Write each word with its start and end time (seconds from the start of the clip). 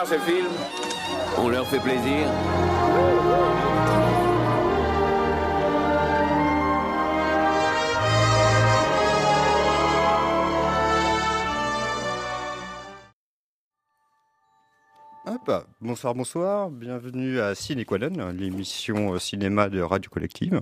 voir 0.00 0.06
ce 0.06 0.18
film? 0.24 0.48
On 1.38 1.48
leur 1.48 1.66
fait 1.66 1.80
plaisir 1.80 2.26
Hop, 15.26 15.66
bonsoir, 15.80 16.14
bonsoir, 16.14 16.70
bienvenue 16.70 17.40
à 17.40 17.54
Ciné 17.54 17.84
Quanon, 17.84 18.30
l'émission 18.30 19.14
euh, 19.14 19.18
cinéma 19.18 19.68
de 19.68 19.80
Radio 19.80 20.10
Collective. 20.10 20.60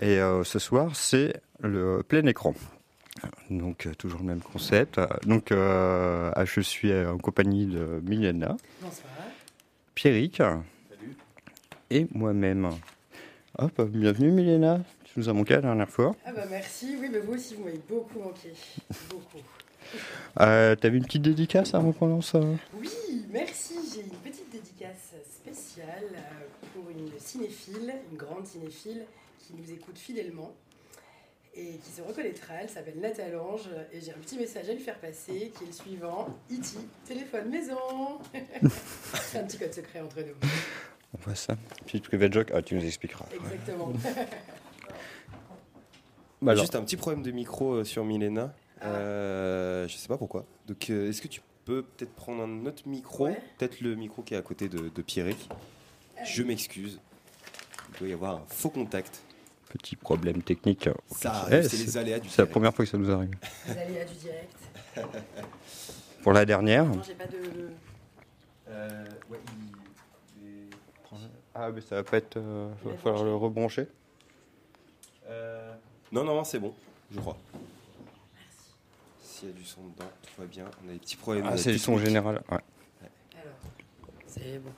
Et 0.00 0.18
euh, 0.18 0.42
ce 0.42 0.58
soir, 0.58 0.96
c'est 0.96 1.40
le 1.60 2.02
plein 2.02 2.26
écran. 2.26 2.54
Donc, 3.50 3.86
euh, 3.86 3.94
toujours 3.94 4.20
le 4.20 4.26
même 4.26 4.40
concept. 4.40 5.00
Donc, 5.26 5.52
euh, 5.52 6.32
je 6.44 6.60
suis 6.60 6.92
en 6.94 7.18
compagnie 7.18 7.66
de 7.66 8.00
Milena, 8.04 8.56
Bonsoir. 8.80 9.12
Pierrick 9.94 10.42
et 11.90 12.06
moi-même. 12.14 12.70
Hop, 13.58 13.82
bienvenue 13.82 14.30
Milena. 14.30 14.80
Tu 15.04 15.18
nous 15.20 15.28
as 15.28 15.32
manqué 15.34 15.54
la 15.54 15.60
dernière 15.60 15.90
fois. 15.90 16.16
Ah 16.24 16.32
bah 16.32 16.44
merci, 16.50 16.96
oui, 16.98 17.08
mais 17.12 17.20
vous 17.20 17.34
aussi, 17.34 17.54
vous 17.54 17.64
m'avez 17.64 17.80
beaucoup 17.86 18.18
manqué. 18.18 18.52
Beaucoup. 19.10 19.44
Euh, 20.40 20.74
T'avais 20.76 20.96
une 20.96 21.04
petite 21.04 21.22
dédicace 21.22 21.74
avant 21.74 21.92
qu'on 21.92 22.06
lance 22.06 22.34
euh 22.34 22.54
Oui, 22.80 22.88
merci. 23.30 23.74
J'ai 23.94 24.00
une 24.00 24.16
petite 24.16 24.50
dédicace 24.50 25.12
spéciale 25.30 26.04
euh, 26.14 26.46
pour 26.72 26.88
une 26.88 27.10
cinéphile, 27.18 27.92
une 28.10 28.16
grande 28.16 28.46
cinéphile 28.46 29.04
qui 29.38 29.52
nous 29.54 29.70
écoute 29.70 29.98
fidèlement 29.98 30.54
et 31.54 31.78
qui 31.78 31.90
se 31.90 32.02
reconnaîtra. 32.02 32.54
Elle 32.62 32.68
s'appelle 32.68 32.98
Natalange 32.98 33.68
et 33.92 34.00
j'ai 34.00 34.10
un 34.10 34.18
petit 34.18 34.38
message 34.38 34.68
à 34.68 34.72
lui 34.72 34.80
faire 34.80 34.98
passer 34.98 35.52
qui 35.56 35.64
est 35.64 35.66
le 35.66 35.72
suivant. 35.72 36.28
Iti, 36.50 36.78
téléphone 37.06 37.50
maison. 37.50 38.18
C'est 39.12 39.38
un 39.40 39.44
petit 39.44 39.58
code 39.58 39.72
secret 39.72 40.00
entre 40.00 40.20
nous. 40.20 40.34
On 41.14 41.18
voit 41.20 41.34
ça. 41.34 41.56
Petite 41.84 42.04
private 42.04 42.32
joke. 42.32 42.50
Ah, 42.54 42.62
tu 42.62 42.74
nous 42.74 42.84
expliqueras. 42.84 43.26
Exactement. 43.34 43.92
Bah 46.40 46.56
Juste 46.56 46.74
un 46.74 46.82
petit 46.82 46.96
problème 46.96 47.22
de 47.22 47.30
micro 47.30 47.74
euh, 47.74 47.84
sur 47.84 48.04
Milena. 48.04 48.52
Ah. 48.80 48.86
Euh, 48.86 49.88
je 49.88 49.96
sais 49.96 50.08
pas 50.08 50.16
pourquoi. 50.16 50.44
Donc, 50.66 50.90
euh, 50.90 51.08
est-ce 51.08 51.22
que 51.22 51.28
tu 51.28 51.40
peux 51.64 51.82
peut-être 51.82 52.12
prendre 52.14 52.42
un 52.42 52.66
autre 52.66 52.82
micro? 52.86 53.26
Ouais. 53.26 53.40
Peut-être 53.58 53.80
le 53.80 53.94
micro 53.94 54.22
qui 54.22 54.34
est 54.34 54.36
à 54.36 54.42
côté 54.42 54.68
de, 54.68 54.88
de 54.88 55.02
Pierrick. 55.02 55.48
Je 56.24 56.42
m'excuse. 56.42 57.00
Il 57.92 57.98
doit 57.98 58.08
y 58.08 58.12
avoir 58.12 58.36
un 58.36 58.44
faux 58.48 58.70
contact. 58.70 59.22
Petit 59.72 59.96
problème 59.96 60.42
technique. 60.42 60.88
Ça 61.10 61.32
Eh, 61.48 61.54
arrive, 61.54 61.62
c'est 61.68 61.76
c'est- 61.76 61.84
les 61.84 61.96
aléas 61.98 62.18
du 62.20 62.28
C'est 62.28 62.42
la 62.42 62.46
première 62.46 62.74
fois 62.74 62.84
que 62.84 62.90
ça 62.90 62.98
nous 62.98 63.10
arrive. 63.10 63.30
Les 63.66 63.78
aléas 63.78 64.04
du 64.04 64.14
direct. 64.14 64.56
Pour 66.22 66.32
la 66.32 66.44
dernière. 66.44 66.84
Non, 66.84 67.02
j'ai 67.02 67.14
pas 67.14 67.26
de. 67.26 67.38
Euh, 68.68 69.04
ouais, 69.30 69.38
il- 70.40 70.44
il- 70.46 70.70
Ah, 71.54 71.70
mais 71.70 71.80
ça 71.80 71.96
va 71.96 72.02
pas 72.04 72.16
être. 72.18 72.36
euh, 72.36 72.70
Il 72.84 72.90
va 72.92 72.96
falloir 72.98 73.24
le 73.24 73.34
rebrancher. 73.34 73.86
Euh, 75.28 75.74
Non, 76.12 76.24
non, 76.24 76.34
non, 76.36 76.44
c'est 76.44 76.58
bon, 76.58 76.74
je 77.12 77.18
crois. 77.20 77.36
S'il 79.22 79.48
y 79.48 79.52
a 79.52 79.54
du 79.54 79.64
son 79.64 79.82
dedans, 79.82 80.10
tout 80.22 80.40
va 80.40 80.46
bien. 80.46 80.64
On 80.84 80.88
a 80.88 80.92
des 80.92 80.98
petits 80.98 81.16
problèmes. 81.16 81.46
Ah, 81.48 81.56
c'est 81.56 81.72
le 81.72 81.78
son 81.78 81.98
général. 81.98 82.42
Ouais. 82.50 82.58
Alors, 83.34 83.54
c'est 84.26 84.58
bon. 84.58 84.70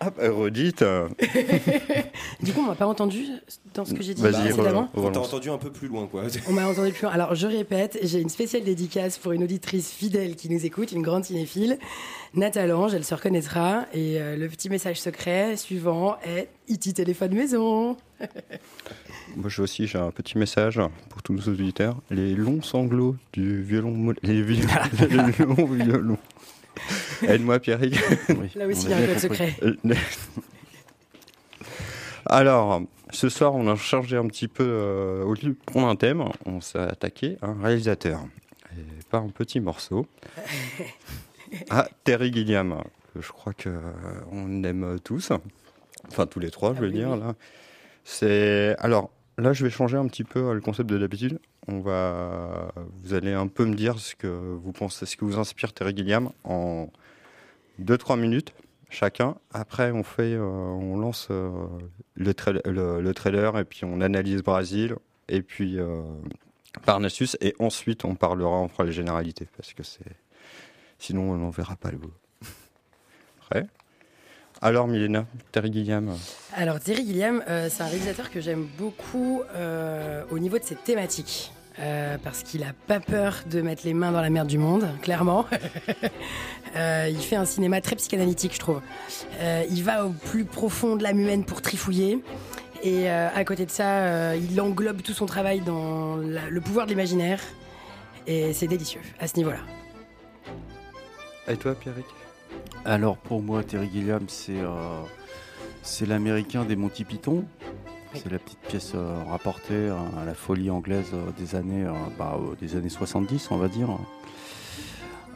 Ah, 0.00 0.10
bah, 0.10 0.30
redites. 0.30 0.82
euh, 0.82 1.08
Du 2.42 2.52
coup, 2.52 2.60
on 2.60 2.66
m'a 2.66 2.74
pas 2.76 2.86
entendu 2.86 3.24
dans 3.74 3.84
ce 3.84 3.94
que 3.94 4.02
j'ai 4.02 4.14
dit 4.14 4.22
Vas-y, 4.22 4.52
précédemment. 4.52 4.88
On 4.94 5.10
t'a 5.10 5.20
entendu 5.20 5.50
un 5.50 5.58
peu 5.58 5.70
plus 5.72 5.88
loin, 5.88 6.06
quoi. 6.06 6.22
On 6.48 6.52
m'a 6.52 6.68
entendu 6.68 6.92
plus. 6.92 7.02
loin. 7.02 7.10
Alors, 7.10 7.34
je 7.34 7.46
répète, 7.48 7.98
j'ai 8.02 8.20
une 8.20 8.28
spéciale 8.28 8.62
dédicace 8.62 9.18
pour 9.18 9.32
une 9.32 9.42
auditrice 9.42 9.90
fidèle 9.90 10.36
qui 10.36 10.48
nous 10.50 10.64
écoute, 10.64 10.92
une 10.92 11.02
grande 11.02 11.24
cinéphile, 11.24 11.78
Natalange, 12.34 12.94
elle 12.94 13.04
se 13.04 13.14
reconnaîtra. 13.14 13.86
Et 13.92 14.20
euh, 14.20 14.36
le 14.36 14.48
petit 14.48 14.70
message 14.70 15.00
secret 15.00 15.56
suivant 15.56 16.16
est 16.24 16.48
Iti 16.68 16.94
téléphone 16.94 17.34
maison. 17.34 17.96
Moi, 19.36 19.48
j'ai 19.48 19.62
aussi 19.62 19.86
j'ai 19.86 19.98
un 19.98 20.10
petit 20.10 20.38
message 20.38 20.80
pour 21.10 21.22
tous 21.22 21.32
nos 21.32 21.42
auditeurs. 21.42 21.96
Les 22.10 22.34
longs 22.34 22.62
sanglots 22.62 23.16
du 23.32 23.62
violon. 23.62 23.90
mo- 23.90 24.12
Les, 24.22 24.42
vi- 24.42 24.60
les 25.10 25.44
longs 25.44 25.66
violons. 25.66 26.18
Aide-moi, 27.26 27.58
Pierrick. 27.58 27.94
Là 28.54 28.66
aussi, 28.66 28.84
il 28.84 28.90
y 28.90 28.92
a 28.92 28.96
un 28.98 29.06
code 29.06 29.18
secret. 29.18 29.54
Euh, 29.62 29.74
Alors, 32.26 32.82
ce 33.10 33.28
soir, 33.28 33.54
on 33.54 33.66
a 33.68 33.76
changé 33.76 34.16
un 34.16 34.26
petit 34.26 34.48
peu. 34.48 34.64
euh, 34.66 35.24
au 35.24 35.34
lieu 35.34 35.50
de 35.50 35.56
prendre 35.66 35.88
un 35.88 35.96
thème, 35.96 36.24
on 36.46 36.60
s'est 36.60 36.78
attaqué 36.78 37.36
à 37.42 37.46
un 37.48 37.62
réalisateur. 37.62 38.20
Et 38.76 38.82
pas 39.10 39.18
un 39.18 39.28
petit 39.28 39.60
morceau. 39.60 40.06
Ah, 41.70 41.88
Terry 42.04 42.30
Gilliam, 42.30 42.82
que 43.14 43.22
je 43.22 43.32
crois 43.32 43.54
que 43.54 43.70
euh, 43.70 43.80
on 44.30 44.62
aime 44.64 44.98
tous. 45.02 45.32
Enfin, 46.08 46.26
tous 46.26 46.40
les 46.40 46.50
trois, 46.50 46.74
je 46.74 46.78
Ah 46.78 46.80
veux 46.82 46.88
oui, 46.88 46.92
dire. 46.92 47.08
oui. 47.12 47.20
Là. 47.20 47.34
C'est. 48.04 48.76
Alors, 48.80 49.08
là, 49.38 49.54
je 49.54 49.64
vais 49.64 49.70
changer 49.70 49.96
un 49.96 50.06
petit 50.08 50.24
peu 50.24 50.40
euh, 50.50 50.52
le 50.52 50.60
concept 50.60 50.90
de 50.90 50.98
d'habitude. 50.98 51.38
On 51.66 51.80
va. 51.80 52.70
Vous 53.02 53.14
allez 53.14 53.32
un 53.32 53.46
peu 53.46 53.64
me 53.64 53.74
dire 53.74 53.98
ce 53.98 54.14
que 54.14 54.26
vous 54.26 54.72
pensez, 54.72 55.06
ce 55.06 55.16
que 55.16 55.24
vous 55.24 55.38
inspire 55.38 55.72
Terry 55.72 55.96
Gilliam 55.96 56.28
en 56.44 56.90
2-3 57.80 58.18
minutes 58.18 58.54
chacun. 58.90 59.36
Après, 59.52 59.90
on 59.90 60.02
fait, 60.02 60.34
euh, 60.34 60.42
on 60.42 60.96
lance 60.96 61.28
euh, 61.30 61.50
le, 62.14 62.34
le, 62.64 63.00
le 63.00 63.14
trailer 63.14 63.58
et 63.58 63.64
puis 63.64 63.84
on 63.84 64.00
analyse 64.00 64.42
Brésil 64.42 64.96
et 65.28 65.42
puis 65.42 65.78
euh, 65.78 66.02
Parnassus 66.84 67.36
et 67.40 67.54
ensuite 67.58 68.04
on 68.04 68.14
parlera, 68.14 68.56
on 68.60 68.68
fera 68.68 68.84
les 68.84 68.92
généralités 68.92 69.48
parce 69.56 69.72
que 69.74 69.82
c'est, 69.82 70.16
sinon 70.98 71.30
on 71.32 71.36
n'en 71.36 71.50
verra 71.50 71.76
pas 71.76 71.90
le 71.90 71.98
bout. 71.98 72.12
Alors, 74.60 74.88
Milena, 74.88 75.24
Terry 75.52 75.72
Gilliam. 75.72 76.14
Alors, 76.52 76.80
Terry 76.80 77.06
Gilliam, 77.06 77.42
c'est 77.46 77.80
un 77.80 77.86
réalisateur 77.86 78.28
que 78.28 78.40
j'aime 78.40 78.66
beaucoup 78.76 79.42
au 80.30 80.38
niveau 80.38 80.58
de 80.58 80.64
ses 80.64 80.74
thématiques. 80.74 81.52
Euh, 81.80 82.16
parce 82.24 82.42
qu'il 82.42 82.64
a 82.64 82.72
pas 82.88 82.98
peur 82.98 83.36
de 83.48 83.60
mettre 83.62 83.82
les 83.84 83.94
mains 83.94 84.10
dans 84.10 84.20
la 84.20 84.30
merde 84.30 84.48
du 84.48 84.58
monde, 84.58 84.86
clairement. 85.02 85.44
Euh, 86.76 87.08
il 87.10 87.16
fait 87.18 87.34
un 87.36 87.46
cinéma 87.46 87.80
très 87.80 87.96
psychanalytique, 87.96 88.52
je 88.52 88.58
trouve. 88.58 88.82
Euh, 89.40 89.64
il 89.70 89.82
va 89.82 90.04
au 90.04 90.10
plus 90.10 90.44
profond 90.44 90.96
de 90.96 91.02
l'âme 91.02 91.18
humaine 91.18 91.42
pour 91.46 91.62
trifouiller. 91.62 92.22
Et 92.82 93.10
euh, 93.10 93.28
à 93.34 93.42
côté 93.44 93.64
de 93.64 93.70
ça, 93.70 93.88
euh, 94.02 94.38
il 94.50 94.60
englobe 94.60 95.00
tout 95.00 95.14
son 95.14 95.24
travail 95.24 95.60
dans 95.62 96.16
la- 96.16 96.50
le 96.50 96.60
pouvoir 96.60 96.84
de 96.84 96.90
l'imaginaire. 96.90 97.40
Et 98.26 98.52
c'est 98.52 98.66
délicieux 98.66 99.00
à 99.18 99.26
ce 99.26 99.36
niveau-là. 99.38 99.60
Et 101.48 101.56
toi, 101.56 101.74
Pierrick? 101.74 102.04
Alors 102.84 103.16
pour 103.16 103.40
moi, 103.40 103.64
Terry 103.64 103.88
Gilliam, 103.90 104.24
c'est 104.28 104.52
euh, 104.58 105.00
c'est 105.82 106.04
l'américain 106.04 106.64
des 106.66 106.76
Monty 106.76 107.04
Python. 107.04 107.46
C'est 108.14 108.32
la 108.32 108.38
petite 108.38 108.60
pièce 108.60 108.92
euh, 108.94 109.22
rapportée 109.28 109.74
euh, 109.74 109.94
à 110.20 110.24
la 110.24 110.34
folie 110.34 110.70
anglaise 110.70 111.10
euh, 111.12 111.30
des 111.38 111.54
années 111.54 111.84
euh, 111.84 111.92
bah, 112.18 112.38
des 112.60 112.76
années 112.76 112.88
70, 112.88 113.50
on 113.50 113.56
va 113.58 113.68
dire. 113.68 113.90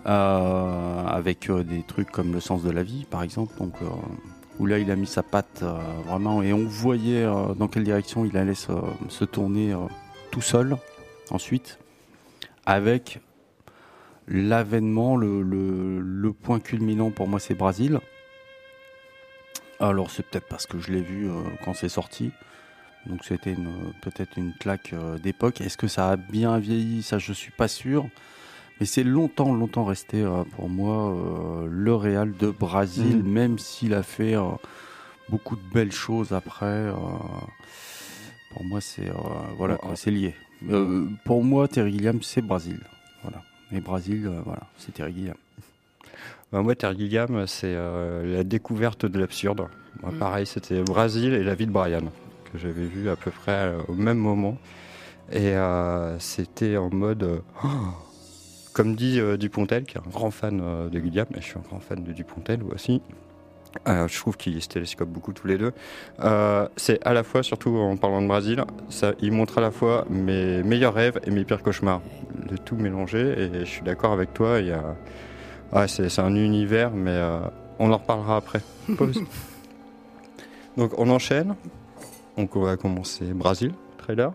Avec 0.05 1.49
des 1.49 1.83
trucs 1.85 2.11
comme 2.11 2.33
le 2.33 2.41
sens 2.41 2.65
de 2.65 2.71
la 2.71 2.83
vie, 2.83 3.07
par 3.09 3.23
exemple. 3.23 3.57
Donc 3.59 3.75
où 4.59 4.67
là, 4.67 4.81
il 4.81 4.91
a 4.91 4.97
mis 4.97 5.07
sa 5.07 5.23
patte 5.23 5.63
vraiment 6.07 6.43
et 6.43 6.53
on 6.53 6.67
voyait 6.67 7.25
dans 7.57 7.69
quelle 7.69 7.85
direction 7.85 8.25
il 8.25 8.37
allait 8.37 8.57
se, 8.57 9.25
tourner 9.25 9.77
tout 10.33 10.41
seul 10.41 10.77
ensuite, 11.31 11.79
avec 12.67 13.21
l'avènement, 14.27 15.17
le, 15.17 16.33
point 16.33 16.59
culminant 16.59 17.13
pour 17.13 17.29
moi, 17.29 17.39
c'est 17.39 17.55
Brésil. 17.55 18.01
Alors 19.79 20.11
c'est 20.11 20.25
peut-être 20.25 20.49
parce 20.49 20.67
que 20.67 20.81
je 20.81 20.91
l'ai 20.91 21.03
vu 21.03 21.31
quand 21.65 21.75
c'est 21.75 21.89
sorti. 21.89 22.33
Donc 23.07 23.25
c'était 23.25 23.57
peut-être 24.01 24.37
une 24.37 24.53
claque 24.55 24.93
euh, 24.93 25.19
d'époque. 25.19 25.61
Est-ce 25.61 25.77
que 25.77 25.89
ça 25.89 26.11
a 26.11 26.17
bien 26.17 26.59
vieilli? 26.59 27.03
Ça, 27.03 27.19
je 27.19 27.33
suis 27.33 27.51
pas 27.51 27.69
sûr. 27.69 28.07
Mais 28.81 28.87
c'est 28.87 29.05
longtemps, 29.05 29.53
longtemps 29.55 29.85
resté 29.85 30.23
euh, 30.23 30.45
pour 30.57 30.69
moi 30.69 31.13
euh, 31.13 31.67
le 31.69 31.95
Real 31.95 32.33
de 32.37 32.51
Brésil, 32.51 33.19
Mhm. 33.19 33.31
même 33.33 33.59
s'il 33.59 33.95
a 33.95 34.03
fait 34.03 34.35
euh, 34.37 34.43
beaucoup 35.29 35.57
de 35.57 35.63
belles 35.75 35.93
choses 35.93 36.33
après. 36.33 36.67
euh, 36.67 36.93
pour 38.51 38.65
moi, 38.65 38.81
c'est 38.81 39.09
euh, 39.09 39.15
voilà, 39.57 39.79
c'est 39.95 40.11
lié. 40.11 40.35
Euh, 40.71 41.07
pour 41.25 41.43
moi, 41.43 41.69
Terry 41.69 41.93
Gilliam, 41.93 42.23
c'est 42.23 42.43
Brésil. 42.43 42.81
Voilà. 43.23 43.43
Et 43.73 43.81
Brésil, 43.81 44.27
euh, 44.27 44.41
voilà, 44.45 44.63
c'est 44.79 44.93
Terry 44.93 45.13
Gilliam. 45.15 45.37
Bah, 46.53 46.61
Moi, 46.63 46.75
Terry 46.75 46.99
Gilliam, 46.99 47.47
c'est 47.47 47.75
euh, 47.75 48.37
la 48.37 48.45
découverte 48.45 49.07
de 49.07 49.19
l'absurde. 49.19 49.67
Mm. 50.03 50.19
Pareil, 50.19 50.47
c'était 50.47 50.83
Brésil 50.83 51.33
et 51.35 51.43
la 51.43 51.55
vie 51.55 51.67
de 51.67 51.73
Brian, 51.73 52.03
que 52.53 52.59
j'avais 52.59 52.87
vu 52.87 53.09
à 53.09 53.17
peu 53.17 53.31
près 53.31 53.53
euh, 53.53 53.79
au 53.89 53.95
même 53.95 54.19
moment. 54.19 54.59
Et 55.31 55.57
euh, 55.57 56.19
c'était 56.19 56.77
en 56.77 56.91
mode. 56.91 57.43
oh 57.65 57.69
comme 58.73 58.95
dit 58.95 59.21
euh, 59.21 59.37
Dupontel, 59.37 59.85
qui 59.85 59.99
est 59.99 60.01
un 60.01 60.11
grand 60.11 60.31
fan 60.31 60.61
euh, 60.63 60.89
de 60.89 60.99
Gilliam, 60.99 61.27
et 61.37 61.41
je 61.43 61.47
suis 61.47 61.59
un 61.59 61.63
grand 61.69 61.81
fan 61.81 62.03
de 62.03 62.13
Dupontel 62.13 62.61
aussi. 62.75 63.03
Je 63.87 64.19
trouve 64.19 64.37
qu'ils 64.37 64.61
se 64.61 64.69
télescopent 64.69 65.09
beaucoup 65.09 65.33
tous 65.33 65.47
les 65.47 65.57
deux. 65.57 65.73
C'est 66.77 67.03
à 67.07 67.15
la 67.15 67.23
fois, 67.23 67.43
surtout 67.43 67.71
en 67.79 67.97
parlant 67.97 68.21
de 68.21 68.27
Brésil, 68.27 68.63
ça, 68.91 69.13
il 69.23 69.33
montre 69.33 69.57
à 69.57 69.61
la 69.63 69.71
fois 69.71 70.05
mes 70.11 70.63
meilleurs 70.63 70.93
rêves 70.93 71.19
et 71.27 71.31
mes 71.31 71.45
pires 71.45 71.63
cauchemars. 71.63 72.03
Le 72.51 72.59
tout 72.59 72.77
mélangé, 72.77 73.21
et 73.21 73.61
je 73.61 73.65
suis 73.65 73.81
d'accord 73.81 74.13
avec 74.13 74.35
toi, 74.35 74.59
il 74.61 74.67
y 74.67 74.73
a 74.73 75.87
c'est 75.87 76.19
un 76.19 76.35
univers, 76.35 76.91
mais 76.91 77.19
on 77.79 77.91
en 77.91 77.97
reparlera 77.97 78.37
après. 78.37 78.61
Pause. 78.99 79.23
Donc 80.77 80.93
on 80.99 81.09
enchaîne. 81.09 81.55
On 82.37 82.47
va 82.47 82.77
commencer 82.77 83.27
Brésil, 83.33 83.73
trailer. 83.99 84.33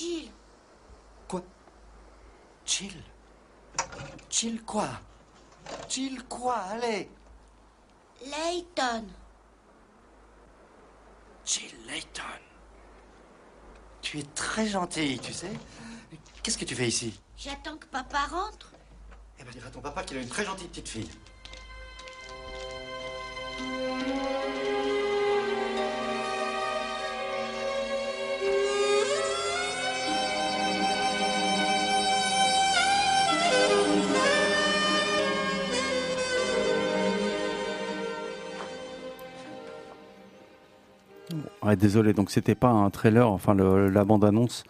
Jill. 0.00 0.30
Quoi? 1.28 1.42
Chill 2.64 3.02
Chill 4.30 4.62
quoi? 4.62 4.88
Chill 5.90 6.24
quoi? 6.24 6.56
Allez 6.56 7.10
Layton. 8.24 9.04
Jill 11.44 11.74
Layton. 11.86 12.22
Tu 14.00 14.20
es 14.20 14.22
très 14.34 14.66
gentille, 14.66 15.18
tu 15.18 15.34
sais. 15.34 15.52
Qu'est-ce 16.42 16.56
que 16.56 16.64
tu 16.64 16.74
fais 16.74 16.88
ici? 16.88 17.20
J'attends 17.36 17.76
que 17.76 17.86
papa 17.86 18.20
rentre. 18.20 18.72
Eh 19.38 19.44
ben, 19.44 19.50
dis 19.50 19.58
à 19.58 19.70
ton 19.70 19.82
papa 19.82 20.02
qu'il 20.04 20.16
a 20.16 20.22
une 20.22 20.28
très 20.28 20.46
gentille 20.46 20.68
petite 20.68 20.88
fille. 20.88 21.10
Ouais, 41.70 41.76
désolé, 41.76 42.12
donc 42.14 42.30
c'était 42.32 42.56
pas 42.56 42.70
un 42.70 42.90
trailer, 42.90 43.30
enfin 43.30 43.54
le- 43.54 43.88
la 43.90 44.04
bande-annonce, 44.04 44.64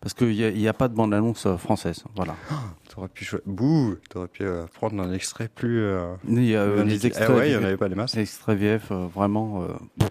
parce 0.00 0.14
qu'il 0.14 0.28
n'y 0.30 0.66
a, 0.66 0.70
a 0.70 0.72
pas 0.72 0.88
de 0.88 0.94
bande-annonce 0.94 1.44
euh, 1.44 1.58
française. 1.58 2.02
Voilà. 2.14 2.34
T'aurais 2.88 3.08
pu 3.08 3.28
Bouh 3.44 3.96
T'aurais 4.08 4.28
pu 4.28 4.42
euh, 4.44 4.64
prendre 4.72 5.02
un 5.02 5.12
extrait 5.12 5.48
plus. 5.54 5.80
euh, 5.82 6.14
Il 6.26 6.44
y 6.44 6.56
a 6.56 6.60
euh, 6.60 6.82
les 6.82 7.06
extraits, 7.06 7.28
Ah 7.30 7.34
ouais, 7.36 7.50
il 7.50 7.52
y 7.52 7.56
en 7.56 7.62
avait 7.62 7.76
pas 7.76 7.90
des 7.90 7.94
masses. 7.94 8.14
les 8.16 8.22
extraits 8.22 8.58
VF, 8.58 8.90
euh, 8.90 9.06
vraiment, 9.14 9.64
il 10.00 10.06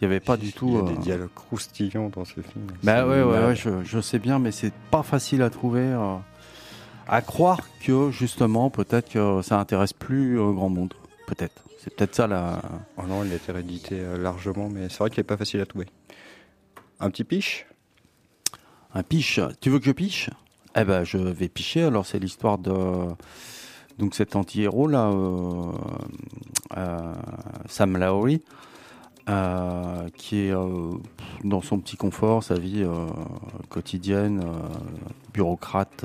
n'y 0.00 0.06
avait 0.06 0.18
pas 0.18 0.36
du 0.36 0.46
Il 0.46 0.48
y 0.48 0.52
tout. 0.52 0.82
a 0.84 0.90
des 0.90 0.96
dialogues 0.96 1.28
croustillants 1.32 2.08
dans 2.08 2.24
ce 2.24 2.40
film. 2.40 2.66
Bah 2.82 3.06
ouais, 3.06 3.22
ouais, 3.22 3.44
ouais, 3.46 3.54
je, 3.54 3.70
je 3.84 4.00
sais 4.00 4.18
bien, 4.18 4.40
mais 4.40 4.50
c'est 4.50 4.72
pas 4.90 5.04
facile 5.04 5.42
à 5.42 5.50
trouver. 5.50 5.96
à 7.08 7.20
croire 7.20 7.60
que 7.86 8.10
justement, 8.10 8.68
peut-être 8.68 9.10
que 9.12 9.42
ça 9.42 9.60
intéresse 9.60 9.92
plus 9.92 10.36
grand 10.38 10.70
monde. 10.70 10.94
Peut-être. 11.28 11.62
C'est 11.82 11.96
peut-être 11.96 12.14
ça 12.14 12.28
la. 12.28 12.62
Oh 12.96 13.02
non, 13.08 13.24
il 13.24 13.32
a 13.32 13.34
été 13.34 13.50
réédité 13.50 13.98
euh, 13.98 14.16
largement, 14.16 14.68
mais 14.68 14.88
c'est 14.88 14.98
vrai 14.98 15.10
qu'il 15.10 15.18
est 15.18 15.24
pas 15.24 15.36
facile 15.36 15.60
à 15.60 15.66
trouver. 15.66 15.86
Un 17.00 17.10
petit 17.10 17.24
piche? 17.24 17.66
Un 18.94 19.02
piche. 19.02 19.40
Tu 19.60 19.68
veux 19.68 19.80
que 19.80 19.86
je 19.86 19.90
piche? 19.90 20.30
Eh 20.76 20.84
ben, 20.84 21.02
je 21.02 21.18
vais 21.18 21.48
picher. 21.48 21.82
Alors, 21.82 22.06
c'est 22.06 22.20
l'histoire 22.20 22.58
de 22.58 23.08
donc 23.98 24.14
cet 24.14 24.36
anti-héros 24.36 24.86
là, 24.86 25.08
euh, 25.08 25.72
euh, 26.76 27.14
Sam 27.66 27.96
Lowry, 27.96 28.42
euh, 29.28 30.08
qui 30.14 30.46
est 30.46 30.54
euh, 30.54 30.92
dans 31.42 31.62
son 31.62 31.80
petit 31.80 31.96
confort, 31.96 32.44
sa 32.44 32.54
vie 32.54 32.84
euh, 32.84 33.08
quotidienne, 33.70 34.40
bureaucrate, 35.34 36.04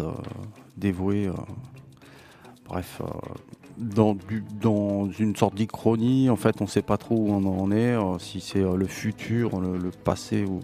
dévoué. 0.76 1.30
bref. 2.66 3.00
Dans, 3.78 4.14
du- 4.16 4.44
dans 4.62 5.10
une 5.20 5.36
sorte 5.36 5.56
d'ichronie, 5.56 6.30
en 6.30 6.36
fait, 6.36 6.56
on 6.62 6.66
ne 6.66 6.70
sait 6.70 6.82
pas 6.82 6.98
trop 6.98 7.16
où 7.16 7.30
on 7.32 7.46
en 7.46 7.72
est, 7.72 7.96
euh, 7.96 8.18
si 8.20 8.42
c'est 8.42 8.60
euh, 8.62 8.76
le 8.76 8.88
futur, 8.88 9.60
le, 9.60 9.78
le 9.78 9.92
passé 9.92 10.46
ou, 10.46 10.60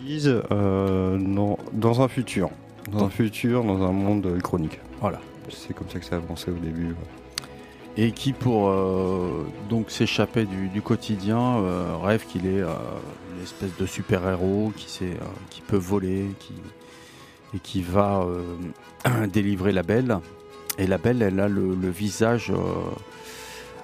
Ils 0.00 0.06
disent 0.06 0.40
euh, 0.50 1.16
non, 1.18 1.56
dans 1.72 2.02
un 2.02 2.08
futur. 2.08 2.50
Dans 2.90 2.98
Dans- 3.00 3.04
un 3.06 3.10
futur, 3.10 3.64
dans 3.64 3.82
un 3.82 3.92
monde 3.92 4.38
chronique. 4.42 4.80
Voilà. 5.00 5.20
C'est 5.50 5.72
comme 5.74 5.88
ça 5.88 5.98
que 5.98 6.04
ça 6.04 6.16
a 6.16 6.18
avancé 6.18 6.50
au 6.50 6.54
début. 6.54 6.94
et 7.96 8.12
qui 8.12 8.32
pour 8.32 8.70
donc 9.70 9.90
s'échapper 9.90 10.44
du, 10.44 10.68
du 10.68 10.82
quotidien 10.82 11.62
rêve 12.02 12.26
qu'il 12.26 12.46
est 12.46 12.60
une 12.60 13.42
espèce 13.42 13.74
de 13.78 13.86
super 13.86 14.28
héros 14.28 14.72
qui 14.76 14.90
sait, 14.90 15.16
qui 15.50 15.62
peut 15.62 15.76
voler 15.78 16.26
qui 16.38 16.52
et 17.54 17.58
qui 17.60 17.80
va 17.80 18.26
délivrer 19.32 19.72
la 19.72 19.82
belle 19.82 20.18
et 20.78 20.86
la 20.86 20.98
belle 20.98 21.22
elle 21.22 21.40
a 21.40 21.48
le, 21.48 21.74
le 21.74 21.90
visage 21.90 22.50
euh, 22.50 22.56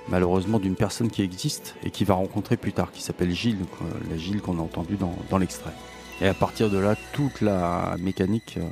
malheureusement 0.09 0.59
d'une 0.59 0.77
personne 0.77 1.11
qui 1.11 1.23
existe 1.23 1.75
et 1.83 1.91
qui 1.91 2.05
va 2.05 2.15
rencontrer 2.15 2.57
plus 2.57 2.73
tard 2.73 2.93
qui 2.93 3.03
s'appelle 3.03 3.31
Gilles 3.33 3.65
quoi, 3.79 3.87
la 4.11 4.17
Gilles 4.17 4.41
qu'on 4.41 4.59
a 4.59 4.63
entendu 4.63 4.97
dans, 4.97 5.15
dans 5.31 5.39
l'extrait 5.39 5.73
et 6.21 6.29
à 6.29 6.35
partir 6.35 6.71
de 6.71 6.79
là 6.79 6.95
toute 7.13 7.41
la 7.41 7.97
mécanique 7.99 8.57
euh, 8.59 8.69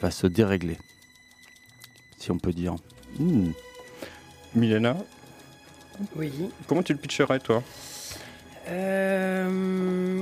va 0.00 0.10
se 0.10 0.26
dérégler 0.26 0.76
si 2.18 2.30
on 2.30 2.38
peut 2.38 2.52
dire 2.52 2.74
Hmm. 3.18 3.50
Milena, 4.56 4.96
Oui. 6.16 6.32
comment 6.66 6.82
tu 6.82 6.92
le 6.92 6.98
pitcherais 6.98 7.38
toi? 7.38 7.62
Euh, 8.68 10.20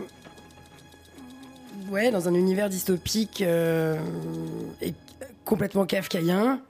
Ouais, 1.90 2.10
dans 2.10 2.28
un 2.28 2.34
univers 2.34 2.68
dystopique 2.68 3.40
euh, 3.42 3.98
et 4.80 4.94
complètement 5.44 5.84
kafkaïen. 5.86 6.60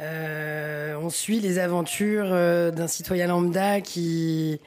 Euh, 0.00 0.96
on 0.96 1.10
suit 1.10 1.40
les 1.40 1.58
aventures 1.58 2.28
euh, 2.28 2.70
d'un 2.70 2.88
citoyen 2.88 3.28
lambda 3.28 3.80
qui 3.80 4.60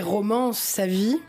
romance 0.00 0.58
sa 0.58 0.88
vie 0.88 1.20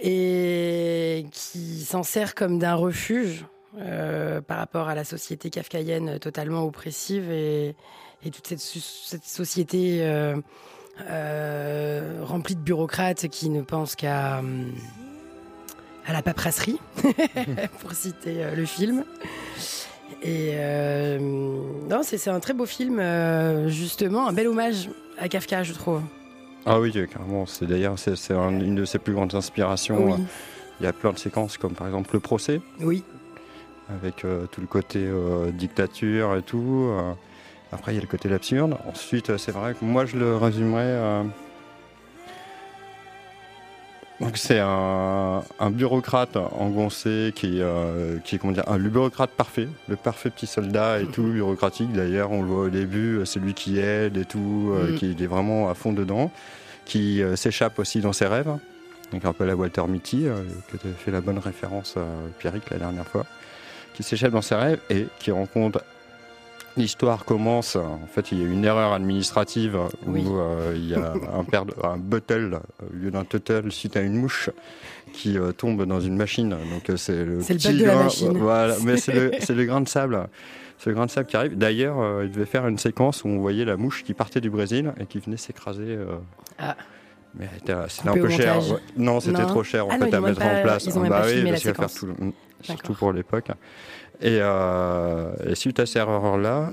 et 0.00 1.26
qui 1.32 1.80
s'en 1.84 2.04
sert 2.04 2.36
comme 2.36 2.60
d'un 2.60 2.74
refuge 2.74 3.44
euh, 3.78 4.40
par 4.40 4.58
rapport 4.58 4.88
à 4.88 4.94
la 4.94 5.02
société 5.02 5.50
kafkaïenne 5.50 6.20
totalement 6.20 6.62
oppressive 6.64 7.28
et, 7.32 7.74
toute 8.24 8.46
cette, 8.46 9.24
société 9.24 10.06
remplie 12.22 12.54
de 12.54 12.60
bureaucrates 12.60 13.26
qui 13.28 13.50
ne 13.50 13.62
pensent 13.62 13.96
qu'à 13.96 14.38
hum, 14.38 14.72
à 16.06 16.12
la 16.12 16.22
paperasserie, 16.22 16.78
pour 17.80 17.92
citer 17.92 18.44
le 18.54 18.64
film. 18.64 19.04
Et 20.22 20.52
euh, 20.54 21.18
non, 21.20 22.00
c'est 22.02 22.28
un 22.30 22.40
très 22.40 22.54
beau 22.54 22.66
film, 22.66 22.98
euh, 22.98 23.68
justement, 23.68 24.28
un 24.28 24.32
bel 24.32 24.48
hommage 24.48 24.88
à 25.18 25.28
Kafka, 25.28 25.62
je 25.62 25.72
trouve. 25.72 26.00
Ah 26.66 26.80
oui, 26.80 26.92
euh, 26.96 27.06
carrément. 27.06 27.44
C'est 27.46 27.66
d'ailleurs 27.66 27.98
c'est, 27.98 28.16
c'est 28.16 28.32
un- 28.34 28.58
une 28.60 28.74
de 28.74 28.84
ses 28.84 28.98
plus 28.98 29.12
grandes 29.12 29.34
inspirations. 29.34 30.04
Oui, 30.06 30.24
Il 30.80 30.84
y 30.84 30.86
a 30.86 30.92
plein 30.92 31.12
de 31.12 31.18
séquences, 31.18 31.56
comme 31.58 31.74
par 31.74 31.86
exemple 31.86 32.10
le 32.14 32.20
procès, 32.20 32.60
oui. 32.80 33.02
avec 33.88 34.24
euh, 34.24 34.46
tout 34.50 34.60
le 34.60 34.66
côté 34.66 35.06
dictature 35.52 36.34
et 36.36 36.42
tout. 36.42 36.90
Après, 37.72 37.92
il 37.92 37.96
y 37.96 37.98
a 37.98 38.00
le 38.02 38.06
côté 38.08 38.28
l'absurde. 38.28 38.76
Ensuite, 38.88 39.36
c'est 39.36 39.52
vrai 39.52 39.74
que 39.74 39.84
moi, 39.84 40.06
je 40.06 40.16
le 40.16 40.36
résumerais. 40.36 41.24
Donc, 44.20 44.36
c'est 44.36 44.60
un, 44.60 45.42
un 45.58 45.70
bureaucrate 45.70 46.36
engoncé 46.36 47.32
qui, 47.34 47.60
euh, 47.60 48.18
qui 48.24 48.36
est 48.36 48.38
comment 48.38 48.52
dire, 48.52 48.62
un, 48.68 48.78
le 48.78 48.88
bureaucrate 48.88 49.30
parfait, 49.30 49.68
le 49.88 49.96
parfait 49.96 50.30
petit 50.30 50.46
soldat 50.46 51.00
et 51.00 51.06
tout, 51.06 51.24
bureaucratique. 51.24 51.92
D'ailleurs, 51.92 52.30
on 52.30 52.42
le 52.42 52.48
voit 52.48 52.64
au 52.66 52.68
début, 52.70 53.18
euh, 53.18 53.24
c'est 53.24 53.40
lui 53.40 53.54
qui 53.54 53.78
aide 53.80 54.16
et 54.16 54.24
tout, 54.24 54.72
euh, 54.72 54.92
Mm. 54.92 54.94
qui 54.96 55.10
il 55.10 55.22
est 55.22 55.26
vraiment 55.26 55.68
à 55.68 55.74
fond 55.74 55.92
dedans, 55.92 56.30
qui 56.84 57.22
euh, 57.22 57.34
s'échappe 57.34 57.78
aussi 57.80 58.00
dans 58.00 58.12
ses 58.12 58.26
rêves. 58.26 58.56
Donc, 59.12 59.24
un 59.24 59.32
peu 59.32 59.44
la 59.44 59.56
Walter 59.56 59.82
Mitty, 59.88 60.26
que 60.72 60.76
tu 60.76 60.86
as 60.88 60.92
fait 60.92 61.10
la 61.10 61.20
bonne 61.20 61.38
référence, 61.38 61.94
euh, 61.96 62.28
Pierrick, 62.38 62.70
la 62.70 62.78
dernière 62.78 63.06
fois 63.06 63.24
qui 63.94 64.02
s'échappe 64.02 64.32
dans 64.32 64.42
ses 64.42 64.56
rêves 64.56 64.80
et 64.90 65.06
qui 65.20 65.30
rencontre. 65.30 65.84
L'histoire 66.76 67.24
commence. 67.24 67.76
En 67.76 68.00
fait, 68.12 68.32
il 68.32 68.40
y 68.40 68.44
a 68.44 68.48
une 68.48 68.64
erreur 68.64 68.92
administrative 68.92 69.78
où 70.06 70.16
euh, 70.38 70.72
il 70.74 70.88
y 70.88 70.94
a 70.94 71.12
un, 71.38 71.44
père 71.44 71.64
un 71.84 71.98
buttle 71.98 72.58
au 72.82 72.92
lieu 72.96 73.10
d'un 73.12 73.24
tuttle 73.24 73.70
suite 73.70 73.96
à 73.96 74.00
une 74.00 74.16
mouche 74.16 74.50
qui 75.12 75.38
euh, 75.38 75.52
tombe 75.52 75.84
dans 75.86 76.00
une 76.00 76.16
machine. 76.16 76.50
Donc 76.50 76.90
euh, 76.90 76.96
c'est 76.96 77.24
le 77.24 77.36
le 77.36 77.38
petit 77.38 77.68
bug 77.68 77.76
de 77.78 77.84
la 77.84 77.94
grain- 77.94 78.02
machine. 78.04 78.38
Voilà, 78.38 78.74
mais 78.84 78.96
c'est 78.96 79.12
le, 79.12 79.30
le 79.54 79.64
grain 79.64 79.80
de 79.82 79.88
sable. 79.88 80.26
ce 80.78 80.90
grain 80.90 81.06
de 81.06 81.10
sable 81.12 81.28
qui 81.28 81.36
arrive. 81.36 81.56
D'ailleurs, 81.56 82.00
euh, 82.00 82.24
il 82.24 82.32
devait 82.32 82.44
faire 82.46 82.66
une 82.66 82.78
séquence 82.78 83.22
où 83.22 83.28
on 83.28 83.38
voyait 83.38 83.64
la 83.64 83.76
mouche 83.76 84.02
qui 84.02 84.12
partait 84.14 84.40
du 84.40 84.50
Brésil 84.50 84.92
et 84.98 85.06
qui 85.06 85.20
venait 85.20 85.36
s'écraser. 85.36 85.96
Ah. 86.58 86.76
Mais 87.36 87.48
c'était 87.58 87.72
un 87.72 88.12
peu 88.14 88.28
cher. 88.28 88.58
ouais. 88.58 88.78
Non, 88.96 89.20
c'était 89.20 89.42
trop 89.46 89.62
cher 89.64 89.86
en 89.86 89.90
Ah 89.92 89.98
fait 89.98 90.14
à 90.14 90.20
mettre 90.20 90.38
pas- 90.40 90.58
en 90.58 90.62
place. 90.62 90.86
ils 90.86 90.96
ont 90.98 91.02
même 91.02 91.10
bah 91.10 91.22
oui, 91.26 91.32
filmé 91.34 91.50
parce 91.50 91.64
la 91.64 91.72
qu'il 91.72 91.80
faire 91.80 91.92
tout 91.92 92.06
le- 92.06 92.32
surtout 92.62 92.94
pour 92.94 93.12
l'époque. 93.12 93.48
Et, 94.20 94.38
euh, 94.40 95.32
et 95.46 95.54
suite 95.54 95.80
à 95.80 95.86
cette 95.86 95.96
erreur-là, 95.96 96.72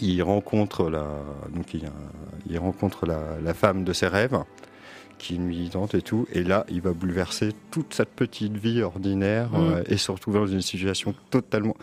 il 0.00 0.22
rencontre 0.22 0.88
la, 0.88 1.06
donc 1.54 1.74
il, 1.74 1.82
il 2.48 2.58
rencontre 2.58 3.04
la, 3.06 3.20
la 3.42 3.54
femme 3.54 3.84
de 3.84 3.92
ses 3.92 4.06
rêves, 4.06 4.38
qui 5.18 5.34
est 5.34 5.36
une 5.36 5.44
militante 5.46 5.94
et 5.94 6.02
tout. 6.02 6.26
Et 6.32 6.42
là, 6.42 6.64
il 6.70 6.80
va 6.80 6.92
bouleverser 6.92 7.50
toute 7.70 7.94
cette 7.94 8.10
petite 8.10 8.56
vie 8.56 8.82
ordinaire 8.82 9.50
Mm. 9.50 9.72
euh, 9.74 9.82
et 9.88 9.96
se 9.96 10.10
retrouver 10.10 10.38
dans 10.40 10.46
une 10.46 10.62
situation 10.62 11.14
totalement 11.30 11.76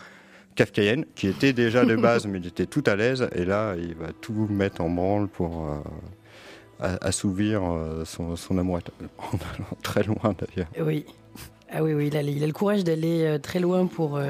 kafkaïenne, 0.56 1.04
qui 1.14 1.28
était 1.28 1.52
déjà 1.52 1.84
de 1.84 1.94
base, 1.96 2.26
mais 2.28 2.38
il 2.38 2.46
était 2.46 2.66
tout 2.66 2.82
à 2.86 2.96
l'aise. 2.96 3.28
Et 3.34 3.44
là, 3.44 3.74
il 3.78 3.94
va 3.94 4.08
tout 4.20 4.48
mettre 4.50 4.80
en 4.82 4.90
branle 4.90 5.28
pour 5.28 5.66
euh, 6.82 6.96
assouvir 7.00 7.62
euh, 7.62 8.04
son, 8.04 8.34
son 8.36 8.58
amour 8.58 8.80
en 9.18 9.36
allant 9.54 9.76
très 9.82 10.02
loin 10.02 10.34
d'ailleurs. 10.38 10.68
Oui. 10.84 11.04
Ah 11.72 11.84
oui, 11.84 11.94
oui, 11.94 12.08
il 12.08 12.16
a, 12.16 12.22
il 12.22 12.42
a 12.42 12.46
le 12.48 12.52
courage 12.52 12.82
d'aller 12.82 13.38
très 13.40 13.60
loin 13.60 13.86
pour 13.86 14.20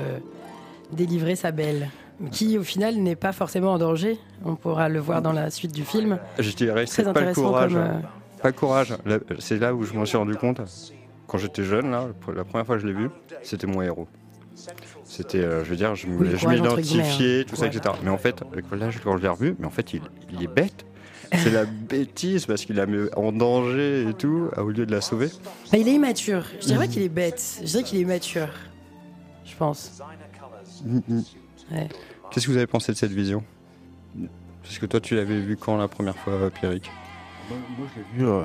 délivrer 0.92 1.36
sa 1.36 1.50
belle, 1.52 1.88
qui 2.32 2.58
au 2.58 2.62
final 2.62 2.96
n'est 2.96 3.16
pas 3.16 3.32
forcément 3.32 3.72
en 3.72 3.78
danger. 3.78 4.18
On 4.44 4.56
pourra 4.56 4.88
le 4.88 4.98
voir 5.00 5.22
dans 5.22 5.32
la 5.32 5.50
suite 5.50 5.72
du 5.72 5.84
film. 5.84 6.18
Je 6.38 6.50
dirais, 6.52 6.84
Très 6.86 7.04
c'est 7.04 7.12
pas 7.12 7.20
le 7.20 7.34
courage. 7.34 7.72
comme. 7.72 7.80
euh, 7.82 7.98
Pas 8.42 8.48
le 8.48 8.54
courage. 8.54 8.94
C'est 9.38 9.58
là 9.58 9.74
où 9.74 9.82
je 9.84 9.92
m'en 9.94 10.04
suis 10.04 10.16
rendu 10.16 10.34
compte. 10.36 10.60
Quand 11.26 11.38
j'étais 11.38 11.62
jeune, 11.64 11.90
là, 11.90 12.08
la 12.34 12.44
première 12.44 12.66
fois 12.66 12.76
que 12.76 12.82
je 12.82 12.86
l'ai 12.88 12.92
vu, 12.92 13.08
c'était 13.42 13.66
mon 13.66 13.82
héros. 13.82 14.08
C'était, 15.04 15.38
euh, 15.38 15.64
je 15.64 15.70
veux 15.70 15.76
dire, 15.76 15.94
je 15.94 16.06
m'identifiais, 16.06 17.02
guillemets, 17.02 17.44
tout 17.44 17.56
ça, 17.56 17.64
hein. 17.64 17.70
etc. 17.72 17.94
Mais 18.04 18.10
en 18.10 18.18
fait, 18.18 18.42
là, 18.72 18.90
je- 18.90 18.98
quand 18.98 19.16
je 19.16 19.22
l'ai 19.22 19.28
revu, 19.28 19.56
mais 19.58 19.66
en 19.66 19.70
fait, 19.70 19.92
il, 19.94 20.02
il 20.32 20.42
est 20.42 20.46
bête. 20.52 20.84
C'est 21.32 21.50
la 21.50 21.64
bêtise 21.88 22.46
parce 22.46 22.64
qu'il 22.64 22.76
la 22.76 22.86
met 22.86 23.12
en 23.16 23.32
danger 23.32 24.08
et 24.08 24.14
tout, 24.14 24.48
au 24.56 24.68
lieu 24.68 24.86
de 24.86 24.92
la 24.92 25.00
sauver. 25.00 25.28
bah, 25.72 25.78
il 25.78 25.88
est 25.88 25.92
immature. 25.94 26.44
Je 26.60 26.66
dirais 26.66 26.86
pas 26.86 26.92
qu'il 26.92 27.02
est 27.02 27.08
bête. 27.08 27.42
Je 27.60 27.66
dirais 27.66 27.82
qu'il 27.84 27.98
est 27.98 28.02
immature. 28.02 28.48
Je 29.44 29.54
pense. 29.56 30.00
Mm, 30.84 30.98
mm. 31.08 31.22
Ouais. 31.72 31.88
Qu'est-ce 32.30 32.46
que 32.46 32.50
vous 32.52 32.56
avez 32.56 32.66
pensé 32.66 32.92
de 32.92 32.96
cette 32.96 33.12
vision? 33.12 33.42
Parce 34.62 34.78
que 34.78 34.86
toi, 34.86 35.00
tu 35.00 35.14
l'avais 35.16 35.40
vu 35.40 35.56
quand 35.56 35.76
la 35.76 35.88
première 35.88 36.16
fois, 36.16 36.50
Pierrick? 36.50 36.90
Moi, 37.48 37.58
moi, 37.78 37.86
je 37.94 38.00
l'ai 38.00 38.06
vu, 38.18 38.28
euh, 38.28 38.44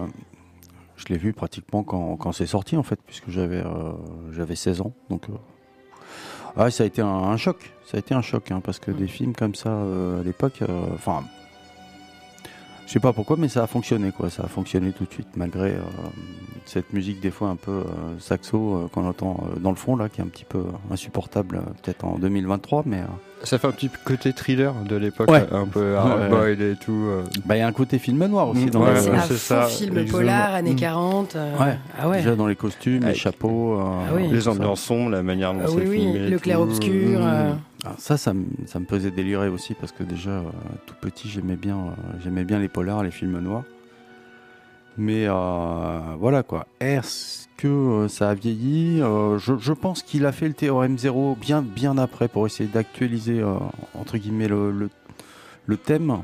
je 0.97 1.05
l'ai 1.09 1.17
vu 1.17 1.33
pratiquement 1.33 1.83
quand, 1.83 2.15
quand 2.17 2.31
c'est 2.31 2.45
sorti 2.45 2.77
en 2.77 2.83
fait, 2.83 2.99
puisque 3.05 3.29
j'avais 3.29 3.57
euh, 3.63 3.93
j'avais 4.31 4.55
16 4.55 4.81
ans. 4.81 4.93
Donc, 5.09 5.29
euh, 5.29 5.33
ah, 6.57 6.71
ça 6.71 6.83
a 6.83 6.87
été 6.87 7.01
un, 7.01 7.07
un 7.07 7.37
choc. 7.37 7.71
Ça 7.85 7.97
a 7.97 7.99
été 7.99 8.15
un 8.15 8.21
choc 8.21 8.49
hein, 8.51 8.61
parce 8.63 8.79
que 8.79 8.91
des 8.91 9.07
films 9.07 9.33
comme 9.35 9.55
ça 9.55 9.69
euh, 9.69 10.21
à 10.21 10.23
l'époque, 10.23 10.61
euh, 10.61 10.87
enfin, 10.93 11.23
je 12.87 12.91
sais 12.91 12.99
pas 12.99 13.13
pourquoi, 13.13 13.35
mais 13.39 13.47
ça 13.47 13.63
a 13.63 13.67
fonctionné 13.67 14.11
quoi. 14.11 14.29
Ça 14.29 14.43
a 14.43 14.47
fonctionné 14.47 14.91
tout 14.91 15.05
de 15.05 15.11
suite 15.11 15.27
malgré 15.35 15.71
euh, 15.71 15.79
cette 16.65 16.93
musique 16.93 17.19
des 17.19 17.31
fois 17.31 17.49
un 17.49 17.55
peu 17.55 17.71
euh, 17.71 17.83
saxo 18.19 18.57
euh, 18.75 18.87
qu'on 18.91 19.05
entend 19.07 19.37
euh, 19.55 19.59
dans 19.59 19.69
le 19.71 19.75
fond 19.75 19.95
là, 19.95 20.09
qui 20.09 20.21
est 20.21 20.23
un 20.23 20.27
petit 20.27 20.45
peu 20.45 20.63
insupportable 20.91 21.57
euh, 21.57 21.69
peut-être 21.83 22.05
en 22.05 22.17
2023, 22.17 22.83
mais 22.85 22.97
euh, 22.97 23.05
Ça 23.43 23.57
fait 23.59 23.67
un 23.67 23.71
petit 23.71 23.89
côté 24.05 24.33
thriller 24.33 24.73
de 24.87 24.95
l'époque, 24.95 25.29
Ouais. 25.29 25.45
un 25.51 25.65
peu 25.65 25.91
Ouais, 25.91 25.97
hard-boiled 25.97 26.61
et 26.61 26.75
tout. 26.75 26.91
euh. 26.93 27.23
bah, 27.45 27.55
il 27.55 27.59
y 27.59 27.61
a 27.61 27.67
un 27.67 27.71
côté 27.71 27.99
film 27.99 28.25
noir 28.25 28.49
aussi 28.49 28.65
Mm, 28.65 28.69
dans 28.69 28.81
ouais, 28.83 28.95
c'est 29.27 29.37
ça, 29.37 29.63
film 29.65 29.97
exactement. 29.97 30.17
polar, 30.19 30.53
années 30.55 30.73
Mm. 30.73 30.77
40. 30.77 31.35
euh, 31.35 31.57
Ouais. 31.57 31.77
Ah 31.99 32.07
ouais. 32.09 32.17
Déjà 32.17 32.35
dans 32.35 32.47
les 32.47 32.55
costumes, 32.55 33.03
les 33.05 33.13
chapeaux. 33.15 33.79
euh, 33.79 33.83
Ah 34.09 34.13
oui. 34.15 34.27
Les 34.31 34.47
ambiances 34.47 34.81
sombres, 34.81 35.09
la 35.11 35.21
manière 35.23 35.53
dont 35.53 35.59
Ah 35.63 35.67
c'est 35.69 35.87
oui, 35.87 35.99
filmé. 35.99 36.29
le 36.29 36.39
clair-obscur. 36.39 37.19
Mmh. 37.19 37.57
Ah, 37.87 37.93
ça, 37.99 38.17
ça, 38.17 38.33
ça 38.65 38.79
me 38.79 38.85
faisait 38.85 39.11
délirer 39.11 39.47
aussi 39.47 39.75
parce 39.75 39.91
que 39.91 40.03
déjà, 40.03 40.31
euh, 40.31 40.43
tout 40.87 40.95
petit, 40.99 41.29
j'aimais 41.29 41.55
bien, 41.55 41.77
euh, 41.77 41.91
j'aimais 42.23 42.43
bien 42.43 42.57
les 42.57 42.67
polars, 42.67 43.03
les 43.03 43.11
films 43.11 43.39
noirs. 43.39 43.63
Mais 44.97 45.25
euh, 45.27 45.99
voilà 46.19 46.41
quoi. 46.41 46.67
Est-ce 46.79 47.47
que 47.57 48.07
ça 48.09 48.31
a 48.31 48.33
vieilli? 48.33 48.99
Je, 48.99 49.73
pense 49.73 50.01
qu'il 50.01 50.25
a 50.25 50.31
fait 50.31 50.47
le 50.47 50.53
théorème 50.53 50.97
zéro 50.97 51.37
bien, 51.39 51.61
bien 51.61 51.97
après 51.97 52.27
pour 52.27 52.47
essayer 52.47 52.69
d'actualiser 52.69 53.43
entre 53.93 54.17
guillemets 54.17 54.47
le, 54.47 54.89
thème. 55.77 56.23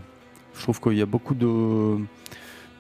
Je 0.56 0.62
trouve 0.62 0.80
qu'il 0.80 0.98
y 0.98 1.01
a 1.01 1.06
beaucoup 1.06 1.36
de, 1.36 1.98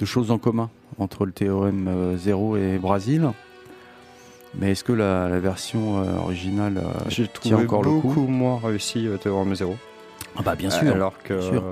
choses 0.05 0.31
en 0.31 0.37
commun 0.37 0.69
entre 0.97 1.25
le 1.25 1.33
théorème 1.33 2.15
zéro 2.17 2.55
et 2.55 2.77
Brésil. 2.77 3.29
Mais 4.55 4.71
est-ce 4.71 4.83
que 4.83 4.93
la, 4.93 5.29
la 5.29 5.39
version 5.39 6.03
euh, 6.03 6.17
originale 6.17 6.77
euh, 6.77 6.99
J'ai 7.07 7.27
tient 7.27 7.57
encore 7.57 7.83
le 7.83 7.91
coup 7.91 8.09
beaucoup 8.09 8.27
moins 8.27 8.59
réussi 8.61 9.07
euh, 9.07 9.17
Théorème 9.17 9.55
Zéro. 9.55 9.77
Ah 10.35 10.41
bah 10.41 10.55
bien 10.55 10.69
sûr. 10.69 10.91
Alors 10.93 11.21
que. 11.23 11.39
sûr. 11.39 11.63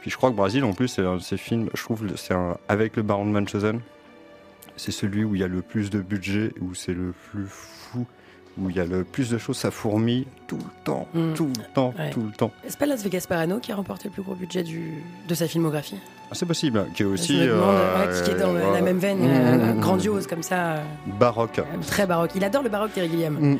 Puis 0.00 0.10
je 0.10 0.16
crois 0.16 0.30
que 0.30 0.36
Brésil, 0.36 0.62
en 0.64 0.72
plus, 0.72 0.88
c'est 0.88 1.04
un 1.04 1.16
de 1.16 1.20
ces 1.20 1.36
films, 1.36 1.68
je 1.74 1.82
trouve, 1.82 2.06
c'est 2.14 2.34
avec 2.68 2.94
le 2.94 3.02
Baron 3.02 3.26
de 3.26 3.30
Munchausen, 3.30 3.80
c'est 4.76 4.92
celui 4.92 5.24
où 5.24 5.34
il 5.34 5.40
y 5.40 5.44
a 5.44 5.48
le 5.48 5.62
plus 5.62 5.90
de 5.90 6.00
budget, 6.00 6.52
où 6.60 6.74
c'est 6.74 6.94
le 6.94 7.12
plus 7.12 7.48
fou, 7.48 7.75
où 8.58 8.70
il 8.70 8.76
y 8.76 8.80
a 8.80 8.84
le 8.84 9.04
plus 9.04 9.30
de 9.30 9.38
choses, 9.38 9.56
ça 9.58 9.70
fourmille 9.70 10.26
tout 10.46 10.56
le 10.56 10.84
temps, 10.84 11.06
Mm. 11.14 11.32
tout 11.34 11.46
le 11.56 11.62
temps, 11.74 11.94
Ouais. 11.98 12.10
tout 12.10 12.22
le 12.22 12.32
temps. 12.32 12.50
C'est 12.66 12.78
pas 12.78 12.86
Las 12.86 13.02
Vegas 13.04 13.26
Parano 13.28 13.58
qui 13.58 13.70
a 13.72 13.76
remporté 13.76 14.08
le 14.08 14.12
plus 14.12 14.22
gros 14.22 14.34
budget 14.34 14.62
du... 14.62 15.02
de 15.28 15.34
sa 15.34 15.46
filmographie? 15.46 15.96
Ah, 16.30 16.34
C'est 16.34 16.46
possible, 16.46 16.86
qui 16.94 17.02
est 17.02 17.06
aussi. 17.06 17.38
Demande, 17.38 17.62
euh, 17.74 18.06
ouais, 18.16 18.22
qui 18.24 18.30
est 18.30 18.34
dans 18.38 18.52
la 18.52 18.80
même 18.80 18.98
veine, 18.98 19.18
Mm, 19.18 19.26
euh, 19.30 19.74
mm, 19.74 19.80
grandiose 19.80 20.26
comme 20.26 20.42
ça, 20.42 20.56
euh, 20.76 20.82
Baroque. 21.18 21.60
très 21.86 22.06
baroque. 22.06 22.30
Il 22.34 22.42
adore 22.44 22.62
le 22.62 22.68
baroque, 22.70 22.92
Terry 22.94 23.08
Gilliam, 23.10 23.58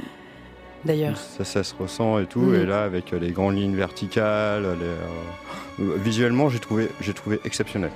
d'ailleurs. 0.85 1.17
Ça, 1.19 1.45
ça 1.45 1.63
se 1.63 1.75
ressent 1.75 2.19
et 2.19 2.27
tout. 2.27 2.55
Et 2.55 2.65
là, 2.65 2.85
avec 2.85 3.11
les 3.13 3.33
grandes 3.33 3.57
lignes 3.57 3.77
verticales, 3.77 4.63
les, 4.81 5.85
euh, 5.85 5.97
visuellement, 5.99 6.49
j'ai 6.49 6.59
trouvé, 6.59 6.89
j'ai 7.01 7.13
trouvé 7.13 7.39
exceptionnel. 7.45 7.91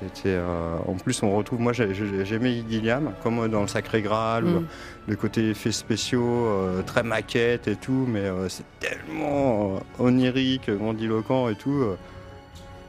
C'était, 0.00 0.28
euh, 0.36 0.76
en 0.86 0.94
plus, 0.94 1.22
on 1.24 1.36
retrouve. 1.36 1.60
Moi, 1.60 1.72
j'ai- 1.72 1.92
j'ai- 1.92 2.24
j'aimais 2.24 2.62
Gilliam, 2.70 3.12
comme 3.22 3.48
dans 3.48 3.62
le 3.62 3.66
Sacré 3.66 4.00
Graal, 4.00 4.44
Mm. 4.44 4.66
le 5.08 5.16
côté 5.16 5.50
effets 5.50 5.72
spéciaux, 5.72 6.46
euh, 6.46 6.82
très 6.82 7.02
maquette 7.02 7.66
et 7.66 7.74
tout, 7.76 8.04
mais 8.08 8.20
euh, 8.20 8.48
c'est 8.48 8.64
tellement 8.78 9.76
euh, 9.76 10.04
onirique, 10.04 10.70
grandiloquent 10.70 11.48
et 11.48 11.56
tout. 11.56 11.72
euh. 11.82 11.96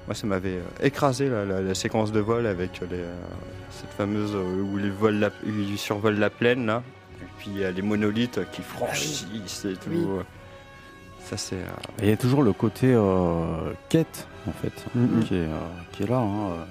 moi, 0.07 0.15
ça 0.15 0.25
m'avait 0.25 0.57
euh, 0.57 0.83
écrasé 0.85 1.29
la, 1.29 1.45
la- 1.45 1.61
la 1.61 1.75
séquence 1.75 2.11
de 2.11 2.19
vol 2.19 2.47
avec 2.47 2.79
les, 2.81 2.97
euh, 2.97 3.15
cette 3.69 3.91
fameuse 3.91 4.33
euh, 4.35 4.61
où 4.61 4.79
ils, 4.79 4.91
volent 4.91 5.19
la, 5.19 5.29
ils 5.45 5.77
survolent 5.77 6.17
la 6.17 6.31
plaine 6.31 6.65
là, 6.65 6.81
et 7.21 7.25
puis 7.37 7.49
il 7.53 7.59
y 7.59 7.63
a 7.65 7.69
les 7.71 7.83
monolithes 7.83 8.39
qui 8.51 8.61
franchissent 8.63 9.65
et 9.65 9.73
tout. 9.73 9.89
Oui. 9.91 10.23
Ça 11.25 11.37
c'est. 11.37 11.57
euh, 11.57 12.01
Et 12.01 12.05
Il 12.05 12.09
y 12.09 12.13
a 12.13 12.17
toujours 12.17 12.41
le 12.41 12.53
côté 12.53 12.91
euh, 12.91 13.71
quête, 13.89 14.27
en 14.47 14.51
fait, 14.51 14.73
Mhm. 14.95 15.23
qui, 15.25 15.35
est, 15.35 15.39
euh, 15.41 15.57
qui 15.91 16.03
est 16.03 16.07
là. 16.09 16.17
hein, 16.17 16.49
euh. 16.53 16.63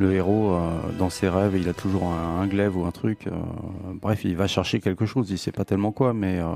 Le 0.00 0.12
héros, 0.12 0.54
euh, 0.54 0.70
dans 0.98 1.08
ses 1.08 1.28
rêves, 1.28 1.56
il 1.56 1.68
a 1.68 1.72
toujours 1.72 2.04
un, 2.08 2.40
un 2.40 2.46
glaive 2.48 2.76
ou 2.76 2.84
un 2.84 2.90
truc. 2.90 3.26
euh, 3.28 3.30
bref, 4.02 4.24
il 4.24 4.36
va 4.36 4.48
chercher 4.48 4.80
quelque 4.80 5.06
chose, 5.06 5.30
il 5.30 5.38
sait 5.38 5.52
pas 5.52 5.64
tellement 5.64 5.92
quoi, 5.92 6.12
mais 6.12 6.38
euh, 6.40 6.46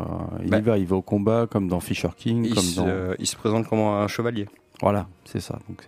il 0.43 0.51
Bah. 0.51 0.59
y 0.59 0.63
va, 0.63 0.79
il 0.79 0.87
va 0.87 0.97
au 0.97 1.03
combat, 1.03 1.47
comme 1.49 1.69
dans 1.69 1.79
Fisher 1.81 2.09
King, 2.17 2.45
il, 2.45 2.55
comme 2.55 2.65
se, 2.65 2.81
dans... 2.81 3.15
il 3.19 3.27
se 3.27 3.37
présente 3.37 3.69
comme 3.69 3.79
un 3.79 4.09
chevalier. 4.09 4.49
Voilà, 4.83 5.07
c'est 5.25 5.41
ça. 5.41 5.59
Donc 5.69 5.87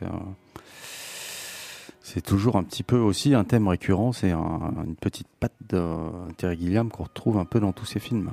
c'est 2.02 2.22
toujours 2.22 2.56
un 2.56 2.62
petit 2.64 2.82
peu 2.82 2.98
aussi 2.98 3.34
un 3.34 3.44
thème 3.44 3.68
récurrent, 3.68 4.12
c'est 4.12 4.30
un- 4.32 4.72
une 4.84 4.96
petite 4.96 5.28
patte 5.38 5.54
de 5.68 5.82
Terry 6.36 6.56
Gilliam 6.58 6.88
qu'on 6.90 7.04
retrouve 7.04 7.38
un 7.38 7.44
peu 7.44 7.60
dans 7.60 7.72
tous 7.72 7.84
ses 7.84 8.00
films. 8.00 8.30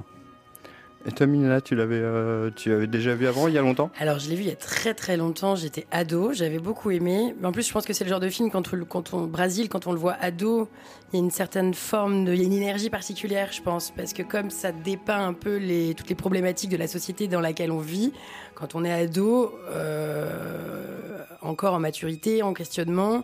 Et 1.06 1.12
toi, 1.12 1.25
Minella, 1.25 1.62
tu 1.62 1.75
l'avais, 1.75 2.00
euh, 2.01 2.50
tu 2.54 2.70
l'avais 2.70 2.88
déjà 2.88 3.16
vu 3.16 3.27
avant, 3.27 3.48
il 3.48 3.54
y 3.54 3.58
a 3.58 3.62
longtemps? 3.62 3.89
Alors, 3.98 4.20
je 4.20 4.30
l'ai 4.30 4.36
vu 4.36 4.42
il 4.42 4.50
y 4.50 4.51
a 4.51 4.58
très 4.58 4.94
très 4.94 5.16
longtemps. 5.16 5.56
J'étais 5.56 5.88
ado, 5.92 6.34
j'avais 6.34 6.60
beaucoup 6.60 6.92
aimé. 6.92 7.34
En 7.44 7.51
plus, 7.54 7.66
je 7.66 7.72
pense 7.72 7.86
que 7.86 7.94
c'est 7.94 8.04
le 8.04 8.10
genre 8.10 8.20
de 8.20 8.30
film 8.30 8.51
quand 8.51 8.74
on, 8.74 8.84
quand 8.84 9.13
on 9.13 9.25
Brésil, 9.25 9.70
quand 9.70 9.88
on 9.88 9.94
le 9.94 10.00
voit 10.00 10.18
ado, 10.20 10.68
il 11.13 11.20
y 11.20 11.22
a 11.22 11.24
une 11.24 11.32
certaine 11.32 11.74
forme 11.74 12.25
de, 12.25 12.34
il 12.34 12.42
y 12.42 12.44
a 12.44 12.46
une 12.46 12.54
énergie 12.54 12.89
particulière, 12.89 13.54
je 13.54 13.62
pense, 13.62 13.92
parce 13.96 14.12
que 14.12 14.24
comme 14.24 14.50
ça 14.50 14.74
dépeint 14.74 15.27
un 15.27 15.34
peu 15.34 15.56
les, 15.58 15.94
toutes 15.94 16.10
les 16.10 16.16
problématiques 16.16 16.72
de 16.72 16.77
la 16.77 16.88
société 16.88 17.30
dans 17.30 17.39
laquelle 17.39 17.72
on 17.72 17.80
vit, 17.80 18.12
quand 18.56 18.75
on 18.75 18.84
est 18.84 18.92
ado, 18.92 19.58
euh, 19.70 21.20
encore 21.42 21.74
en 21.75 21.80
maturité, 21.80 22.44
en 22.44 22.54
questionnement, 22.54 23.24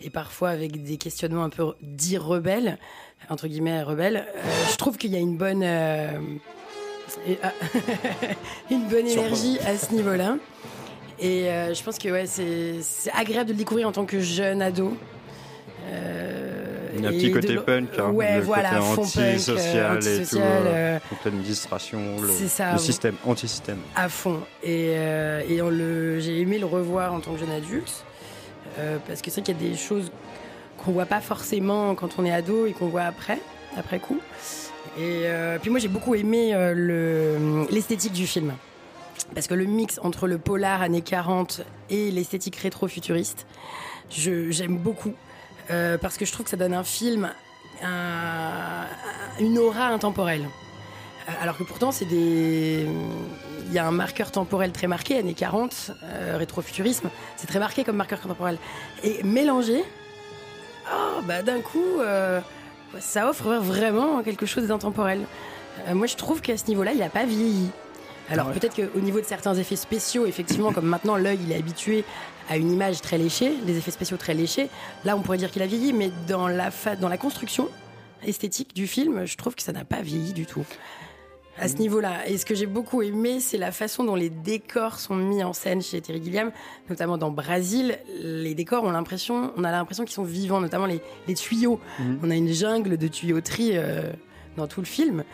et 0.00 0.10
parfois 0.10 0.48
avec 0.48 0.82
des 0.82 0.96
questionnements 0.96 1.44
un 1.44 1.50
peu 1.50 1.74
dits 1.82 2.18
rebelles, 2.18 2.78
entre 3.28 3.46
guillemets 3.46 3.82
rebelles, 3.82 4.26
euh, 4.34 4.40
je 4.72 4.76
trouve 4.76 4.96
qu'il 4.96 5.12
y 5.12 5.16
a 5.16 5.20
une 5.20 5.36
bonne 5.36 5.62
une 8.70 8.88
bonne 8.88 9.06
énergie 9.06 9.58
à 9.66 9.76
ce 9.76 9.92
niveau-là. 9.92 10.36
Et 11.18 11.48
euh, 11.50 11.74
je 11.74 11.82
pense 11.82 11.98
que 11.98 12.08
ouais, 12.08 12.26
c'est 12.26 12.76
c'est 12.82 13.10
agréable 13.12 13.48
de 13.48 13.52
le 13.52 13.58
découvrir 13.58 13.88
en 13.88 13.92
tant 13.92 14.06
que 14.06 14.20
jeune 14.20 14.62
ado. 14.62 14.96
Euh, 15.92 16.88
Il 16.96 17.02
y 17.02 17.06
a 17.06 17.10
un 17.10 17.12
et 17.12 17.16
petit 17.16 17.32
côté 17.32 17.56
punk, 17.56 17.88
hein, 17.98 18.10
ouais, 18.10 18.36
le 18.36 18.42
voilà, 18.42 18.78
côté 18.94 19.00
antisocial 19.00 19.98
et 20.06 20.24
tout, 20.26 20.36
euh, 20.36 20.40
euh, 20.66 20.98
l'administration, 21.24 22.00
le, 22.20 22.28
ça. 22.48 22.72
le 22.72 22.78
système, 22.78 23.16
anti-système. 23.26 23.78
à 23.96 24.08
fond. 24.08 24.40
Et, 24.62 24.92
et 24.92 25.62
on 25.62 25.70
le, 25.70 26.20
j'ai 26.20 26.40
aimé 26.40 26.58
le 26.58 26.66
revoir 26.66 27.12
en 27.12 27.20
tant 27.20 27.32
que 27.32 27.40
jeune 27.40 27.50
adulte. 27.50 28.04
parce 29.06 29.20
que 29.20 29.30
c'est 29.30 29.40
vrai 29.40 29.52
qu'il 29.54 29.62
y 29.66 29.68
a 29.68 29.70
des 29.72 29.76
choses 29.76 30.10
qu'on 30.78 30.92
voit 30.92 31.06
pas 31.06 31.20
forcément 31.20 31.94
quand 31.94 32.18
on 32.18 32.24
est 32.24 32.32
ado 32.32 32.66
et 32.66 32.72
qu'on 32.72 32.88
voit 32.88 33.02
après, 33.02 33.38
après 33.76 33.98
coup. 33.98 34.20
Et 34.98 35.22
euh, 35.26 35.58
puis 35.60 35.70
moi 35.70 35.78
j'ai 35.78 35.88
beaucoup 35.88 36.14
aimé 36.14 36.54
euh, 36.54 36.74
le, 36.74 37.66
l'esthétique 37.70 38.12
du 38.12 38.26
film. 38.26 38.52
Parce 39.34 39.46
que 39.46 39.54
le 39.54 39.64
mix 39.64 40.00
entre 40.02 40.26
le 40.26 40.38
polar 40.38 40.82
années 40.82 41.02
40 41.02 41.60
et 41.90 42.10
l'esthétique 42.10 42.56
rétro-futuriste, 42.56 43.46
j'aime 44.10 44.76
beaucoup. 44.78 45.12
Euh, 45.70 45.98
parce 45.98 46.16
que 46.16 46.24
je 46.24 46.32
trouve 46.32 46.44
que 46.44 46.50
ça 46.50 46.56
donne 46.56 46.74
un 46.74 46.82
film 46.82 47.30
un- 47.82 48.86
une 49.38 49.58
aura 49.58 49.88
intemporelle. 49.88 50.48
Alors 51.40 51.56
que 51.56 51.62
pourtant, 51.62 51.92
c'est 51.92 52.06
des. 52.06 52.86
Il 53.68 53.72
y 53.72 53.78
a 53.78 53.86
un 53.86 53.92
marqueur 53.92 54.32
temporel 54.32 54.72
très 54.72 54.88
marqué, 54.88 55.18
années 55.18 55.34
40, 55.34 55.92
euh, 56.02 56.36
rétrofuturisme, 56.36 57.08
c'est 57.36 57.46
très 57.46 57.60
marqué 57.60 57.84
comme 57.84 57.94
marqueur 57.96 58.18
temporel. 58.20 58.58
Et 59.04 59.22
mélangé, 59.22 59.84
oh, 60.92 61.20
bah, 61.24 61.42
d'un 61.42 61.60
coup, 61.60 62.00
ça 62.98 63.28
offre 63.28 63.54
vraiment 63.54 64.22
quelque 64.22 64.46
chose 64.46 64.66
d'intemporel. 64.66 65.20
Euh, 65.88 65.94
moi, 65.94 66.06
je 66.06 66.16
trouve 66.16 66.40
qu'à 66.40 66.56
ce 66.56 66.66
niveau-là, 66.66 66.92
il 66.92 66.98
n'a 66.98 67.08
pas 67.08 67.24
vieilli. 67.24 67.68
Alors 68.28 68.48
ouais. 68.48 68.54
peut-être 68.54 68.76
qu'au 68.76 69.00
niveau 69.00 69.20
de 69.20 69.24
certains 69.24 69.54
effets 69.54 69.76
spéciaux, 69.76 70.26
effectivement, 70.26 70.72
comme 70.72 70.86
maintenant 70.86 71.16
l'œil 71.16 71.38
il 71.44 71.50
est 71.52 71.56
habitué 71.56 72.04
à 72.48 72.56
une 72.56 72.70
image 72.70 73.00
très 73.00 73.18
léchée, 73.18 73.52
des 73.64 73.76
effets 73.76 73.90
spéciaux 73.90 74.16
très 74.16 74.34
léchés, 74.34 74.68
là 75.04 75.16
on 75.16 75.20
pourrait 75.20 75.38
dire 75.38 75.50
qu'il 75.50 75.62
a 75.62 75.66
vieilli, 75.66 75.92
mais 75.92 76.10
dans 76.28 76.46
la, 76.46 76.70
fa- 76.70 76.94
dans 76.94 77.08
la 77.08 77.16
construction 77.18 77.68
esthétique 78.24 78.72
du 78.74 78.86
film, 78.86 79.24
je 79.26 79.36
trouve 79.36 79.56
que 79.56 79.62
ça 79.62 79.72
n'a 79.72 79.84
pas 79.84 80.02
vieilli 80.02 80.32
du 80.32 80.46
tout. 80.46 80.64
À 81.60 81.68
ce 81.68 81.76
niveau-là. 81.76 82.26
Et 82.26 82.38
ce 82.38 82.46
que 82.46 82.54
j'ai 82.54 82.66
beaucoup 82.66 83.02
aimé, 83.02 83.38
c'est 83.40 83.58
la 83.58 83.70
façon 83.70 84.02
dont 84.04 84.14
les 84.14 84.30
décors 84.30 84.98
sont 84.98 85.14
mis 85.14 85.44
en 85.44 85.52
scène 85.52 85.82
chez 85.82 86.00
Terry 86.00 86.22
Gilliam, 86.22 86.50
notamment 86.88 87.18
dans 87.18 87.30
Brasil. 87.30 87.98
Les 88.22 88.54
décors, 88.54 88.84
on 88.84 88.88
a 88.88 88.92
l'impression, 88.92 89.52
on 89.56 89.64
a 89.64 89.70
l'impression 89.70 90.04
qu'ils 90.04 90.14
sont 90.14 90.24
vivants, 90.24 90.60
notamment 90.60 90.86
les, 90.86 91.00
les 91.28 91.34
tuyaux. 91.34 91.78
On 92.22 92.30
a 92.30 92.34
une 92.34 92.52
jungle 92.52 92.96
de 92.96 93.08
tuyauterie 93.08 93.72
euh, 93.74 94.10
dans 94.56 94.66
tout 94.66 94.80
le 94.80 94.86
film 94.86 95.24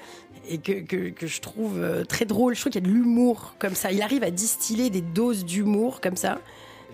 et 0.49 0.59
que, 0.59 0.81
que, 0.81 1.11
que 1.11 1.27
je 1.27 1.41
trouve 1.41 1.79
euh, 1.79 2.05
très 2.05 2.25
drôle. 2.25 2.55
Je 2.55 2.61
trouve 2.61 2.73
qu'il 2.73 2.83
y 2.83 2.87
a 2.87 2.89
de 2.89 2.95
l'humour 2.95 3.55
comme 3.59 3.75
ça. 3.75 3.93
Il 3.93 4.03
arrive 4.03 4.23
à 4.23 4.31
distiller 4.31 4.91
des 4.91 5.01
doses 5.01 5.45
d'humour 5.45 6.01
comme 6.01 6.17
ça. 6.17 6.39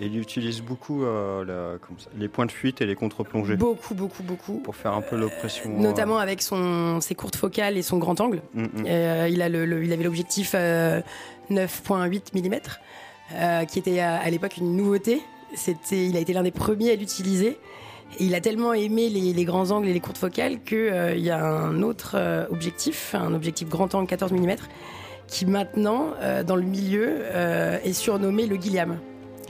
Et 0.01 0.07
il 0.07 0.19
utilise 0.19 0.63
beaucoup 0.63 1.05
euh, 1.05 1.45
la- 1.45 1.79
comme 1.79 1.99
ça, 1.99 2.09
les 2.17 2.29
points 2.29 2.47
de 2.47 2.51
fuite 2.53 2.81
et 2.81 2.87
les 2.87 2.95
contre-plongées 2.95 3.57
Beaucoup, 3.57 3.95
beaucoup, 3.95 4.23
beaucoup. 4.23 4.59
pour 4.61 4.75
faire 4.75 4.93
un 4.95 5.03
peu 5.03 5.17
l'oppression. 5.17 5.71
euh, 5.71 5.79
Notamment 5.81 6.19
avec 6.19 6.41
son, 6.43 7.01
ses 7.01 7.15
courtes 7.15 7.37
focales 7.37 7.77
et 7.77 7.83
son 7.83 7.99
grand 7.99 8.21
angle. 8.21 8.43
mm, 8.55 8.63
mm. 8.63 8.69
Euh, 8.87 9.29
il, 9.31 9.43
a 9.43 9.49
le, 9.49 9.65
le- 9.67 9.85
il 9.85 9.93
avait 9.93 10.05
l'objectif 10.05 10.53
euh, 10.55 11.01
9.8 11.51 12.35
mm, 12.35 12.55
euh, 13.35 13.65
qui 13.67 13.79
était 13.79 14.01
à, 14.01 14.17
à 14.17 14.31
l'époque 14.31 14.57
une 14.57 14.77
nouveauté. 14.77 15.21
C'était, 15.55 16.07
il 16.07 16.17
a 16.17 16.21
été 16.21 16.33
l'un 16.33 16.43
des 16.43 16.51
premiers 16.51 16.91
à 16.93 16.97
l'utiliser. 16.97 17.59
Il 18.19 18.35
a 18.35 18.41
tellement 18.41 18.73
aimé 18.73 19.09
les, 19.11 19.33
les 19.33 19.45
grands 19.45 19.71
angles 19.71 19.89
et 19.89 19.93
les 19.93 20.01
courtes 20.01 20.19
focales 20.19 20.63
qu'il 20.63 21.19
y 21.21 21.31
a 21.31 21.45
un 21.45 21.83
autre 21.83 22.17
objectif, 22.51 23.15
un 23.15 23.35
objectif 23.35 23.69
grand 23.69 23.95
angle 23.95 24.07
14 24.07 24.33
mm, 24.33 24.55
qui 25.29 25.47
maintenant, 25.47 26.09
dans 26.47 26.57
le 26.57 26.63
milieu, 26.63 27.23
est 27.85 27.93
surnommé 27.95 28.47
le 28.47 28.57
Gilliam. 28.57 28.99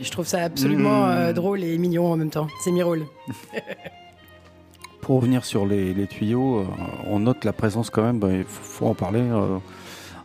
Je 0.01 0.11
trouve 0.11 0.27
ça 0.27 0.43
absolument 0.43 1.07
Mmh. 1.07 1.11
euh, 1.11 1.33
drôle 1.33 1.63
et 1.65 1.77
mignon 1.79 2.11
en 2.13 2.17
même 2.17 2.31
temps. 2.31 2.49
C'est 2.65 2.71
mi 2.73 2.83
rôle. 2.83 3.05
Pour 5.01 5.17
revenir 5.17 5.45
sur 5.45 5.67
les, 5.67 5.93
les 5.95 6.07
tuyaux, 6.07 6.61
euh, 6.61 6.65
on 7.09 7.19
note 7.21 7.45
la 7.45 7.53
présence 7.53 7.91
quand 7.91 8.03
même, 8.03 8.21
bah, 8.21 8.29
il 8.31 8.45
faut, 8.45 8.63
faut 8.63 8.87
en 8.87 8.95
parler 8.95 9.21
euh, 9.21 9.59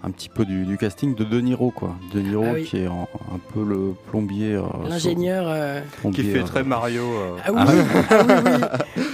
un 0.04 0.12
petit 0.12 0.30
peu 0.30 0.46
du, 0.46 0.66
du 0.66 0.78
casting 0.78 1.16
de 1.16 1.24
De 1.24 1.42
Niro. 1.42 1.72
Quoi. 1.72 1.96
De 2.14 2.20
Niro 2.22 2.44
Ah 2.48 2.52
oui. 2.54 2.64
qui 2.66 2.78
est 2.84 2.88
en- 2.88 3.10
un 3.34 3.40
peu 3.56 3.64
le 3.64 3.96
plombier. 4.12 4.54
euh, 4.54 4.62
L'ingénieur. 4.88 5.46
euh, 5.48 5.82
Qui 6.14 6.22
fait 6.26 6.44
très 6.44 6.64
Mario. 6.64 7.02
euh, 7.02 7.38
Ah 7.44 7.52
oui, 7.52 7.60
ah 7.60 7.66
oui, 7.72 8.34
oui. 8.46 8.52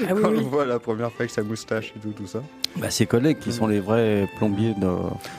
Ah 0.09 0.13
oui, 0.13 0.21
quand 0.21 0.31
on 0.37 0.41
voit 0.49 0.65
la 0.65 0.79
première 0.79 1.07
fois 1.11 1.21
avec 1.21 1.31
sa 1.31 1.43
moustache 1.43 1.93
et 1.95 1.99
tout, 2.01 2.09
tout 2.11 2.27
ça. 2.27 2.41
bah, 2.75 2.89
ses 2.89 3.05
collègues 3.05 3.39
qui 3.39 3.53
sont 3.53 3.67
les 3.67 3.79
vrais 3.79 4.27
plombiers 4.35 4.73
de. 4.77 4.89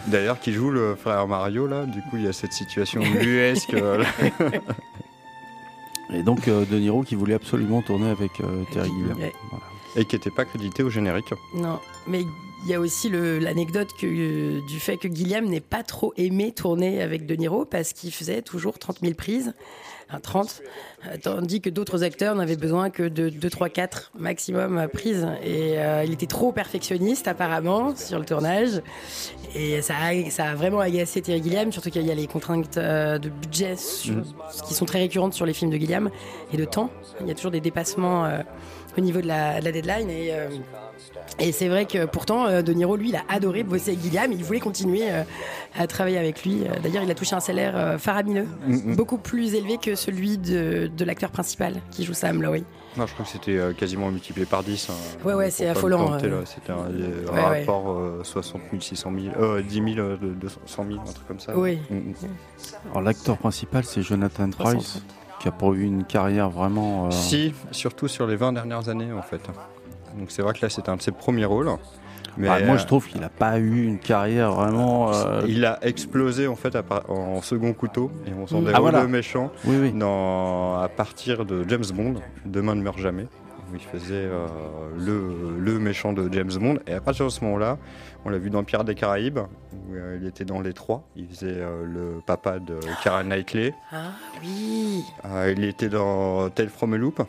D'ailleurs, 0.06 0.40
qui 0.40 0.54
joue 0.54 0.70
le 0.70 0.94
frère 0.94 1.26
Mario, 1.28 1.66
là, 1.66 1.84
du 1.84 2.00
coup, 2.00 2.16
il 2.16 2.22
y 2.24 2.28
a 2.28 2.32
cette 2.32 2.54
situation 2.54 3.02
luesque. 3.20 3.76
Et 6.14 6.22
donc 6.22 6.48
euh, 6.48 6.64
De 6.64 6.78
Niro 6.78 7.02
qui 7.02 7.14
voulait 7.14 7.34
absolument 7.34 7.82
tourner 7.82 8.08
avec 8.08 8.40
euh, 8.40 8.64
Terry 8.72 8.88
Gilliam. 8.88 9.18
Ouais. 9.18 9.32
Voilà. 9.50 9.64
et 9.96 10.04
qui 10.04 10.16
n'était 10.16 10.30
pas 10.30 10.44
crédité 10.44 10.82
au 10.82 10.90
générique. 10.90 11.32
Non, 11.54 11.80
mais 12.06 12.24
il 12.64 12.70
y 12.70 12.74
a 12.74 12.80
aussi 12.80 13.10
l'anecdote 13.10 13.94
euh, 14.04 14.60
du 14.66 14.80
fait 14.80 14.96
que 14.96 15.08
Guillaume 15.08 15.46
n'ait 15.46 15.60
pas 15.60 15.82
trop 15.82 16.14
aimé 16.16 16.52
tourner 16.52 17.02
avec 17.02 17.26
De 17.26 17.34
Niro 17.34 17.64
parce 17.64 17.92
qu'il 17.92 18.12
faisait 18.12 18.42
toujours 18.42 18.78
30 18.78 19.00
000 19.00 19.14
prises, 19.14 19.54
30, 20.22 20.62
euh, 21.06 21.16
tandis 21.22 21.60
que 21.60 21.70
d'autres 21.70 22.02
acteurs 22.04 22.34
n'avaient 22.34 22.56
besoin 22.56 22.90
que 22.90 23.02
de 23.02 23.28
2, 23.28 23.50
3, 23.50 23.68
4 23.68 24.12
maximum 24.18 24.86
prises. 24.92 25.26
Et 25.42 25.78
euh, 25.78 26.04
il 26.04 26.12
était 26.12 26.26
trop 26.26 26.52
perfectionniste 26.52 27.26
apparemment 27.28 27.94
sur 27.96 28.18
le 28.18 28.24
tournage. 28.24 28.82
Et 29.54 29.82
ça 29.82 29.94
a, 30.00 30.30
ça 30.30 30.44
a 30.50 30.54
vraiment 30.54 30.80
agacé 30.80 31.20
Thierry 31.22 31.42
Gilliam, 31.42 31.72
surtout 31.72 31.90
qu'il 31.90 32.06
y 32.06 32.10
a 32.10 32.14
les 32.14 32.26
contraintes 32.26 32.76
euh, 32.76 33.18
de 33.18 33.28
budget 33.28 33.76
sur- 33.76 34.22
qui 34.66 34.74
sont 34.74 34.84
très 34.84 34.98
récurrentes 35.00 35.34
sur 35.34 35.46
les 35.46 35.52
films 35.54 35.70
de 35.70 35.76
Gilliam 35.76 36.10
et 36.52 36.56
de 36.56 36.64
temps. 36.64 36.90
Il 37.20 37.26
y 37.26 37.30
a 37.30 37.34
toujours 37.34 37.50
des 37.52 37.60
dépassements 37.60 38.24
euh, 38.24 38.40
au 38.96 39.00
niveau 39.00 39.20
de 39.20 39.26
la, 39.26 39.60
de 39.60 39.64
la 39.64 39.72
deadline. 39.72 40.10
Et, 40.10 40.32
et 41.38 41.52
c'est 41.52 41.68
vrai 41.68 41.84
que 41.86 42.04
pourtant, 42.06 42.46
euh, 42.46 42.62
De 42.62 42.72
Niro, 42.72 42.96
lui, 42.96 43.08
il 43.10 43.16
a 43.16 43.22
adoré 43.28 43.62
bosser 43.62 43.90
avec 43.92 44.02
Gilliam. 44.02 44.30
Il 44.32 44.44
voulait 44.44 44.60
continuer 44.60 45.02
euh, 45.10 45.22
à 45.76 45.86
travailler 45.86 46.18
avec 46.18 46.44
lui. 46.44 46.62
Euh, 46.64 46.78
D'ailleurs, 46.82 47.02
il 47.02 47.10
a 47.10 47.14
touché 47.14 47.34
un 47.34 47.40
salaire 47.40 47.96
faramineux, 47.98 48.46
beaucoup 48.96 49.18
plus 49.18 49.54
élevé 49.54 49.78
que 49.78 49.94
celui 49.94 50.38
de, 50.38 50.90
de 50.94 51.04
l'acteur 51.04 51.30
principal 51.30 51.74
qui 51.90 52.04
joue 52.04 52.14
Sam 52.14 52.42
Lowe. 52.42 52.58
Non, 52.96 53.06
je 53.06 53.12
crois 53.14 53.24
que 53.24 53.30
c'était 53.32 53.58
quasiment 53.76 54.08
multiplié 54.10 54.46
par 54.46 54.62
10. 54.62 54.88
hein, 54.90 54.92
Ouais, 55.24 55.34
ouais, 55.34 55.50
c'est 55.50 55.66
affolant, 55.68 56.12
euh. 56.14 56.42
C'était 56.44 56.70
un, 56.70 56.76
Ouais, 56.76 56.92
un 57.28 57.50
ouais. 57.50 57.58
rapport 57.60 57.90
euh, 57.90 58.20
60 58.22 58.60
000, 58.70 58.80
600 58.80 59.12
000, 59.34 59.34
euh, 59.42 59.62
10 59.62 59.74
000, 59.74 59.86
euh, 59.98 60.16
de 60.16 60.28
200 60.34 60.60
000, 60.88 61.00
un 61.00 61.04
truc 61.12 61.26
comme 61.26 61.40
ça. 61.40 61.56
Oui. 61.56 61.78
Mm, 61.90 61.94
mm. 61.96 62.14
Alors 62.90 63.02
l'acteur 63.02 63.36
principal 63.38 63.82
c'est 63.84 64.02
Jonathan 64.02 64.48
300. 64.48 64.76
Price 64.78 65.02
qui 65.40 65.48
a 65.48 65.50
pas 65.50 65.66
eu 65.70 65.82
une 65.82 66.04
carrière 66.04 66.48
vraiment. 66.50 67.06
euh, 67.06 67.10
Si, 67.10 67.52
surtout 67.72 68.06
sur 68.06 68.26
les 68.28 68.36
20 68.36 68.52
dernières 68.52 68.88
années, 68.88 69.12
en 69.12 69.22
fait. 69.22 69.40
Donc 70.18 70.30
c'est 70.30 70.42
vrai 70.42 70.52
que 70.54 70.60
là, 70.62 70.68
c'était 70.70 70.90
un 70.90 70.96
de 70.96 71.02
ses 71.02 71.12
premiers 71.12 71.44
rôles. 71.44 71.70
Mais 72.36 72.48
bah, 72.48 72.58
moi 72.64 72.74
euh, 72.74 72.78
je 72.78 72.86
trouve 72.86 73.06
qu'il 73.06 73.22
a 73.22 73.28
pas 73.28 73.58
eu 73.58 73.84
une 73.84 73.98
carrière 74.00 74.52
vraiment. 74.52 75.12
euh, 75.14 75.42
il 75.46 75.64
a 75.64 75.78
explosé 75.82 76.48
en 76.48 76.56
fait 76.56 76.76
par- 76.82 77.08
en 77.08 77.40
second 77.42 77.72
couteau 77.74 78.10
et 78.26 78.30
on 78.32 78.46
s'en 78.48 78.56
Mm. 78.60 78.64
déroule 78.64 78.72
Ah, 78.76 78.80
voilà. 78.80 79.02
le 79.02 79.08
méchant 79.08 79.52
Oui 79.64 79.76
oui. 79.80 79.92
dans, 79.92 80.74
à 80.80 80.88
partir 80.88 81.44
de 81.44 81.64
James 81.68 81.84
Bond, 81.94 82.14
Demain 82.44 82.74
ne 82.74 82.82
meurt 82.82 82.98
jamais, 82.98 83.24
où 83.70 83.74
il 83.76 83.80
faisait 83.80 84.14
euh, 84.14 84.48
le, 84.98 85.56
le 85.60 85.78
méchant 85.78 86.12
de 86.12 86.28
James 86.32 86.50
Bond. 86.58 86.78
Et 86.88 86.94
à 86.94 87.00
partir 87.00 87.24
de 87.26 87.30
ce 87.30 87.44
moment-là, 87.44 87.78
on 88.24 88.30
l'a 88.30 88.38
vu 88.38 88.50
dans 88.50 88.64
Pierre 88.64 88.82
des 88.82 88.96
Caraïbes, 88.96 89.38
où 89.72 89.94
euh, 89.94 90.18
il 90.20 90.26
était 90.26 90.44
dans 90.44 90.60
les 90.60 90.72
trois. 90.72 91.04
Il 91.14 91.28
faisait 91.28 91.46
euh, 91.60 91.84
le 91.84 92.20
papa 92.26 92.58
de 92.58 92.80
Kara 93.04 93.22
Knightley. 93.22 93.74
Ah 93.92 93.96
oui. 94.42 95.04
Euh, 95.26 95.54
il 95.56 95.62
était 95.64 95.88
dans 95.88 96.50
Tale 96.50 96.68
from 96.68 96.94
a 96.94 96.96
Loop, 96.96 97.22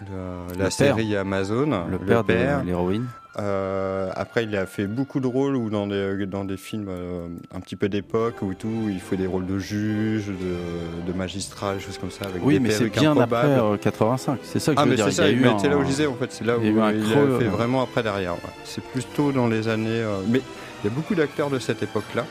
le- 0.00 0.52
la 0.58 0.64
père. 0.64 0.72
série 0.72 1.16
Amazon. 1.16 1.84
Le 1.90 1.98
père, 1.98 2.24
de 2.24 2.66
l'héroïne. 2.66 3.06
Euh, 3.38 4.10
après, 4.16 4.42
il 4.44 4.54
a 4.56 4.66
fait 4.66 4.86
beaucoup 4.88 5.20
de 5.20 5.26
rôles 5.28 5.54
ou 5.54 5.70
dans 5.70 5.86
des, 5.86 6.26
dans 6.26 6.44
des 6.44 6.56
films 6.56 6.88
euh, 6.88 7.28
un 7.54 7.60
petit 7.60 7.76
peu 7.76 7.88
d'époque 7.88 8.42
ou 8.42 8.54
tout. 8.54 8.88
Il 8.88 8.98
fait 9.00 9.16
des 9.16 9.26
rôles 9.28 9.46
de 9.46 9.58
juge, 9.58 10.26
de, 10.26 11.10
de 11.12 11.16
magistrat, 11.16 11.74
des 11.74 11.80
choses 11.80 11.96
comme 11.96 12.10
ça. 12.10 12.24
Avec 12.26 12.44
Oui, 12.44 12.54
des 12.54 12.60
mais 12.60 12.70
c'est 12.70 12.88
bien 12.90 13.12
improbables. 13.12 13.52
après 13.52 13.64
euh, 13.64 13.76
85. 13.76 14.38
C'est 14.42 14.58
ça 14.58 14.74
que 14.74 14.80
Ah, 14.80 14.82
je 14.82 14.84
veux 14.86 14.90
mais 14.90 14.96
dire. 14.96 15.04
c'est 15.06 15.12
ça, 15.12 15.22
mais 15.32 15.58
c'est 15.60 15.68
là 15.68 15.76
où 15.76 15.82
je 15.82 15.86
disais 15.86 16.06
en 16.06 16.14
fait, 16.14 16.32
c'est 16.32 16.44
là 16.44 16.58
où 16.58 16.60
il 16.62 16.66
a 16.68 16.70
eu 16.70 16.80
un 16.80 16.92
il 16.92 17.02
creux, 17.04 17.36
a 17.36 17.38
fait 17.38 17.44
euh. 17.46 17.50
vraiment 17.50 17.82
après 17.82 18.02
derrière. 18.02 18.32
ouais. 18.34 18.50
C'est 18.64 18.82
plutôt 18.84 19.30
dans 19.30 19.46
les 19.46 19.68
années. 19.68 19.88
euh, 19.90 20.20
Mais 20.28 20.40
il 20.82 20.90
y 20.90 20.92
a 20.92 20.94
beaucoup 20.94 21.14
d'acteurs 21.14 21.50
de 21.50 21.58
cette 21.60 21.82
époque-là 21.84 22.24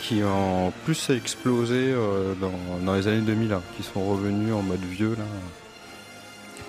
qui 0.00 0.22
ont 0.24 0.72
plus 0.84 1.10
explosé 1.10 1.76
euh, 1.94 2.34
dans, 2.40 2.84
dans 2.84 2.94
les 2.94 3.06
années 3.06 3.20
2000, 3.20 3.52
hein, 3.52 3.60
qui 3.76 3.84
sont 3.84 4.02
revenus 4.10 4.52
en 4.52 4.62
mode 4.62 4.80
vieux 4.80 5.10
là. 5.16 5.24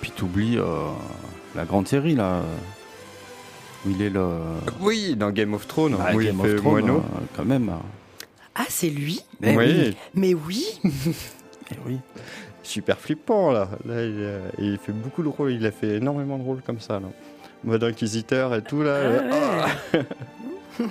Et 0.02 0.06
puis 0.06 0.10
t'oublies 0.10 0.58
euh, 0.58 0.64
la 1.54 1.64
grande 1.64 1.86
série 1.86 2.16
là. 2.16 2.42
Où 3.86 3.90
il 3.90 4.02
est 4.02 4.10
le. 4.10 4.26
Oui, 4.80 5.14
dans 5.16 5.30
Game 5.30 5.54
of 5.54 5.68
Thrones, 5.68 5.94
Bah, 5.96 6.10
où 6.12 6.18
Game 6.18 6.36
il 6.38 6.42
fait 6.44 6.54
of 6.54 6.60
Thrones, 6.60 6.90
euh, 6.90 6.98
quand 7.36 7.44
même. 7.44 7.68
euh, 7.68 8.26
Ah, 8.56 8.64
c'est 8.68 8.90
lui? 8.90 9.22
Eh 9.44 9.56
oui, 9.56 9.64
oui. 9.66 9.96
Mais 10.14 10.34
oui. 10.34 10.66
eh 10.84 11.76
oui. 11.86 11.98
super 12.64 12.98
flippant 12.98 13.52
là. 13.52 13.68
Là, 13.86 14.02
il, 14.04 14.14
euh, 14.18 14.40
il 14.58 14.76
fait 14.78 14.90
beaucoup 14.92 15.22
de 15.22 15.28
rôles. 15.28 15.52
Il 15.52 15.64
a 15.66 15.70
fait 15.70 15.98
énormément 15.98 16.36
de 16.36 16.42
rôles 16.42 16.62
comme 16.66 16.80
ça. 16.80 16.94
Là. 16.94 17.06
Mode 17.62 17.84
inquisiteur 17.84 18.54
et 18.56 18.62
tout 18.62 18.82
là. 18.82 18.98
Ah 19.04 19.08
ouais. 19.94 20.04
Ah. 20.82 20.88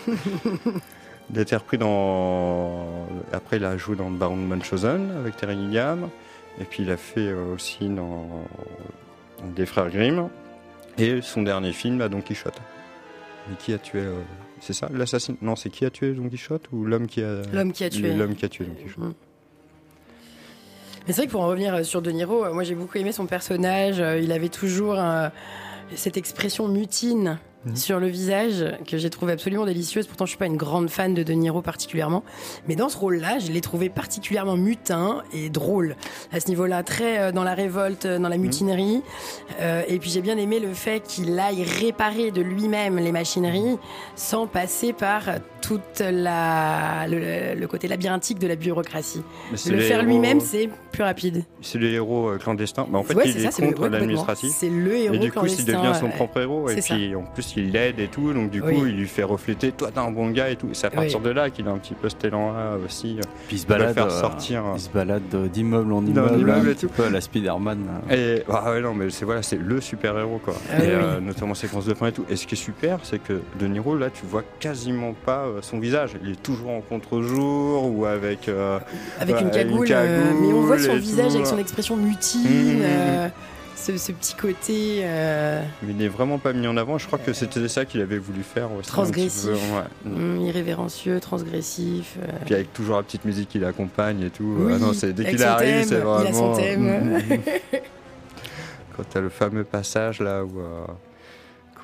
Il 1.34 1.40
a 1.40 1.42
été 1.42 1.56
repris 1.58 1.78
dans. 1.78 3.08
Après, 3.34 3.58
il 3.58 3.66
a 3.66 3.76
joué 3.78 3.98
dans 3.98 4.10
Baron 4.10 4.38
Munchausen 4.38 5.12
avec 5.20 5.36
Terry 5.36 5.56
Gilliam. 5.56 6.08
Et 6.60 6.66
puis, 6.66 6.84
il 6.84 6.92
a 6.92 6.98
fait 6.98 7.22
euh, 7.30 7.56
aussi 7.56 7.88
dans 7.88 8.28
Des 9.56 9.66
Frères 9.66 9.90
Grimm. 9.90 10.30
Et 10.98 11.22
son 11.22 11.42
dernier 11.44 11.72
film, 11.74 12.00
là, 12.00 12.10
Don 12.10 12.22
Quichotte. 12.22 12.60
Mais 13.50 13.56
qui 13.58 13.74
a 13.74 13.78
tué. 13.78 14.00
euh, 14.02 14.22
C'est 14.60 14.74
ça 14.74 14.90
L'assassin? 14.94 15.36
Non, 15.42 15.56
c'est 15.56 15.70
qui 15.70 15.86
a 15.86 15.90
tué 15.90 16.14
Don 16.14 16.30
Quichotte 16.30 16.66
Ou 16.72 16.86
l'homme 16.86 17.08
qui 17.08 17.22
a. 17.24 17.42
L'homme 17.54 17.72
qui 17.72 17.84
a 17.84 17.90
tué. 17.90 18.14
L'homme 18.14 18.36
qui 18.36 18.46
a 18.46 18.50
tué 18.50 18.66
Don 18.66 18.74
Quichotte. 18.76 19.16
Mais 21.08 21.14
c'est 21.14 21.22
vrai 21.22 21.26
que 21.28 21.32
pour 21.32 21.42
en 21.42 21.48
revenir 21.48 21.74
euh, 21.74 21.84
sur 21.84 22.02
De 22.02 22.12
Niro, 22.12 22.46
euh, 22.46 22.54
moi 22.54 22.64
j'ai 22.64 22.76
beaucoup 22.76 22.98
aimé 22.98 23.12
son 23.12 23.26
personnage. 23.26 23.98
Il 24.22 24.32
avait 24.32 24.50
toujours 24.50 25.00
euh, 25.00 25.30
cette 25.96 26.18
expression 26.18 26.68
mutine 26.68 27.40
sur 27.76 28.00
le 28.00 28.08
visage 28.08 28.66
que 28.88 28.98
j'ai 28.98 29.10
trouvé 29.10 29.34
absolument 29.34 29.66
délicieuse. 29.66 30.08
Pourtant, 30.08 30.26
je 30.26 30.32
suis 30.32 30.38
pas 30.38 30.48
une 30.48 30.58
grande 30.58 30.90
fan 30.90 31.14
de 31.14 31.24
De 31.24 31.34
Niro 31.34 31.62
particulièrement, 31.62 32.24
mais 32.68 32.76
dans 32.76 32.90
ce 32.90 32.98
rôle-là, 32.98 33.40
je 33.40 33.52
l'ai 33.52 33.62
trouvé 33.62 33.90
particulièrement 33.90 34.58
mutin 34.58 35.24
et 35.34 35.50
drôle 35.50 35.96
à 36.32 36.40
ce 36.40 36.48
niveau-là, 36.48 36.84
très 36.84 37.20
euh, 37.20 37.32
dans 37.32 37.44
la 37.44 37.54
révolte, 37.54 38.06
euh, 38.06 38.20
dans 38.20 38.30
la 38.30 38.38
mutinerie. 38.38 39.02
Euh, 39.60 39.84
et 39.88 40.00
puis 40.00 40.10
j'ai 40.10 40.22
bien 40.22 40.38
aimé 40.38 40.60
le 40.60 40.74
fait 40.74 41.02
qu'il 41.02 41.38
aille 41.40 41.64
réparer 41.64 42.32
de 42.32 42.42
lui-même 42.42 42.98
les 42.98 43.12
machineries 43.12 43.78
sans 44.16 44.48
passer 44.48 44.94
par 44.94 45.24
toute 45.62 46.00
la 46.00 47.06
le, 47.08 47.54
le 47.60 47.68
côté 47.68 47.88
labyrinthique 47.88 48.40
de 48.40 48.48
la 48.48 48.56
bureaucratie. 48.56 49.22
Le 49.70 49.80
faire 49.80 50.04
lui-même, 50.04 50.40
c'est 50.40 50.70
plus 50.92 51.04
rapide. 51.04 51.44
C'est 51.62 51.78
le 51.78 51.88
héros 51.88 52.32
clandestin. 52.40 52.88
Bah, 52.90 52.98
en 52.98 53.04
fait, 53.04 53.14
Ouais, 53.14 53.24
il 53.28 53.34
c'est 53.34 53.44
est 53.44 53.52
ça, 53.52 53.66
contre 53.66 53.88
l'administratif. 53.88 54.52
C'est 54.52 54.70
le 54.70 54.96
héros 54.96 55.14
Et 55.14 55.20
du 55.20 55.32
coup, 55.32 55.46
il 55.46 55.66
devient 55.66 55.94
son 56.00 56.10
propre 56.10 56.40
héros. 56.42 56.70
Et 56.70 56.82
puis, 56.82 57.16
en 57.16 57.24
plus, 57.24 57.51
il 57.58 57.72
l'aide 57.72 58.00
et 58.00 58.08
tout. 58.08 58.34
Donc, 58.34 58.50
du 58.50 58.62
coup, 58.62 58.86
il 58.86 58.96
lui 58.98 59.08
fait 59.08 59.24
refléter 59.24 59.72
Toi, 59.72 59.90
t'es 59.92 60.00
un 60.00 60.12
bon 60.12 60.30
gars 60.32 60.50
et 60.50 60.56
tout. 60.56 60.70
C'est 60.74 60.88
à 60.88 60.90
partir 60.90 61.18
Oui. 61.20 61.26
de 61.26 61.30
là 61.32 61.50
qu'il 61.50 61.68
a 61.68 61.72
un 61.72 61.78
petit 61.78 61.94
peu 61.94 62.10
cet 62.10 62.24
élan-là 62.26 62.78
aussi. 62.86 63.18
euh, 63.20 63.22
Puis 63.48 63.58
il 63.58 63.60
se 63.60 63.68
balade, 63.68 63.94
faire 63.94 64.06
euh, 64.08 64.22
sortir. 64.22 64.64
il 64.76 64.80
se 64.82 64.90
balade 64.90 65.22
euh, 65.34 65.48
d'immeuble 65.48 65.92
en 65.94 66.06
immeuble, 66.06 66.50
un 66.52 66.62
et 66.62 66.64
petit 66.74 66.86
tout. 66.88 66.92
peu 66.96 67.04
à 67.06 67.10
la 67.10 67.22
Spider-Man. 67.22 67.80
euh. 68.12 68.38
Et 68.40 68.44
ah 68.52 68.72
ouais, 68.72 68.82
non, 68.82 68.94
mais 68.94 69.10
c'est 69.10 69.26
voilà, 69.26 69.42
c'est 69.44 69.58
le 69.60 69.82
super 69.82 70.18
héros 70.18 70.40
quoi. 70.44 70.54
Ah 70.72 70.78
et 70.84 70.88
oui, 70.88 70.94
euh, 70.94 71.20
notamment 71.20 71.54
séquence 71.54 71.86
de 71.86 71.94
fin 71.94 72.08
et 72.08 72.12
tout. 72.12 72.26
Et 72.30 72.36
ce 72.36 72.46
qui 72.48 72.56
est 72.56 72.58
super, 72.58 73.00
c'est 73.04 73.20
que 73.20 73.42
De 73.60 73.68
Niro 73.68 73.98
là, 73.98 74.10
tu 74.10 74.26
vois 74.26 74.44
quasiment 74.60 75.14
pas 75.26 75.46
euh, 75.46 75.60
son 75.62 75.80
visage. 75.80 76.12
Il 76.24 76.32
est 76.32 76.42
toujours 76.42 76.72
en 76.72 76.82
contre-jour 76.82 77.86
ou 77.96 78.06
avec. 78.06 78.48
euh, 78.50 78.80
avec 79.20 79.36
Ouais, 79.36 79.42
une 79.42 79.48
une 79.48 79.54
cagoule, 79.54 79.88
euh, 79.92 80.32
mais 80.42 80.54
on 80.54 80.62
voit 80.62 80.80
son 80.80 80.96
visage 80.96 81.30
tout, 81.32 81.36
avec 81.36 81.48
son 81.48 81.58
expression 81.58 81.96
mutine, 81.98 82.42
Mmh. 82.42 82.82
euh, 82.84 83.28
ce, 83.82 83.98
ce 83.98 84.12
petit 84.12 84.36
côté 84.36 85.02
euh, 85.04 85.64
il 85.88 85.96
n'est 85.98 86.08
vraiment 86.08 86.38
pas 86.38 86.54
mis 86.54 86.68
en 86.68 86.78
avant. 86.78 86.98
Je 86.98 87.08
crois 87.08 87.20
que 87.20 87.34
c'était 87.34 87.68
ça 87.68 87.86
qu'il 87.86 88.00
avait 88.02 88.18
voulu 88.18 88.44
faire 88.44 88.72
aussi. 88.72 88.88
Transgressif. 88.88 89.46
peu, 89.46 89.54
ouais. 89.54 90.14
hum, 90.16 90.42
irrévérencieux, 90.42 91.20
transgressif. 91.20 92.16
euh. 92.22 92.28
Puis 92.46 92.54
avec 92.56 92.72
toujours 92.74 92.98
la 92.98 93.04
petite 93.04 93.26
musique 93.26 93.50
qui 93.50 93.60
l'accompagne 93.60 94.22
et 94.22 94.30
tout. 94.30 94.56
Oui, 94.60 94.74
ah 94.76 94.80
non, 94.80 94.94
c'est 94.94 95.14
dès 95.14 95.26
qu'il 95.30 95.44
arrive, 95.44 95.84
c'est 95.86 95.96
il 95.96 96.02
vraiment. 96.02 96.30
a 96.30 96.34
son 96.34 96.54
thème. 96.56 96.82
Mm, 96.84 97.18
mm, 97.18 97.34
mm. 97.34 97.40
Quand 98.96 99.04
t'as 99.10 99.22
le 99.22 99.30
fameux 99.30 99.64
passage 99.64 100.20
là 100.20 100.44
où. 100.44 100.60
euh, 100.60 100.86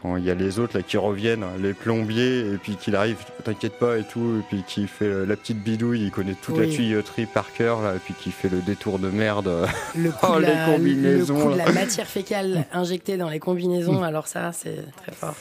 Quand 0.08 0.16
il 0.16 0.24
y 0.24 0.32
a 0.32 0.36
les 0.36 0.58
autres 0.60 0.78
là 0.78 0.84
qui 0.84 0.96
reviennent, 0.96 1.44
les 1.60 1.74
plombiers, 1.74 2.40
et 2.40 2.58
puis 2.58 2.76
qu'il 2.78 2.96
arrive, 2.96 3.18
t'inquiète 3.44 3.74
pas 3.74 3.98
et 3.98 4.04
tout, 4.04 4.40
et 4.40 4.44
puis 4.48 4.64
qu'il 4.66 4.88
fait 4.88 5.06
euh, 5.06 5.26
la 5.26 5.36
petite 5.36 5.62
bidouille, 5.62 6.04
il 6.04 6.12
connaît 6.12 6.36
toute 6.42 6.58
la 6.58 6.66
tuyauterie 6.66 7.26
par 7.26 7.52
cœur, 7.52 7.82
là, 7.82 7.96
et 7.96 8.00
puis 8.00 8.14
qu'il 8.14 8.32
fait 8.32 8.48
le 8.48 8.62
détour 8.62 9.00
de 9.00 9.10
merde. 9.10 9.68
Le 9.98 10.12
coup, 10.12 10.28
Oh, 10.30 10.36
de 10.38 10.46
les 10.46 10.54
la, 10.54 10.66
combinaisons, 10.66 11.38
le 11.38 11.44
coup 11.44 11.52
de 11.52 11.58
la 11.58 11.72
matière 11.74 12.08
fécale 12.08 12.66
injectée 12.72 13.18
dans 13.18 13.30
les 13.30 13.40
combinaisons, 13.40 14.02
alors 14.02 14.28
ça, 14.28 14.54
c'est 14.54 14.86
très 14.96 15.12
fort. 15.12 15.36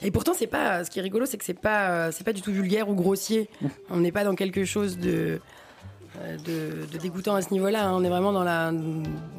Et 0.00 0.10
pourtant, 0.10 0.32
c'est 0.34 0.46
pas. 0.46 0.84
Ce 0.84 0.90
qui 0.90 0.98
est 0.98 1.02
rigolo, 1.02 1.26
c'est 1.26 1.36
que 1.36 1.44
c'est 1.44 1.58
pas, 1.58 1.90
euh, 1.90 2.10
c'est 2.10 2.24
pas 2.24 2.32
du 2.32 2.42
tout 2.42 2.52
vulgaire 2.52 2.88
ou 2.88 2.94
grossier. 2.94 3.48
On 3.90 3.98
n'est 3.98 4.12
pas 4.12 4.24
dans 4.24 4.34
quelque 4.34 4.64
chose 4.64 4.98
de, 4.98 5.10
euh, 5.10 5.38
de, 6.46 6.86
de 6.92 6.98
dégoûtant 6.98 7.34
à 7.34 7.42
ce 7.42 7.52
niveau-là. 7.52 7.86
hein. 7.88 7.92
On 7.94 8.04
est 8.04 8.08
vraiment 8.08 8.32
dans 8.32 8.44
la, 8.44 8.72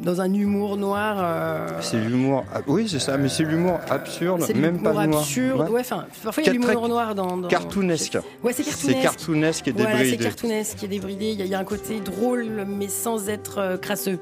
dans 0.03 0.21
un 0.21 0.33
humour 0.33 0.77
noir. 0.77 1.17
euh, 1.19 1.67
C'est 1.81 1.97
l'humour. 1.99 2.43
oui, 2.67 2.87
c'est 2.89 2.99
ça, 2.99 3.17
mais 3.17 3.29
c'est 3.29 3.43
l'humour 3.43 3.79
absurde, 3.89 4.43
même 4.55 4.81
pas 4.81 4.91
noir. 5.05 5.19
absurde. 5.21 5.69
Ouais. 5.69 5.81
Enfin, 5.81 6.05
parfois 6.23 6.43
il 6.43 6.47
y 6.47 6.49
a 6.49 6.53
l'humour 6.53 6.87
noir 6.87 7.15
dans, 7.15 7.37
dans- 7.37 7.47
Cartoonesque. 7.47 8.17
Ouais, 8.43 8.53
c'est 8.53 8.63
C'est 8.63 8.93
cartoonesque. 8.93 9.01
cartoonesque 9.03 9.67
et 9.67 9.71
Voilà, 9.71 9.89
c'est 9.97 10.03
débridé. 10.03 10.23
cartoonesque 10.23 10.83
et 10.83 10.87
débridé. 10.87 11.25
Il 11.31 11.39
y, 11.39 11.41
a- 11.41 11.45
il 11.45 11.51
y 11.51 11.55
a 11.55 11.59
un 11.59 11.63
côté 11.63 11.99
drôle, 11.99 12.65
mais 12.67 12.87
sans 12.87 13.29
être 13.29 13.57
euh, 13.59 13.77
crasseux. 13.77 14.19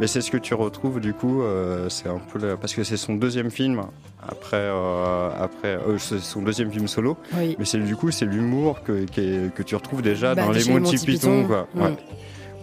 Mais 0.00 0.06
c'est 0.06 0.20
ce 0.20 0.30
que 0.30 0.36
tu 0.38 0.54
retrouves 0.54 1.00
du 1.00 1.14
coup, 1.14 1.42
euh, 1.42 1.88
c'est 1.88 2.08
un 2.08 2.18
peu 2.32 2.38
le- 2.38 2.56
parce 2.56 2.74
que 2.74 2.84
c'est 2.84 2.96
son 2.96 3.14
deuxième 3.14 3.50
film 3.50 3.82
après 4.28 4.56
euh, 4.56 5.30
après 5.38 5.76
euh, 5.76 5.98
c'est 5.98 6.20
son 6.20 6.42
deuxième 6.42 6.70
film 6.70 6.88
solo, 6.88 7.16
Oui. 7.36 7.56
mais 7.58 7.64
c'est 7.64 7.78
du 7.78 7.96
coup 7.96 8.10
c'est 8.10 8.24
l'humour 8.26 8.82
que 8.82 9.04
qui 9.04 9.20
est- 9.20 9.54
que 9.54 9.62
tu 9.62 9.74
retrouves 9.76 10.02
déjà 10.02 10.34
Bah, 10.34 10.44
dans 10.44 10.52
les 10.52 10.64
Monty 10.64 10.80
Monty 10.92 10.96
Python 11.06 11.42
Python. 11.42 11.46
quoi. 11.46 11.66
Mm. 11.74 11.82
Ouais. 11.82 11.96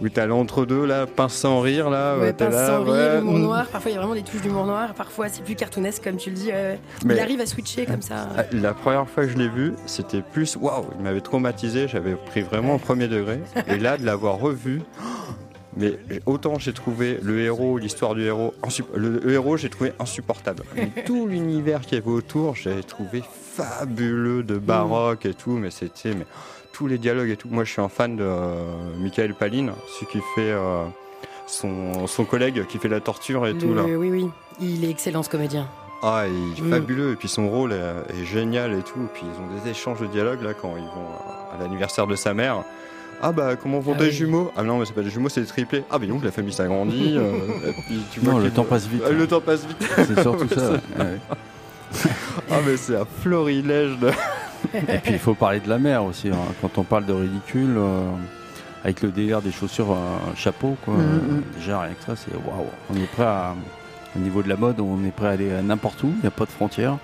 Où 0.00 0.08
t'as 0.08 0.26
l'entre 0.26 0.64
deux 0.66 0.84
là, 0.84 1.06
pince 1.06 1.34
sans 1.34 1.60
rire 1.60 1.88
là, 1.88 2.18
Ouais, 2.18 2.32
pince 2.32 2.52
là, 2.52 2.66
sans 2.66 2.82
rire, 2.82 2.92
ouais, 2.92 3.16
l'humour 3.18 3.34
mm. 3.38 3.42
noir. 3.42 3.66
Parfois, 3.70 3.90
il 3.90 3.94
y 3.94 3.96
a 3.96 4.00
vraiment 4.00 4.14
des 4.16 4.22
touches 4.22 4.40
d'humour 4.42 4.66
noir. 4.66 4.94
Parfois, 4.94 5.28
c'est 5.28 5.44
plus 5.44 5.54
cartoonesque, 5.54 6.02
comme 6.02 6.16
tu 6.16 6.30
le 6.30 6.34
dis. 6.36 6.48
euh, 6.52 6.74
Mais- 7.04 7.14
Il 7.14 7.20
arrive 7.20 7.40
à 7.40 7.46
switcher 7.46 7.86
comme 7.86 8.02
ça. 8.02 8.28
Ah, 8.36 8.42
La 8.52 8.74
première 8.74 9.08
fois 9.08 9.24
que 9.26 9.30
je 9.30 9.36
l'ai 9.38 9.46
vu, 9.48 9.74
c'était 9.86 10.22
plus 10.22 10.56
waouh, 10.56 10.86
il 10.98 11.04
m'avait 11.04 11.20
traumatisé, 11.20 11.86
j'avais 11.86 12.16
pris 12.16 12.40
vraiment 12.40 12.74
au 12.74 12.78
premier 12.78 13.06
degré. 13.06 13.38
Et 13.68 13.76
là, 13.78 13.96
de 13.96 14.04
l'avoir 14.04 14.38
revu, 14.40 14.82
mais 15.76 15.98
autant 16.26 16.58
j'ai 16.58 16.72
trouvé 16.72 17.18
le 17.22 17.40
héros, 17.40 17.78
l'histoire 17.78 18.14
du 18.14 18.22
héros, 18.24 18.52
le, 18.94 19.18
le 19.20 19.32
héros, 19.32 19.56
j'ai 19.56 19.70
trouvé 19.70 19.92
insupportable. 19.98 20.62
Mais 20.76 20.90
tout 21.06 21.26
l'univers 21.26 21.80
qu'il 21.80 21.98
y 21.98 22.00
avait 22.00 22.10
autour, 22.10 22.54
j'avais 22.56 22.82
trouvé 22.82 23.22
fabuleux 23.66 24.42
de 24.42 24.58
baroque 24.58 25.26
et 25.26 25.34
tout, 25.34 25.52
mais 25.52 25.70
c'était 25.70 26.14
mais 26.14 26.26
tous 26.72 26.86
les 26.86 26.98
dialogues 26.98 27.30
et 27.30 27.36
tout. 27.36 27.48
Moi, 27.50 27.64
je 27.64 27.72
suis 27.72 27.82
un 27.82 27.88
fan 27.88 28.16
de 28.16 28.24
euh, 28.24 28.64
Michael 28.98 29.34
Palin, 29.34 29.72
celui 29.94 30.06
qui 30.12 30.18
fait 30.34 30.50
euh, 30.52 30.84
son, 31.46 32.06
son 32.06 32.24
collègue 32.24 32.66
qui 32.66 32.78
fait 32.78 32.88
la 32.88 33.00
torture 33.00 33.46
et 33.46 33.52
Le- 33.52 33.58
tout 33.58 33.74
là. 33.74 33.82
Oui, 33.84 34.10
oui. 34.10 34.28
Il 34.60 34.84
est 34.84 34.90
excellent, 34.90 35.22
ce 35.22 35.28
comédien. 35.30 35.68
Ah, 36.02 36.24
il 36.26 36.58
est 36.58 36.66
Mm. 36.66 36.70
fabuleux. 36.70 37.12
Et 37.12 37.16
puis 37.16 37.28
son 37.28 37.48
rôle 37.48 37.72
est, 37.72 37.76
est 38.20 38.24
génial 38.24 38.72
et 38.72 38.82
tout. 38.82 39.00
Et 39.00 39.08
puis 39.14 39.22
ils 39.24 39.40
ont 39.42 39.62
des 39.62 39.70
échanges 39.70 40.00
de 40.00 40.06
dialogue 40.06 40.42
là 40.42 40.52
quand 40.54 40.74
ils 40.76 40.82
vont 40.82 41.08
à, 41.52 41.54
à 41.56 41.62
l'anniversaire 41.62 42.06
de 42.06 42.16
sa 42.16 42.34
mère. 42.34 42.64
Ah 43.22 43.30
bah 43.32 43.54
comment 43.56 43.78
vont 43.78 43.92
Ah 43.94 43.98
tes 43.98 44.04
oui. 44.06 44.12
jumeaux? 44.12 44.50
Ah 44.56 44.62
non 44.64 44.78
mais 44.78 44.84
c'est 44.84 44.92
pas 44.94 45.02
des 45.02 45.10
jumeaux 45.10 45.28
c'est 45.28 45.40
des 45.42 45.46
triplés. 45.46 45.84
Ah 45.90 45.98
mais 46.00 46.06
donc 46.08 46.24
la 46.24 46.32
famille 46.32 46.52
s'agrandit. 46.52 47.14
euh, 47.16 47.32
et 47.68 47.72
puis 47.86 48.02
tu 48.10 48.20
vois 48.20 48.32
Non, 48.34 48.38
le 48.40 48.50
temps 48.50 48.64
passe 48.64 48.86
vite. 48.86 49.02
Euh, 49.06 49.12
Le 49.12 49.26
temps 49.26 49.40
passe 49.40 49.64
vite. 49.66 49.76
C'est 49.96 50.20
surtout 50.20 50.48
ça. 50.54 50.72
Ouais. 50.98 51.18
Ah 52.50 52.56
mais 52.66 52.76
c'est 52.76 52.96
un 52.96 53.06
florilège 53.20 53.98
de. 53.98 54.08
Et 54.74 54.98
puis 54.98 55.12
il 55.12 55.18
faut 55.18 55.34
parler 55.34 55.60
de 55.60 55.68
la 55.68 55.78
mer 55.78 56.04
aussi. 56.04 56.28
hein. 56.28 56.36
Quand 56.60 56.78
on 56.78 56.82
parle 56.84 57.04
de 57.06 57.12
ridicule, 57.12 57.74
euh, 57.76 58.02
avec 58.84 59.02
le 59.02 59.10
délire 59.10 59.42
des 59.42 59.52
chaussures 59.52 59.92
euh, 59.92 59.96
chapeau, 60.34 60.76
quoi. 60.84 60.94
Mhm, 60.94 61.00
euh, 61.00 61.32
mhm. 61.34 61.42
déjà 61.56 61.80
rien 61.82 61.92
que 61.94 62.04
ça, 62.04 62.14
c'est 62.16 62.34
waouh. 62.34 62.66
On 62.90 62.96
est 62.96 63.06
prêt 63.12 63.24
à. 63.24 63.54
Au 64.14 64.18
niveau 64.18 64.42
de 64.42 64.48
la 64.48 64.56
mode, 64.56 64.78
on 64.80 65.02
est 65.06 65.10
prêt 65.10 65.28
à 65.28 65.30
aller 65.30 65.52
à 65.52 65.62
n'importe 65.62 66.02
où, 66.02 66.08
il 66.08 66.20
n'y 66.20 66.26
a 66.26 66.30
pas 66.30 66.44
de 66.44 66.50
frontières. 66.50 66.98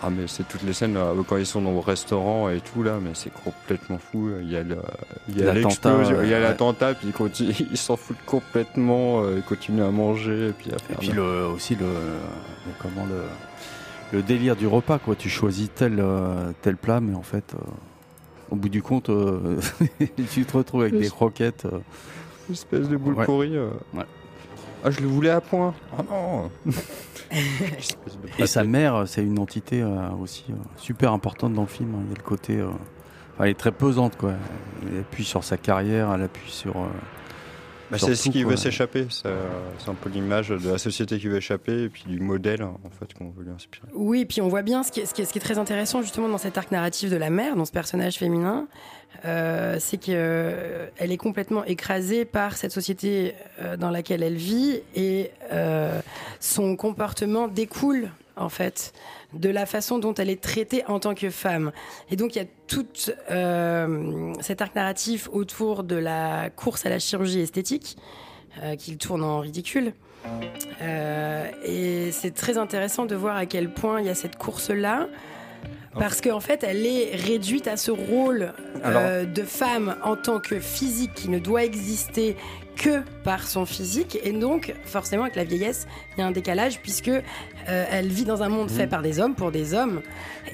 Ah 0.00 0.10
mais 0.10 0.28
c'est 0.28 0.46
toutes 0.46 0.62
les 0.62 0.72
scènes 0.72 0.94
là, 0.94 1.12
quand 1.28 1.36
ils 1.38 1.46
sont 1.46 1.60
dans 1.60 1.72
le 1.72 1.80
restaurant 1.80 2.48
et 2.50 2.60
tout 2.60 2.84
là, 2.84 2.98
mais 3.02 3.10
c'est 3.14 3.32
complètement 3.32 3.98
fou. 3.98 4.30
Il 4.40 4.48
y 4.50 4.56
a 4.56 4.62
le, 4.62 4.76
il 5.28 5.38
y 5.38 5.42
a 5.42 5.46
L'attentat, 5.52 5.90
l'explosion, 5.98 6.22
il 6.22 6.28
y 6.28 6.34
a 6.34 6.36
ouais. 6.36 6.42
l'attentat, 6.42 6.94
puis 6.94 7.08
ils, 7.08 7.12
continuent- 7.12 7.66
ils 7.72 7.76
s'en 7.76 7.96
foutent 7.96 8.24
complètement, 8.24 9.22
euh, 9.24 9.34
ils 9.38 9.42
continuent 9.42 9.82
à 9.82 9.90
manger 9.90 10.48
et 10.48 10.52
puis 10.52 10.70
à 10.70 10.76
Et 10.76 10.78
faire. 10.78 10.98
puis 10.98 11.08
le, 11.08 11.46
aussi 11.46 11.74
le, 11.74 11.86
le- 11.86 12.72
comment 12.80 13.06
le, 13.06 13.22
le 14.16 14.22
délire 14.22 14.54
du 14.54 14.68
repas, 14.68 14.98
quoi. 14.98 15.16
Tu 15.16 15.28
choisis 15.28 15.68
tel, 15.74 15.96
euh, 15.98 16.52
tel 16.62 16.76
plat, 16.76 17.00
mais 17.00 17.16
en 17.16 17.22
fait, 17.22 17.54
euh, 17.54 17.58
au 18.50 18.56
bout 18.56 18.68
du 18.68 18.82
compte, 18.82 19.08
euh, 19.10 19.58
tu 20.32 20.44
te 20.44 20.56
retrouves 20.56 20.82
avec 20.82 20.96
des 20.96 21.08
croquettes. 21.10 21.64
euh, 21.64 21.78
Une 22.48 22.54
espèce 22.54 22.88
de 22.88 22.96
boule 22.96 23.14
Ouais. 23.14 23.24
pourrie. 23.24 23.56
euh. 23.56 23.70
Ouais. 23.94 24.04
Ah, 24.84 24.90
je 24.90 25.00
le 25.00 25.06
voulais 25.08 25.30
à 25.30 25.40
point. 25.40 25.74
Oh 25.98 26.02
non 26.08 26.50
Et 28.38 28.46
sa 28.46 28.64
mère, 28.64 29.04
c'est 29.06 29.22
une 29.22 29.38
entité 29.38 29.82
euh, 29.82 30.08
aussi 30.20 30.44
euh, 30.50 30.54
super 30.76 31.12
importante 31.12 31.52
dans 31.54 31.62
le 31.62 31.68
film. 31.68 31.94
hein. 31.94 32.00
Il 32.04 32.10
y 32.10 32.12
a 32.12 32.16
le 32.16 32.22
côté. 32.22 32.56
euh, 32.58 32.68
enfin, 33.34 33.44
elle 33.44 33.50
est 33.50 33.54
très 33.58 33.72
pesante, 33.72 34.16
quoi. 34.16 34.34
Elle 34.90 35.00
appuie 35.00 35.24
sur 35.24 35.42
sa 35.44 35.56
carrière, 35.56 36.12
elle 36.14 36.22
appuie 36.22 36.50
sur. 36.50 36.76
euh, 36.76 36.86
Bah, 37.90 37.98
sur 37.98 38.06
c'est 38.08 38.14
ce 38.14 38.30
qui 38.30 38.42
quoi. 38.42 38.52
veut 38.52 38.56
s'échapper. 38.56 39.06
C'est 39.10 39.26
euh, 39.26 39.48
c'est 39.78 39.90
un 39.90 39.94
peu 39.94 40.08
l'image 40.10 40.50
de 40.50 40.70
la 40.70 40.78
société 40.78 41.18
qui 41.18 41.26
veut 41.26 41.36
échapper 41.38 41.82
et 41.84 41.88
puis 41.88 42.04
du 42.06 42.20
modèle 42.20 42.62
en 42.62 42.78
fait 42.98 43.12
qu'on 43.14 43.30
veut 43.30 43.44
lui 43.44 43.50
inspirer. 43.50 43.88
Oui, 43.94 44.24
puis 44.26 44.40
on 44.40 44.48
voit 44.48 44.62
bien 44.62 44.82
ce 44.82 44.92
qui, 44.92 45.00
est, 45.00 45.06
ce, 45.06 45.12
qui 45.14 45.22
est, 45.22 45.24
ce 45.24 45.32
qui 45.32 45.38
est 45.38 45.42
très 45.42 45.58
intéressant 45.58 46.02
justement 46.02 46.28
dans 46.28 46.38
cet 46.38 46.56
arc 46.56 46.70
narratif 46.70 47.10
de 47.10 47.16
la 47.16 47.30
mère, 47.30 47.56
dans 47.56 47.64
ce 47.64 47.72
personnage 47.72 48.16
féminin, 48.18 48.68
euh, 49.24 49.76
c'est 49.80 49.98
qu'elle 49.98 51.12
est 51.12 51.16
complètement 51.16 51.64
écrasée 51.64 52.24
par 52.24 52.56
cette 52.56 52.72
société 52.72 53.34
euh, 53.60 53.76
dans 53.76 53.90
laquelle 53.90 54.22
elle 54.22 54.36
vit 54.36 54.80
et 54.94 55.30
euh, 55.52 56.00
son 56.40 56.76
comportement 56.76 57.48
découle 57.48 58.10
en 58.36 58.48
fait 58.48 58.92
de 59.32 59.50
la 59.50 59.66
façon 59.66 59.98
dont 59.98 60.14
elle 60.14 60.30
est 60.30 60.40
traitée 60.40 60.84
en 60.86 61.00
tant 61.00 61.14
que 61.14 61.30
femme. 61.30 61.72
Et 62.10 62.16
donc 62.16 62.34
il 62.34 62.38
y 62.38 62.42
a 62.42 62.48
tout 62.66 62.86
euh, 63.30 64.32
cet 64.40 64.62
arc 64.62 64.74
narratif 64.74 65.28
autour 65.32 65.84
de 65.84 65.96
la 65.96 66.50
course 66.50 66.86
à 66.86 66.88
la 66.88 66.98
chirurgie 66.98 67.40
esthétique 67.40 67.96
euh, 68.62 68.76
qu'il 68.76 68.98
tourne 68.98 69.22
en 69.22 69.40
ridicule. 69.40 69.92
Euh, 70.82 71.50
et 71.64 72.10
c'est 72.12 72.34
très 72.34 72.58
intéressant 72.58 73.06
de 73.06 73.14
voir 73.14 73.36
à 73.36 73.46
quel 73.46 73.72
point 73.72 74.00
il 74.00 74.06
y 74.06 74.10
a 74.10 74.14
cette 74.14 74.36
course-là. 74.36 75.08
Parce 75.98 76.20
qu'en 76.20 76.40
fait, 76.40 76.64
elle 76.64 76.86
est 76.86 77.14
réduite 77.14 77.68
à 77.68 77.76
ce 77.76 77.90
rôle 77.90 78.52
euh, 78.84 79.24
de 79.24 79.42
femme 79.42 79.96
en 80.04 80.16
tant 80.16 80.40
que 80.40 80.60
physique 80.60 81.12
qui 81.14 81.28
ne 81.28 81.38
doit 81.38 81.64
exister 81.64 82.36
que 82.76 83.02
par 83.24 83.46
son 83.46 83.66
physique. 83.66 84.18
Et 84.22 84.32
donc, 84.32 84.74
forcément, 84.84 85.24
avec 85.24 85.36
la 85.36 85.44
vieillesse, 85.44 85.86
il 86.16 86.20
y 86.20 86.22
a 86.22 86.26
un 86.26 86.30
décalage 86.30 86.80
puisque 86.80 87.08
euh, 87.08 87.20
elle 87.66 88.08
vit 88.08 88.24
dans 88.24 88.42
un 88.42 88.48
monde 88.48 88.70
fait 88.70 88.86
par 88.86 89.02
des 89.02 89.20
hommes 89.20 89.34
pour 89.34 89.50
des 89.50 89.74
hommes. 89.74 90.00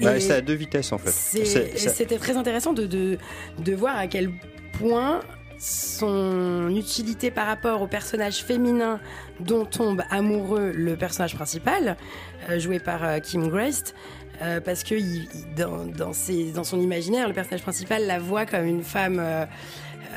Bah, 0.01 0.19
c'est 0.19 0.33
à 0.33 0.41
deux 0.41 0.55
vitesses 0.55 0.91
en 0.91 0.97
fait. 0.97 1.11
C'était 1.11 2.17
très 2.17 2.35
intéressant 2.35 2.73
de, 2.73 2.85
de, 2.85 3.17
de 3.59 3.75
voir 3.75 3.97
à 3.97 4.07
quel 4.07 4.31
point 4.79 5.21
son 5.57 6.69
utilité 6.75 7.31
par 7.31 7.47
rapport 7.47 7.81
au 7.81 7.87
personnage 7.87 8.43
féminin 8.43 8.99
dont 9.39 9.65
tombe 9.65 10.01
amoureux 10.09 10.71
le 10.71 10.95
personnage 10.95 11.35
principal, 11.35 11.97
euh, 12.49 12.59
joué 12.59 12.79
par 12.79 13.03
euh, 13.03 13.19
Kim 13.19 13.47
Grace, 13.47 13.93
euh, 14.41 14.59
parce 14.59 14.83
que 14.83 14.95
il- 14.95 15.23
il- 15.33 15.55
dans, 15.55 15.85
dans, 15.85 16.13
ses- 16.13 16.51
dans 16.51 16.63
son 16.63 16.79
imaginaire, 16.79 17.27
le 17.27 17.33
personnage 17.33 17.61
principal 17.61 18.05
la 18.05 18.19
voit 18.19 18.45
comme 18.45 18.65
une 18.65 18.83
femme 18.83 19.17
euh, 19.19 19.45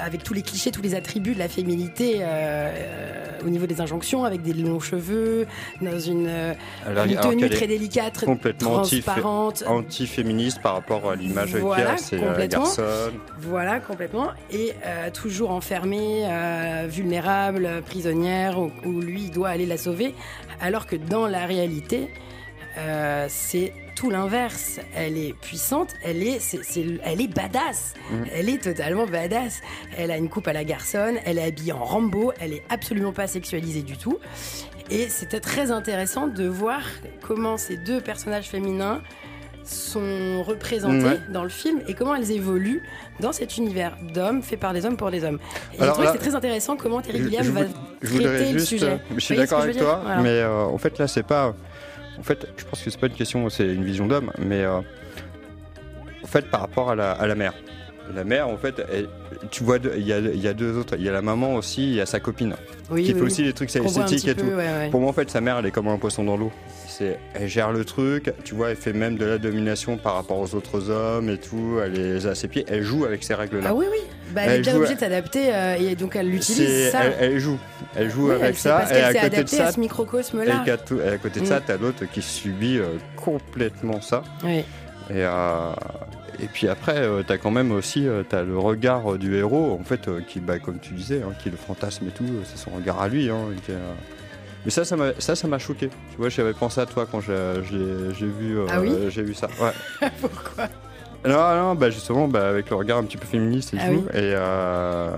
avec 0.00 0.22
tous 0.22 0.32
les 0.34 0.42
clichés, 0.42 0.70
tous 0.70 0.82
les 0.82 0.94
attributs 0.94 1.34
de 1.34 1.38
la 1.40 1.48
féminité 1.48 2.18
euh, 2.20 2.70
au 3.44 3.48
niveau 3.48 3.66
des 3.66 3.80
injonctions, 3.80 4.24
avec 4.24 4.42
des 4.42 4.52
longs 4.52 4.78
cheveux, 4.78 5.46
dans 5.80 5.98
une, 5.98 6.28
Alors, 6.86 7.04
une 7.04 7.16
alors 7.18 7.30
tenue 7.30 7.48
qu'elle 7.48 7.56
très 7.56 7.66
délicate, 7.66 8.12
très 8.14 8.26
complètement 8.26 8.82
transparente. 8.82 9.64
anti-féministe 9.66 10.60
par 10.62 10.74
rapport 10.74 11.10
à 11.10 11.16
l'image 11.16 11.56
Voilà, 11.56 11.92
a, 11.94 11.96
c'est 11.96 12.18
garçonne. 12.48 13.14
Voilà, 13.40 13.80
complètement. 13.80 14.28
Et 14.52 14.72
toujours 15.14 15.50
enfermée, 15.50 16.24
vulnérable, 16.88 17.68
prisonnière, 17.86 18.58
où, 18.60 18.70
où 18.84 19.00
lui 19.00 19.22
il 19.24 19.30
doit 19.32 19.48
aller 19.48 19.66
la 19.66 19.78
sauver. 19.78 20.14
Alors 20.60 20.86
que 20.86 20.94
dans 20.96 21.26
la 21.26 21.44
réalité, 21.46 22.08
c'est 23.28 23.72
tout 23.98 24.10
l'inverse. 24.10 24.78
Elle 24.94 25.16
est 25.18 25.34
puissante, 25.40 25.90
elle 26.04 26.22
est, 26.22 26.38
c'est- 26.38 26.62
c'est- 26.62 26.84
elle 27.04 27.20
est 27.20 27.26
badass. 27.34 27.94
Mhm. 28.12 28.24
Elle 28.32 28.48
est 28.48 28.62
totalement 28.62 29.06
badass. 29.06 29.60
Elle 29.96 30.10
a 30.12 30.16
une 30.16 30.28
coupe 30.28 30.46
à 30.46 30.52
la 30.52 30.62
garçonne, 30.64 31.16
elle 31.24 31.38
est 31.38 31.42
habillée 31.44 31.72
en 31.72 31.82
Rambo, 31.84 32.32
elle 32.38 32.52
est 32.52 32.62
absolument 32.70 33.12
pas 33.12 33.26
sexualisée 33.26 33.82
du 33.82 33.96
tout. 33.96 34.18
Et 34.90 35.08
c'était 35.08 35.40
très 35.40 35.70
intéressant 35.72 36.28
de 36.28 36.46
voir 36.46 36.80
comment 37.22 37.56
ces 37.56 37.76
deux 37.76 38.00
personnages 38.00 38.46
féminins 38.46 39.02
sont 39.64 40.42
représentés 40.44 41.04
Ouais. 41.04 41.20
dans 41.30 41.42
le 41.42 41.50
film 41.50 41.82
et 41.88 41.94
comment 41.94 42.14
elles 42.14 42.30
évoluent 42.30 42.82
dans 43.20 43.32
cet 43.32 43.58
univers 43.58 43.96
d'hommes 44.14 44.42
fait 44.42 44.56
par 44.56 44.72
des 44.72 44.86
hommes 44.86 44.96
pour 44.96 45.10
des 45.10 45.24
hommes. 45.24 45.38
Et 45.74 45.82
Alors 45.82 45.88
je 45.88 45.92
trouve 45.92 46.04
là, 46.04 46.12
que 46.12 46.18
c'est 46.18 46.24
très 46.28 46.34
intéressant 46.36 46.76
comment 46.76 47.02
Terry 47.02 47.18
Gilliam 47.18 47.46
va 47.48 47.62
voudrais 48.02 48.36
traiter 48.36 48.52
le 48.52 48.58
sujet. 48.60 48.86
euh, 48.92 48.96
je 49.16 49.20
suis 49.20 49.36
d'accord 49.36 49.60
avec 49.60 49.76
toi, 49.76 50.00
Voilà. 50.04 50.22
mais 50.22 50.28
euh, 50.40 50.62
en 50.62 50.78
fait 50.78 50.98
là 50.98 51.06
c'est 51.06 51.22
pas, 51.22 51.54
en 52.18 52.22
fait 52.22 52.46
je 52.56 52.64
pense 52.64 52.82
que 52.82 52.90
c'est 52.90 53.00
pas 53.00 53.06
une 53.06 53.12
question, 53.14 53.48
c'est 53.48 53.66
une 53.66 53.84
vision 53.84 54.06
d'homme, 54.06 54.32
mais 54.38 54.62
euh, 54.62 54.80
en 56.22 56.26
fait 56.26 56.50
par 56.50 56.60
rapport 56.60 56.90
à 56.90 56.94
la, 56.94 57.12
à 57.12 57.26
la 57.26 57.34
mère. 57.34 57.54
La 58.14 58.24
mère, 58.24 58.48
en 58.48 58.56
fait, 58.56 58.82
elle- 58.92 59.08
tu 59.50 59.64
vois, 59.64 59.76
il 59.96 60.06
y 60.06 60.12
a, 60.12 60.18
y 60.18 60.48
a 60.48 60.54
deux 60.54 60.76
autres. 60.78 60.94
Il 60.98 61.04
y 61.04 61.08
a 61.08 61.12
la 61.12 61.22
maman 61.22 61.54
aussi, 61.56 61.82
il 61.84 61.94
y 61.94 62.00
a 62.00 62.06
sa 62.06 62.20
copine, 62.20 62.54
Oui, 62.90 63.02
qui 63.04 63.08
oui, 63.08 63.14
fait 63.14 63.20
oui. 63.20 63.26
aussi 63.26 63.42
des 63.44 63.52
trucs 63.52 63.74
esthétiques 63.74 64.28
et 64.28 64.34
peu, 64.34 64.42
tout. 64.42 64.48
ouais, 64.48 64.54
ouais. 64.56 64.88
Pour 64.90 65.00
moi, 65.00 65.10
en 65.10 65.12
fait, 65.12 65.30
sa 65.30 65.40
mère, 65.40 65.58
elle 65.58 65.66
est 65.66 65.70
comme 65.70 65.88
un 65.88 65.98
poisson 65.98 66.24
dans 66.24 66.36
l'eau. 66.36 66.50
C'est, 66.86 67.18
elle 67.34 67.46
gère 67.48 67.70
le 67.70 67.84
truc, 67.84 68.32
tu 68.44 68.54
vois, 68.54 68.70
elle 68.70 68.76
fait 68.76 68.92
même 68.92 69.16
de 69.16 69.24
la 69.24 69.38
domination 69.38 69.98
par 69.98 70.14
rapport 70.14 70.38
aux 70.38 70.54
autres 70.54 70.90
hommes 70.90 71.28
et 71.28 71.38
tout. 71.38 71.76
Elle 71.84 71.92
les 71.92 72.26
a 72.26 72.30
à 72.30 72.34
ses 72.34 72.48
pieds, 72.48 72.64
elle 72.68 72.82
joue 72.82 73.04
avec 73.04 73.22
ces 73.22 73.34
règles-là. 73.34 73.66
Ah 73.68 73.74
oui, 73.74 73.86
oui. 73.90 73.98
Bah, 74.34 74.42
elle, 74.44 74.50
Elle 74.50 74.56
est 74.58 74.60
bien 74.62 74.72
joue 74.72 74.78
obligée 74.78 74.94
de 74.96 75.00
s'adapter 75.00 75.54
euh, 75.54 75.76
et 75.78 75.94
donc 75.94 76.16
elle 76.16 76.28
l'utilise. 76.28 76.92
Elle, 76.94 77.12
elle 77.20 77.38
joue, 77.38 77.58
elle 77.96 78.10
joue 78.10 78.30
avec 78.30 78.56
ça. 78.56 78.78
parce 78.80 78.90
Et 78.92 79.00
à 79.02 79.14
côté 79.14 79.44
de 79.44 79.48
ça, 79.48 79.66
à 79.66 79.72
ce 79.72 79.80
microcosme-là. 79.80 80.64
et 80.66 80.70
à 81.08 81.18
côté 81.18 81.40
de 81.40 81.44
Mm. 81.44 81.48
ça, 81.48 81.60
t'as 81.64 81.76
l'autre 81.76 82.04
qui 82.12 82.20
subit 82.20 82.78
euh, 82.78 82.96
complètement 83.16 84.00
ça. 84.00 84.22
Oui. 84.44 84.58
Et, 85.10 85.24
euh, 85.24 85.70
et 86.40 86.46
puis 86.46 86.68
après, 86.68 86.96
euh, 86.98 87.22
t'as 87.26 87.36
quand 87.38 87.50
même 87.50 87.72
aussi 87.72 88.06
euh, 88.06 88.22
t'as 88.28 88.42
le 88.42 88.58
regard 88.58 89.14
euh, 89.14 89.18
du 89.18 89.36
héros, 89.36 89.76
en 89.80 89.84
fait, 89.84 90.08
euh, 90.08 90.20
qui, 90.26 90.40
bah, 90.40 90.58
comme 90.58 90.78
tu 90.78 90.94
disais, 90.94 91.22
hein, 91.22 91.32
qui 91.42 91.50
le 91.50 91.56
fantasme 91.56 92.06
et 92.08 92.10
tout, 92.10 92.24
c'est 92.44 92.58
son 92.58 92.70
regard 92.70 93.00
à 93.00 93.08
lui. 93.08 93.28
hein, 93.30 93.38
qui, 93.66 93.72
Mais 94.64 94.70
ça, 94.70 94.84
ça 94.84 94.96
m'a, 94.96 95.10
ça, 95.18 95.34
ça 95.34 95.48
m'a 95.48 95.58
choqué. 95.58 95.88
Tu 95.88 96.16
vois, 96.18 96.28
j'avais 96.28 96.52
pensé 96.54 96.80
à 96.80 96.86
toi 96.86 97.06
quand 97.10 97.20
j'ai, 97.20 97.32
vu, 98.26 98.58
Ah 98.70 98.80
oui 98.80 98.92
j'ai 99.08 99.22
vu 99.22 99.34
ça. 99.34 99.48
Ouais. 99.60 100.08
Pourquoi? 100.20 100.68
Non, 101.26 101.56
non, 101.56 101.74
bah 101.74 101.90
justement, 101.90 102.28
bah, 102.28 102.48
avec 102.48 102.70
le 102.70 102.76
regard 102.76 102.98
un 102.98 103.04
petit 103.04 103.16
peu 103.16 103.26
féministe 103.26 103.74
et 103.74 103.78
Ah 103.80 103.88
tout. 103.88 103.92
oui. 103.94 104.02
Et 104.14 104.32
euh, 104.36 105.10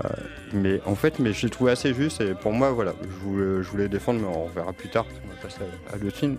mais 0.51 0.81
en 0.87 0.95
fait, 0.95 1.19
mais 1.19 1.31
j'ai 1.31 1.49
trouvé 1.51 1.71
assez 1.73 1.93
juste. 1.93 2.21
Et 2.21 2.33
pour 2.33 2.53
moi, 2.53 2.71
voilà, 2.71 2.93
je 3.03 3.07
voulais, 3.23 3.61
je 3.63 3.69
voulais 3.69 3.87
défendre, 3.87 4.19
mais 4.19 4.27
on 4.35 4.47
verra 4.47 4.73
plus 4.73 4.89
tard. 4.89 5.05
parce 5.05 5.19
qu'on 5.19 5.27
va 5.27 5.35
passer 5.41 5.59
à, 5.91 5.95
à 5.95 5.97
l'autre 5.99 6.17
film. 6.17 6.37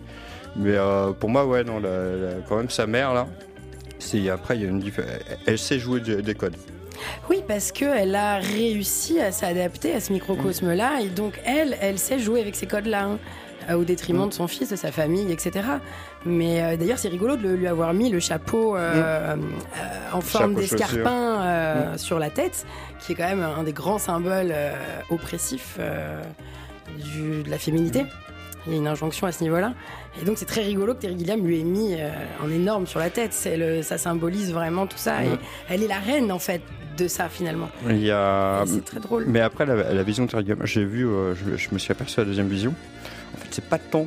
Mais 0.56 0.72
euh, 0.74 1.12
pour 1.12 1.30
moi, 1.30 1.46
ouais, 1.46 1.62
non, 1.62 1.78
la- 1.78 2.16
la- 2.16 2.34
quand 2.48 2.56
même 2.56 2.70
sa 2.70 2.86
mère 2.88 3.14
là. 3.14 3.26
C'est 4.02 4.28
après, 4.30 4.56
il 4.56 4.62
y 4.62 4.66
a 4.66 4.68
une 4.68 4.80
diff- 4.80 5.00
Elle 5.46 5.58
sait 5.58 5.78
jouer 5.78 6.00
des, 6.00 6.20
des 6.22 6.34
codes. 6.34 6.56
Oui, 7.30 7.42
parce 7.48 7.72
qu'elle 7.72 8.14
a 8.14 8.36
réussi 8.38 9.18
à 9.20 9.32
s'adapter 9.32 9.94
à 9.94 10.00
ce 10.00 10.12
microcosme-là, 10.12 11.00
et 11.02 11.08
donc 11.08 11.40
elle, 11.44 11.76
elle 11.80 11.98
sait 11.98 12.18
jouer 12.18 12.40
avec 12.40 12.54
ces 12.54 12.66
codes-là, 12.66 13.04
hein, 13.04 13.18
euh, 13.70 13.74
au 13.74 13.84
détriment 13.84 14.28
de 14.28 14.34
son 14.34 14.46
fils, 14.48 14.68
de 14.70 14.76
sa 14.76 14.92
famille, 14.92 15.30
etc. 15.32 15.64
Mais 16.26 16.62
euh, 16.62 16.76
d'ailleurs, 16.76 16.98
c'est 16.98 17.08
rigolo 17.08 17.36
de 17.36 17.48
lui 17.48 17.66
avoir 17.66 17.92
mis 17.94 18.10
le 18.10 18.20
chapeau 18.20 18.76
euh, 18.76 19.34
euh, 19.34 19.36
en 20.12 20.20
forme 20.20 20.54
d'escarpin 20.54 21.96
sur 21.96 22.18
la 22.18 22.30
tête, 22.30 22.66
qui 23.00 23.12
est 23.12 23.14
quand 23.14 23.28
même 23.28 23.42
un 23.42 23.62
des 23.62 23.72
grands 23.72 23.98
symboles 23.98 24.54
oppressifs 25.10 25.78
du- 26.98 27.42
de 27.42 27.50
la 27.50 27.58
féminité. 27.58 28.04
Il 28.66 28.72
y 28.72 28.74
a 28.76 28.78
une 28.78 28.86
injonction 28.86 29.26
à 29.26 29.32
ce 29.32 29.42
niveau-là. 29.42 29.74
Et 30.20 30.24
donc, 30.24 30.36
c'est 30.38 30.44
très 30.46 30.62
rigolo 30.62 30.94
que 30.94 31.00
Terry 31.00 31.18
Gilliam 31.18 31.44
lui 31.46 31.60
ait 31.60 31.64
mis 31.64 31.94
euh, 31.94 32.10
en 32.44 32.50
énorme 32.50 32.86
sur 32.86 32.98
la 33.00 33.08
tête. 33.10 33.32
Le, 33.56 33.82
ça 33.82 33.96
symbolise 33.98 34.52
vraiment 34.52 34.86
tout 34.86 34.98
ça. 34.98 35.18
Ouais. 35.18 35.26
Et 35.26 35.74
elle 35.74 35.82
est 35.82 35.88
la 35.88 35.98
reine, 35.98 36.30
en 36.30 36.38
fait, 36.38 36.60
de 36.98 37.08
ça, 37.08 37.28
finalement. 37.30 37.70
Il 37.88 38.02
y 38.02 38.10
a. 38.10 38.62
Et 38.64 38.66
c'est 38.68 38.84
très 38.84 39.00
drôle. 39.00 39.24
Mais 39.26 39.40
après, 39.40 39.64
la, 39.64 39.92
la 39.92 40.02
vision 40.02 40.26
de 40.26 40.30
Terry 40.30 40.42
Gilliam, 40.44 40.66
j'ai 40.66 40.84
vu, 40.84 41.06
euh, 41.06 41.34
je, 41.34 41.56
je 41.56 41.68
me 41.72 41.78
suis 41.78 41.90
aperçu 41.92 42.20
à 42.20 42.24
la 42.24 42.28
deuxième 42.28 42.48
vision. 42.48 42.74
En 43.34 43.38
fait, 43.38 43.48
c'est 43.52 43.64
pas 43.64 43.78
tant 43.78 44.06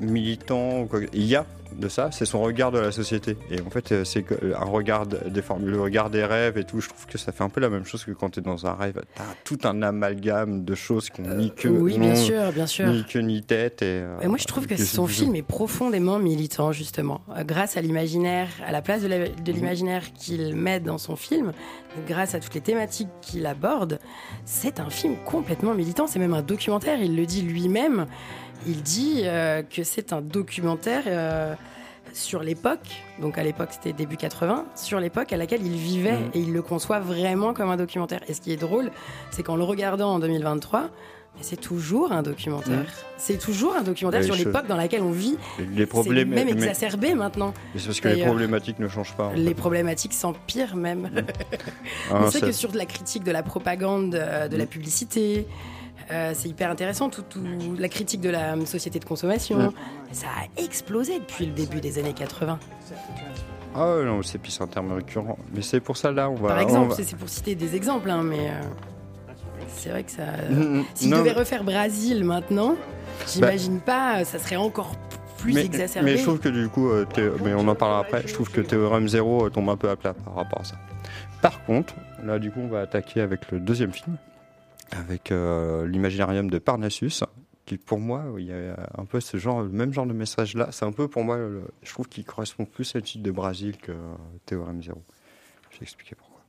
militant. 0.00 0.80
ou 0.80 0.86
quoi 0.86 1.00
que- 1.00 1.06
Il 1.12 1.24
y 1.24 1.36
a 1.36 1.46
de 1.78 1.88
ça, 1.88 2.10
c'est 2.10 2.24
son 2.24 2.40
regard 2.42 2.72
de 2.72 2.78
la 2.78 2.90
société. 2.92 3.36
Et 3.50 3.60
en 3.60 3.70
fait, 3.70 3.92
euh, 3.92 4.04
c'est 4.04 4.22
que- 4.22 4.54
un 4.54 4.64
regard 4.64 5.06
des 5.06 5.42
formes, 5.42 5.66
le 5.66 5.80
regard 5.80 6.10
des 6.10 6.24
rêves 6.24 6.56
et 6.58 6.64
tout. 6.64 6.80
Je 6.80 6.88
trouve 6.88 7.06
que 7.06 7.18
ça 7.18 7.32
fait 7.32 7.44
un 7.44 7.48
peu 7.48 7.60
la 7.60 7.68
même 7.70 7.84
chose 7.84 8.04
que 8.04 8.10
quand 8.12 8.30
tu 8.30 8.40
es 8.40 8.42
dans 8.42 8.66
un 8.66 8.74
rêve. 8.74 9.02
T'as 9.14 9.24
tout 9.44 9.58
un 9.64 9.82
amalgame 9.82 10.64
de 10.64 10.74
choses 10.74 11.10
qui 11.10 11.22
n'ont 11.22 11.36
ni 11.36 11.50
queue, 11.52 11.68
Euh, 11.68 11.80
Oui, 11.80 11.98
bien 11.98 12.14
sûr, 12.14 12.52
bien 12.52 12.66
sûr. 12.66 12.86
ni 12.88 13.04
queue 13.04 13.20
ni 13.20 13.42
tête. 13.42 13.82
Et, 13.82 14.00
euh, 14.02 14.18
Et 14.22 14.26
moi, 14.28 14.38
je 14.38 14.46
trouve 14.46 14.66
que 14.66 14.76
son 14.76 15.06
film 15.06 15.34
est 15.36 15.42
profondément 15.42 16.18
militant, 16.18 16.72
justement. 16.72 17.20
Euh, 17.36 17.44
Grâce 17.44 17.76
à 17.76 17.80
l'imaginaire, 17.80 18.48
à 18.66 18.72
la 18.72 18.82
place 18.82 19.02
de 19.02 19.08
Mhm. 19.08 19.44
de 19.44 19.52
l'imaginaire 19.52 20.02
qu'il 20.14 20.54
met 20.56 20.80
dans 20.80 20.98
son 20.98 21.14
film, 21.16 21.52
grâce 22.08 22.34
à 22.34 22.40
toutes 22.40 22.54
les 22.54 22.60
thématiques 22.60 23.08
qu'il 23.22 23.46
aborde, 23.46 23.98
c'est 24.44 24.80
un 24.80 24.90
film 24.90 25.16
complètement 25.24 25.74
militant. 25.74 26.06
C'est 26.06 26.18
même 26.18 26.34
un 26.34 26.42
documentaire. 26.42 27.00
Il 27.00 27.16
le 27.16 27.24
dit 27.26 27.42
lui-même. 27.42 28.06
Il 28.66 28.82
dit 28.82 29.20
euh, 29.24 29.62
que 29.62 29.84
c'est 29.84 30.12
un 30.12 30.20
documentaire 30.20 31.02
euh, 31.06 31.54
sur 32.12 32.42
l'époque, 32.42 32.88
donc 33.20 33.36
à 33.38 33.42
l'époque 33.42 33.68
c'était 33.72 33.92
début 33.92 34.16
80, 34.16 34.64
sur 34.74 35.00
l'époque 35.00 35.32
à 35.32 35.36
laquelle 35.36 35.64
il 35.64 35.76
vivait 35.76 36.12
Mhm. 36.18 36.30
et 36.34 36.40
il 36.40 36.52
le 36.52 36.62
conçoit 36.62 37.00
vraiment 37.00 37.52
comme 37.54 37.70
un 37.70 37.76
documentaire. 37.76 38.20
Et 38.28 38.34
ce 38.34 38.40
qui 38.40 38.52
est 38.52 38.56
drôle, 38.56 38.90
c'est 39.30 39.42
qu'en 39.42 39.56
le 39.56 39.64
regardant 39.64 40.14
en 40.14 40.18
2023, 40.18 40.82
mais 41.36 41.42
c'est 41.42 41.60
toujours 41.60 42.12
un 42.12 42.22
documentaire. 42.22 42.78
Mhm. 42.78 42.86
C'est 43.18 43.38
toujours 43.38 43.76
un 43.76 43.82
documentaire 43.82 44.24
sur 44.24 44.34
l'époque 44.34 44.66
dans 44.66 44.76
laquelle 44.76 45.02
on 45.02 45.10
vit. 45.10 45.36
Les 45.74 45.84
problèmes. 45.84 46.30
même 46.30 46.46
mais- 46.46 46.52
exacerbé 46.52 47.14
maintenant. 47.14 47.52
mais 47.74 47.80
c'est 47.80 47.86
parce 47.88 48.00
que 48.00 48.08
les 48.08 48.14
D'ailleurs, 48.14 48.28
problématiques 48.28 48.78
ne 48.78 48.88
changent 48.88 49.14
pas. 49.16 49.32
Les 49.34 49.48
fait. 49.48 49.54
problématiques 49.54 50.14
s'empirent 50.14 50.76
même. 50.76 51.10
Ah, 52.10 52.20
Mais 52.24 52.30
c'est 52.30 52.38
ça- 52.40 52.46
que 52.46 52.52
sur 52.52 52.70
de 52.72 52.78
la 52.78 52.86
critique 52.86 53.24
de 53.24 53.32
la 53.32 53.42
propagande, 53.42 54.14
euh, 54.14 54.48
de 54.48 54.56
la 54.56 54.64
publicité, 54.66 55.46
euh, 56.10 56.32
c'est 56.34 56.48
hyper 56.48 56.70
intéressant. 56.70 57.08
Tout, 57.10 57.22
tout- 57.22 57.40
la 57.78 57.88
critique 57.88 58.20
de 58.20 58.30
la 58.30 58.54
société 58.66 58.98
de 58.98 59.04
consommation, 59.04 59.58
Mm. 59.58 59.72
ça 60.12 60.26
a 60.28 60.62
explosé 60.62 61.18
depuis 61.18 61.46
le 61.46 61.52
début 61.52 61.80
des 61.80 61.98
années 61.98 62.12
80. 62.14 62.58
Ah 63.74 63.96
ouais, 63.96 64.04
non, 64.04 64.22
c'est 64.22 64.38
puis 64.38 64.56
un 64.60 64.66
terme 64.66 64.92
récurrent. 64.92 65.36
Mais 65.54 65.60
c'est 65.62 65.80
pour 65.80 65.96
ça 65.96 66.10
là, 66.10 66.30
on 66.30 66.34
va. 66.34 66.48
Par 66.48 66.60
exemple, 66.60 66.90
va- 66.94 66.96
c'est 67.02 67.16
pour 67.16 67.28
citer 67.28 67.54
des 67.54 67.76
exemples, 67.76 68.08
hein, 68.10 68.22
mais 68.22 68.48
euh, 68.48 68.52
c'est 69.68 69.90
vrai 69.90 70.02
que 70.04 70.10
ça. 70.10 70.22
Mm, 70.50 70.78
mm, 70.78 70.84
S'il 70.94 71.10
devait 71.10 71.34
Bah, 71.34 71.40
refaire 71.40 71.64
Brésil 71.64 72.24
maintenant, 72.24 72.76
j'imagine 73.28 73.80
pas, 73.80 74.24
ça 74.24 74.38
serait 74.38 74.56
encore 74.56 74.92
plus 75.38 75.52
mais, 75.52 75.64
exacerbé. 75.66 76.10
mais 76.12 76.16
je 76.16 76.22
trouve 76.22 76.38
que 76.38 76.48
du 76.48 76.68
coup, 76.68 76.88
euh, 76.88 77.04
mais 77.44 77.52
on 77.54 77.68
en 77.68 77.74
parlera 77.74 78.00
après, 78.00 78.22
je 78.26 78.32
trouve 78.32 78.50
que 78.50 78.62
Théorème 78.62 79.08
Zéro 79.08 79.46
euh, 79.46 79.50
tombe 79.50 79.68
un 79.68 79.76
peu 79.76 79.90
à 79.90 79.96
plat 79.96 80.14
par 80.14 80.34
rapport 80.36 80.60
à 80.62 80.64
ça. 80.64 80.76
Par 81.42 81.62
contre, 81.64 81.92
là 82.24 82.38
du 82.38 82.50
coup, 82.50 82.60
on 82.60 82.68
va 82.68 82.80
attaquer 82.80 83.20
avec 83.20 83.50
le 83.52 83.60
deuxième 83.60 83.92
film, 83.92 84.16
avec 84.90 85.30
euh, 85.32 85.86
l'imaginarium 85.86 86.48
de 86.50 86.58
Parnassus, 86.58 87.22
qui 87.64 87.76
pour 87.78 87.98
moi, 87.98 88.24
il 88.38 88.44
y 88.46 88.52
a 88.52 88.76
un 88.96 89.04
peu 89.04 89.20
ce 89.20 89.36
genre, 89.36 89.62
le 89.62 89.68
même 89.68 89.92
genre 89.92 90.06
de 90.06 90.12
message 90.12 90.54
là. 90.54 90.68
C'est 90.70 90.84
un 90.84 90.92
peu 90.92 91.08
pour 91.08 91.24
moi, 91.24 91.36
le- 91.36 91.64
je 91.82 91.92
trouve 91.92 92.08
qu'il 92.08 92.24
correspond 92.24 92.64
plus 92.64 92.94
à 92.96 93.00
titre 93.00 93.24
de 93.24 93.30
Brésil 93.30 93.76
que 93.76 93.92
euh, 93.92 94.14
Théorème 94.46 94.82
Zéro. 94.82 95.02
Je 95.70 95.78
vais 95.78 95.82
expliquer 95.82 96.14
pourquoi. 96.14 96.40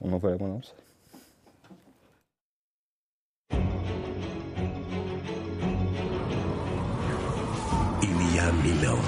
On 0.00 0.12
envoie 0.12 0.30
la 0.30 0.36
bande 0.36 0.64
Il 8.02 8.34
y 8.34 8.38
a 8.38 8.52
mille 8.52 8.88
ans, 8.88 8.98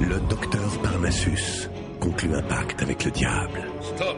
le 0.00 0.18
docteur 0.28 0.82
Parnassus 0.82 1.68
conclut 2.00 2.34
un 2.34 2.42
pacte 2.42 2.82
avec 2.82 3.04
le 3.04 3.10
diable. 3.10 3.62
Stop 3.82 4.16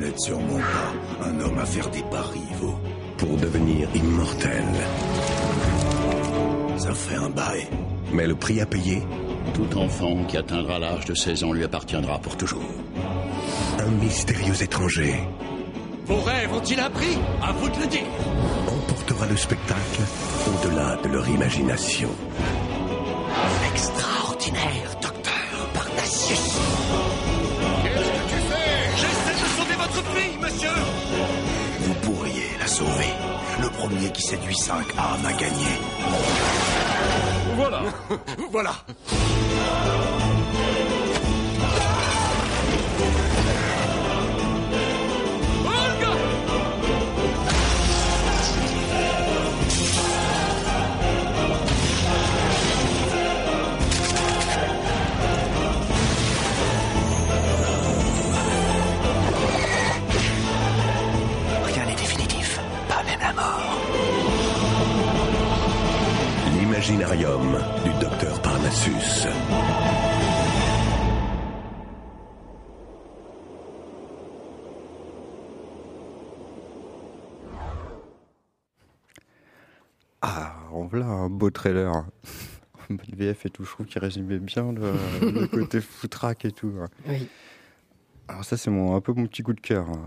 Vous 0.00 0.06
n'êtes 0.06 0.20
sûrement 0.20 0.56
pas 0.56 1.26
un 1.28 1.40
homme 1.40 1.58
à 1.58 1.66
faire 1.66 1.90
des 1.90 2.02
paris, 2.04 2.40
vous. 2.58 2.74
pour 3.18 3.36
devenir 3.36 3.86
immortel. 3.94 4.64
Ça 6.78 6.94
fait 6.94 7.16
un 7.16 7.28
bail. 7.28 7.68
Mais 8.10 8.26
le 8.26 8.34
prix 8.34 8.62
à 8.62 8.66
payer, 8.66 9.02
Tout 9.52 9.76
enfant 9.78 10.24
qui 10.24 10.38
atteindra 10.38 10.78
l'âge 10.78 11.04
de 11.04 11.14
16 11.14 11.44
ans 11.44 11.52
lui 11.52 11.64
appartiendra 11.64 12.18
pour 12.18 12.34
toujours. 12.38 12.64
un 13.78 13.90
mystérieux 14.02 14.62
étranger 14.62 15.16
Vos 16.06 16.22
rêves 16.22 16.54
ont-ils 16.54 16.80
un 16.80 16.88
prix 16.88 17.18
À 17.42 17.52
vous 17.52 17.68
de 17.68 17.80
le 17.80 17.86
dire 17.86 18.00
emportera 18.68 19.26
le 19.26 19.36
spectacle 19.36 20.00
au-delà 20.46 20.96
de 21.04 21.08
leur 21.08 21.28
imagination. 21.28 22.08
Extraordinaire, 23.74 24.98
premier 33.80 34.10
qui 34.12 34.20
séduit 34.22 34.54
5 34.54 34.76
âmes 34.98 35.24
a 35.24 35.32
gagné. 35.32 35.72
Voilà. 37.56 37.82
voilà. 38.50 38.72
L'imaginarium 66.90 67.56
du 67.84 67.92
docteur 68.04 68.42
Parnassus. 68.42 69.28
Ah, 80.22 80.54
en 80.72 80.86
voilà 80.86 81.06
un 81.06 81.28
beau 81.30 81.50
trailer. 81.50 81.92
En 82.88 82.94
mode 82.94 83.14
VF 83.16 83.46
et 83.46 83.50
tout, 83.50 83.62
je 83.64 83.70
trouve 83.70 83.86
qu'il 83.86 84.00
résumait 84.00 84.38
bien 84.40 84.72
le, 84.72 84.90
le 85.30 85.46
côté 85.46 85.80
foutraque 85.80 86.44
et 86.44 86.50
tout. 86.50 86.72
Oui. 87.06 87.28
Alors 88.26 88.44
ça, 88.44 88.56
c'est 88.56 88.70
mon, 88.70 88.96
un 88.96 89.00
peu 89.00 89.12
mon 89.12 89.26
petit 89.28 89.44
coup 89.44 89.52
de 89.52 89.60
cœur, 89.60 89.86
hein, 89.88 90.02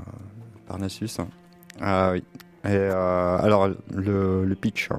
Parnassus. 0.68 1.08
hein. 1.20 1.30
Ah 1.80 2.10
oui. 2.12 2.26
Et 2.66 2.68
euh, 2.72 3.38
alors, 3.38 3.70
le, 3.94 4.44
le 4.44 4.56
pitch. 4.56 4.90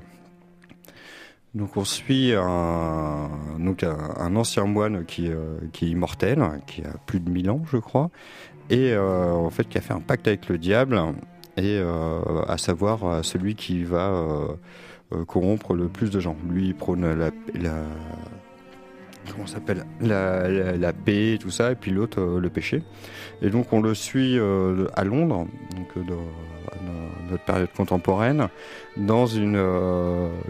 Donc 1.54 1.76
on 1.76 1.84
suit 1.84 2.32
un, 2.34 3.30
donc 3.58 3.84
un, 3.84 4.34
ancien 4.34 4.64
moine 4.64 5.04
qui, 5.04 5.28
euh, 5.28 5.58
qui 5.72 5.86
est 5.86 5.88
immortel, 5.88 6.42
qui 6.66 6.82
a 6.82 6.90
plus 7.06 7.20
de 7.20 7.30
1000 7.30 7.50
ans, 7.50 7.62
je 7.70 7.76
crois, 7.76 8.10
et 8.70 8.92
euh, 8.92 9.30
en 9.32 9.50
fait 9.50 9.68
qui 9.68 9.78
a 9.78 9.80
fait 9.80 9.94
un 9.94 10.00
pacte 10.00 10.26
avec 10.26 10.48
le 10.48 10.58
diable, 10.58 11.00
et 11.56 11.78
euh, 11.78 12.42
à 12.48 12.58
savoir 12.58 13.04
euh, 13.04 13.22
celui 13.22 13.54
qui 13.54 13.84
va 13.84 14.10
euh, 15.12 15.24
corrompre 15.26 15.74
le 15.74 15.88
plus 15.88 16.10
de 16.10 16.18
gens. 16.20 16.36
Lui, 16.48 16.66
il 16.66 16.74
prône 16.74 17.06
la, 17.14 17.30
la 17.54 17.84
comment 19.32 19.46
ça 19.46 19.54
s'appelle 19.54 19.84
la, 20.00 20.48
la, 20.48 20.76
la 20.76 20.92
paix, 20.92 21.38
tout 21.40 21.50
ça, 21.50 21.72
et 21.72 21.74
puis 21.74 21.90
l'autre 21.90 22.20
euh, 22.20 22.40
le 22.40 22.50
péché. 22.50 22.82
Et 23.42 23.50
donc 23.50 23.72
on 23.72 23.80
le 23.80 23.94
suit 23.94 24.38
euh, 24.38 24.86
à 24.94 25.04
Londres, 25.04 25.46
donc 25.76 25.88
euh, 25.96 26.00
dans, 26.02 26.14
dans 26.16 27.30
notre 27.30 27.44
période 27.44 27.68
contemporaine, 27.76 28.48
dans 28.96 29.26
une, 29.26 29.56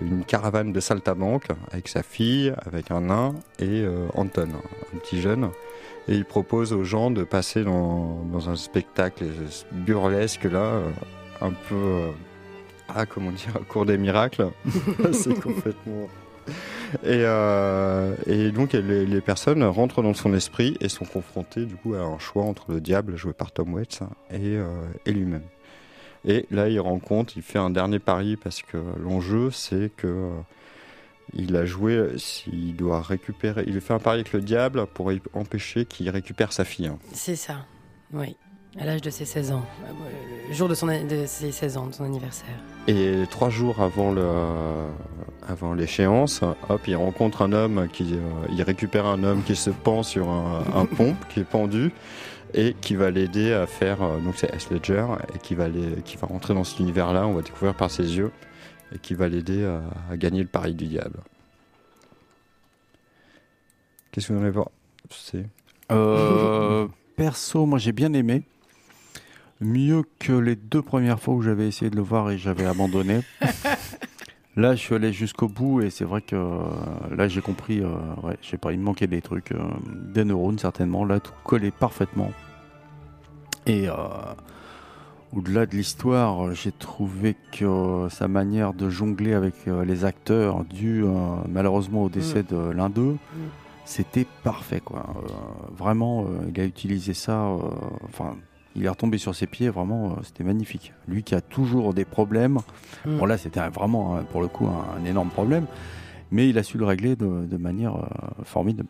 une 0.02 0.24
caravane 0.24 0.72
de 0.72 0.80
saltabanque 0.80 1.46
avec 1.70 1.88
sa 1.88 2.02
fille, 2.02 2.52
avec 2.66 2.90
un 2.90 3.02
nain 3.02 3.34
et 3.58 3.84
Anton, 4.14 4.48
un 4.94 4.98
petit 4.98 5.20
jeune. 5.20 5.50
Et 6.08 6.14
il 6.14 6.24
propose 6.24 6.72
aux 6.72 6.84
gens 6.84 7.10
de 7.10 7.24
passer 7.24 7.64
dans, 7.64 8.24
dans 8.32 8.50
un 8.50 8.56
spectacle 8.56 9.24
burlesque 9.72 10.44
là, 10.44 10.80
un 11.40 11.52
peu, 11.68 12.08
ah 12.88 13.06
comment 13.06 13.30
dire, 13.30 13.54
cours 13.68 13.86
des 13.86 13.98
miracles. 13.98 14.48
C'est 15.12 15.40
complètement. 15.40 16.08
Et, 17.02 17.22
euh, 17.24 18.14
et 18.26 18.50
donc 18.50 18.72
les, 18.72 19.20
personnes 19.20 19.62
rentrent 19.64 20.02
dans 20.02 20.14
son 20.14 20.34
esprit 20.34 20.76
et 20.80 20.88
sont 20.88 21.04
confrontées 21.04 21.66
du 21.66 21.74
coup 21.76 21.94
à 21.94 22.00
un 22.00 22.18
choix 22.18 22.44
entre 22.44 22.72
le 22.72 22.80
diable 22.80 23.16
joué 23.16 23.32
par 23.32 23.52
Tom 23.52 23.74
Waits 23.74 24.00
et, 24.30 24.56
euh, 24.56 24.86
lui-même. 25.06 25.42
Et 26.24 26.46
là 26.50 26.68
il 26.68 26.80
rencontre, 26.80 27.34
il 27.36 27.42
fait 27.42 27.58
un 27.58 27.70
dernier 27.70 27.98
pari 27.98 28.36
parce 28.36 28.62
que 28.62 28.78
l'enjeu 29.02 29.50
c'est 29.50 29.90
que 29.96 30.06
euh, 30.06 30.30
il 31.32 31.56
a 31.56 31.64
joué, 31.64 32.18
s'il 32.18 32.76
doit 32.76 33.00
récupérer, 33.00 33.64
il 33.66 33.80
fait 33.80 33.94
un 33.94 33.98
pari 33.98 34.20
avec 34.20 34.32
le 34.32 34.40
diable 34.40 34.86
pour 34.86 35.10
empêcher 35.32 35.86
qu'il 35.86 36.08
récupère 36.10 36.52
sa 36.52 36.64
fille. 36.64 36.86
hein. 36.86 36.98
C'est 37.12 37.36
ça, 37.36 37.66
oui. 38.12 38.36
À 38.78 38.84
l'âge 38.84 39.00
de 39.02 39.10
ses 39.10 39.24
16 39.24 39.52
ans. 39.52 39.64
Euh, 39.84 40.48
Le 40.48 40.54
jour 40.54 40.68
de, 40.68 40.74
son, 40.74 40.86
de 40.86 41.26
ses 41.26 41.52
16 41.52 41.76
ans, 41.76 41.86
de 41.86 41.94
son 41.94 42.04
anniversaire. 42.04 42.54
Et 42.88 43.22
trois 43.30 43.48
jours 43.50 43.80
avant 43.80 44.10
le, 44.10 44.26
avant 45.48 45.74
l'échéance, 45.74 46.42
hop, 46.68 46.80
il 46.88 46.96
rencontre 46.96 47.42
un 47.42 47.52
homme 47.52 47.88
qui, 47.92 48.14
euh, 48.14 48.18
il 48.50 48.60
récupère 48.62 49.06
un 49.06 49.22
homme 49.22 49.42
qui 49.44 49.54
se 49.54 49.70
pend 49.70 50.02
sur 50.02 50.28
un, 50.28 50.64
un 50.74 50.86
pont, 50.96 51.14
qui 51.28 51.40
est 51.40 51.44
pendu, 51.44 51.92
et 52.52 52.74
qui 52.80 52.96
va 52.96 53.10
l'aider 53.12 53.52
à 53.52 53.66
faire. 53.66 54.02
euh, 54.02 54.18
donc 54.18 54.34
c'est 54.36 54.52
S. 54.52 54.68
Ledger, 54.70 55.06
et 55.34 55.38
qui 55.38 55.54
va, 55.54 55.68
les, 55.68 56.02
qui 56.04 56.16
va 56.16 56.26
rentrer 56.26 56.52
dans 56.54 56.64
cet 56.64 56.80
univers-là. 56.80 57.26
On 57.28 57.34
va 57.34 57.42
découvrir 57.42 57.74
par 57.76 57.90
ses 57.92 58.16
yeux, 58.16 58.32
et 58.92 58.98
qui 58.98 59.14
va 59.14 59.28
l'aider 59.28 59.64
à, 59.64 59.82
à 60.12 60.16
gagner 60.16 60.40
le 60.42 60.48
pari 60.48 60.74
du 60.74 60.86
diable. 60.86 61.20
Qu'est-ce 64.10 64.28
que 64.28 64.32
vous 64.32 64.40
en 64.40 64.44
avez 64.44 64.60
Euh, 65.92 66.88
perso, 67.16 67.66
moi 67.66 67.78
j'ai 67.78 67.92
bien 67.92 68.12
aimé. 68.12 68.42
Mieux 69.60 70.02
que 70.18 70.32
les 70.32 70.56
deux 70.56 70.82
premières 70.82 71.20
fois 71.20 71.34
où 71.34 71.42
j'avais 71.42 71.68
essayé 71.68 71.90
de 71.90 71.96
le 71.96 72.02
voir 72.02 72.30
et 72.30 72.38
j'avais 72.38 72.66
abandonné. 72.66 73.20
là, 74.56 74.74
je 74.74 74.80
suis 74.80 74.94
allé 74.94 75.12
jusqu'au 75.12 75.48
bout 75.48 75.80
et 75.82 75.90
c'est 75.90 76.04
vrai 76.04 76.22
que 76.22 76.36
euh, 76.36 77.14
là 77.16 77.28
j'ai 77.28 77.40
compris. 77.40 77.80
euh, 77.80 77.88
ouais, 78.22 78.36
je 78.42 78.50
sais 78.50 78.56
pas, 78.56 78.72
il 78.72 78.80
me 78.80 78.84
manquait 78.84 79.06
des 79.06 79.22
trucs, 79.22 79.52
euh, 79.52 79.58
des 80.12 80.24
neurones 80.24 80.58
certainement. 80.58 81.04
Là, 81.04 81.20
tout 81.20 81.32
collait 81.44 81.70
parfaitement. 81.70 82.32
Et 83.66 83.88
au-delà 85.32 85.64
de 85.64 85.74
l'histoire, 85.74 86.52
j'ai 86.52 86.70
trouvé 86.70 87.34
que 87.50 88.08
sa 88.10 88.28
manière 88.28 88.74
de 88.74 88.90
jongler 88.90 89.32
avec 89.32 89.54
les 89.64 90.04
acteurs, 90.04 90.66
dû 90.66 91.02
malheureusement 91.48 92.02
au 92.02 92.10
décès 92.10 92.42
de 92.42 92.58
l'un 92.58 92.90
d'eux, 92.90 93.16
c'était 93.86 94.26
parfait 94.42 94.82
quoi. 94.84 95.14
Vraiment, 95.74 96.26
il 96.54 96.60
a 96.60 96.66
utilisé 96.66 97.14
ça. 97.14 97.48
Enfin, 98.04 98.36
il 98.74 98.84
est 98.84 98.88
retombé 98.88 99.18
sur 99.18 99.34
ses 99.34 99.46
pieds. 99.46 99.68
Vraiment, 99.68 100.12
euh, 100.12 100.22
c'était 100.22 100.44
magnifique. 100.44 100.92
Lui 101.08 101.22
qui 101.22 101.34
a 101.34 101.40
toujours 101.40 101.94
des 101.94 102.04
problèmes. 102.04 102.58
Mm. 103.04 103.18
Bon 103.18 103.26
là, 103.26 103.38
c'était 103.38 103.60
vraiment 103.68 104.22
pour 104.32 104.40
le 104.40 104.48
coup 104.48 104.66
un, 104.66 105.00
un 105.00 105.04
énorme 105.04 105.30
problème, 105.30 105.66
mais 106.30 106.48
il 106.48 106.58
a 106.58 106.62
su 106.62 106.78
le 106.78 106.84
régler 106.84 107.16
de, 107.16 107.46
de 107.46 107.56
manière 107.56 107.96
euh, 107.96 108.44
formidable. 108.44 108.88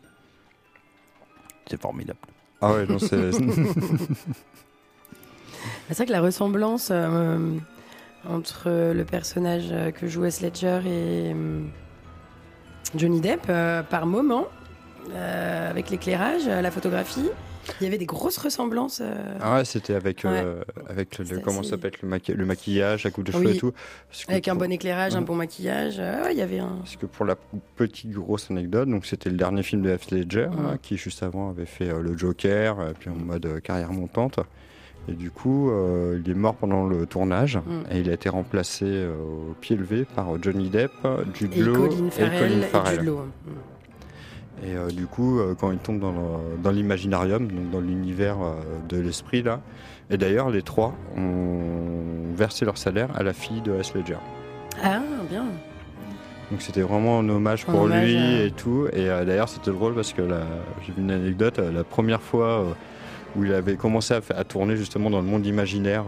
C'est 1.66 1.81
formidable. 1.81 2.18
Ah 2.61 2.73
ouais, 2.73 2.87
non, 2.87 2.99
c'est. 2.99 3.31
C'est 5.88 5.94
vrai 5.97 6.07
que 6.07 6.12
la 6.12 6.20
ressemblance 6.20 6.88
euh, 6.90 7.57
entre 8.29 8.92
le 8.92 9.05
personnage 9.05 9.73
que 9.94 10.07
joue 10.09 10.25
S. 10.25 10.40
Ledger 10.40 10.81
et 10.87 11.33
euh, 11.35 11.61
Johnny 12.97 13.20
Depp, 13.20 13.47
euh, 13.49 13.83
par 13.83 14.07
moment, 14.07 14.47
euh, 15.12 15.70
avec 15.70 15.90
l'éclairage, 15.90 16.47
la 16.47 16.70
photographie, 16.70 17.29
il 17.81 17.85
y 17.85 17.87
avait 17.87 17.98
des 17.98 18.07
grosses 18.07 18.38
ressemblances. 18.38 19.00
euh, 19.03 19.37
Ah 19.40 19.57
ouais, 19.57 19.64
c'était 19.64 19.94
avec, 19.94 20.24
euh, 20.24 20.62
avec 20.88 21.18
le, 21.18 21.38
comment 21.40 21.61
assez- 21.61 21.70
ça 21.70 21.77
s'appelle 21.77 21.92
le, 22.03 22.09
maqui- 22.09 22.33
le 22.35 22.44
maquillage, 22.46 23.05
la 23.05 23.11
coupe 23.11 23.24
de 23.24 23.33
cheveux 23.33 23.46
Oui. 23.46 23.57
et 23.57 23.59
tout. 23.59 23.72
Avec 24.29 24.48
un 24.48 24.55
bon 24.55 24.70
éclairage, 24.70 25.14
un 25.16 25.22
bon 25.22 25.35
maquillage. 25.35 25.96
euh, 25.98 26.29
il 26.31 26.37
y 26.38 26.42
avait 26.42 26.59
un. 26.61 26.77
Parce 26.81 26.96
que 26.96 27.07
pour 27.07 27.24
la 27.24 27.37
petite 27.77 28.11
grosse 28.12 28.50
anecdote, 28.50 28.88
donc 28.88 29.07
c'était 29.07 29.31
le 29.31 29.37
dernier 29.37 29.62
film 29.62 29.83
de 29.83 29.90
Heath 29.90 30.11
Ledger, 30.11 30.48
hein, 30.53 30.77
qui 30.83 30.96
juste 30.96 31.22
avant 31.22 31.50
avait 31.50 31.66
fait 31.66 31.92
le 31.92 32.16
Joker, 32.16 32.79
euh, 32.81 32.92
puis 32.98 33.11
en 33.11 33.14
mode 33.16 33.61
carrière 33.62 33.92
montante. 33.92 34.38
Et 35.07 35.12
du 35.12 35.31
coup, 35.31 35.71
euh, 35.71 36.19
il 36.25 36.31
est 36.31 36.35
mort 36.35 36.54
pendant 36.54 36.87
le 36.87 37.04
tournage 37.04 37.58
Mhm. 37.58 37.85
et 37.90 37.98
il 38.00 38.08
a 38.08 38.15
été 38.15 38.31
remplacé 38.31 38.87
euh, 38.87 39.12
au 39.50 39.54
pied 39.60 39.77
levé 39.77 40.06
par 40.06 40.42
Johnny 40.42 40.71
Depp, 40.71 40.92
Jude 41.35 41.52
Et 41.54 41.60
Law 41.60 41.75
Colin 41.88 42.10
Farrell 42.10 42.52
et 42.65 42.90
Jude 42.96 43.04
Law. 43.04 43.27
Et 44.63 44.77
euh, 44.77 44.88
du 44.88 45.07
coup, 45.07 45.40
euh, 45.40 45.55
quand 45.59 45.73
il 45.73 45.79
tombe 45.79 46.00
dans 46.63 46.71
l'imaginarium, 46.71 47.48
donc 47.48 47.71
dans 47.71 47.81
l'univers 47.81 48.37
euh, 48.40 48.55
de 48.88 48.98
l'esprit 48.98 49.42
là, 49.42 49.61
et 50.11 50.17
d'ailleurs 50.17 50.50
les 50.50 50.63
trois 50.63 50.94
ont 51.17 52.35
versé 52.35 52.65
leur 52.65 52.79
salaire 52.79 53.09
à 53.15 53.23
la 53.23 53.33
fille 53.33 53.61
de 53.63 53.73
Heath 53.75 53.94
Ledger. 53.94 54.17
Ah, 54.83 55.00
bien. 55.29 55.44
Donc 56.50 56.61
c'était 56.63 56.83
vraiment 56.83 57.21
un 57.21 57.29
hommage 57.29 57.65
pour 57.65 57.83
hommage 57.83 58.05
lui 58.05 58.17
à- 58.17 58.44
et 58.44 58.50
tout. 58.50 58.87
Et 58.92 59.07
d'ailleurs 59.07 59.48
c'était 59.48 59.71
drôle 59.71 59.94
parce 59.94 60.13
que 60.13 60.23
j'ai 60.87 60.92
vu 60.92 61.00
une 61.02 61.11
anecdote, 61.11 61.59
la 61.59 61.85
première 61.85 62.21
fois 62.23 62.65
où 63.35 63.44
il 63.44 63.52
avait 63.52 63.77
commencé 63.77 64.15
à, 64.15 64.44
tourner 64.44 64.77
justement 64.77 65.11
dans 65.11 65.21
le 65.21 65.27
monde 65.27 65.44
imaginaire, 65.46 66.05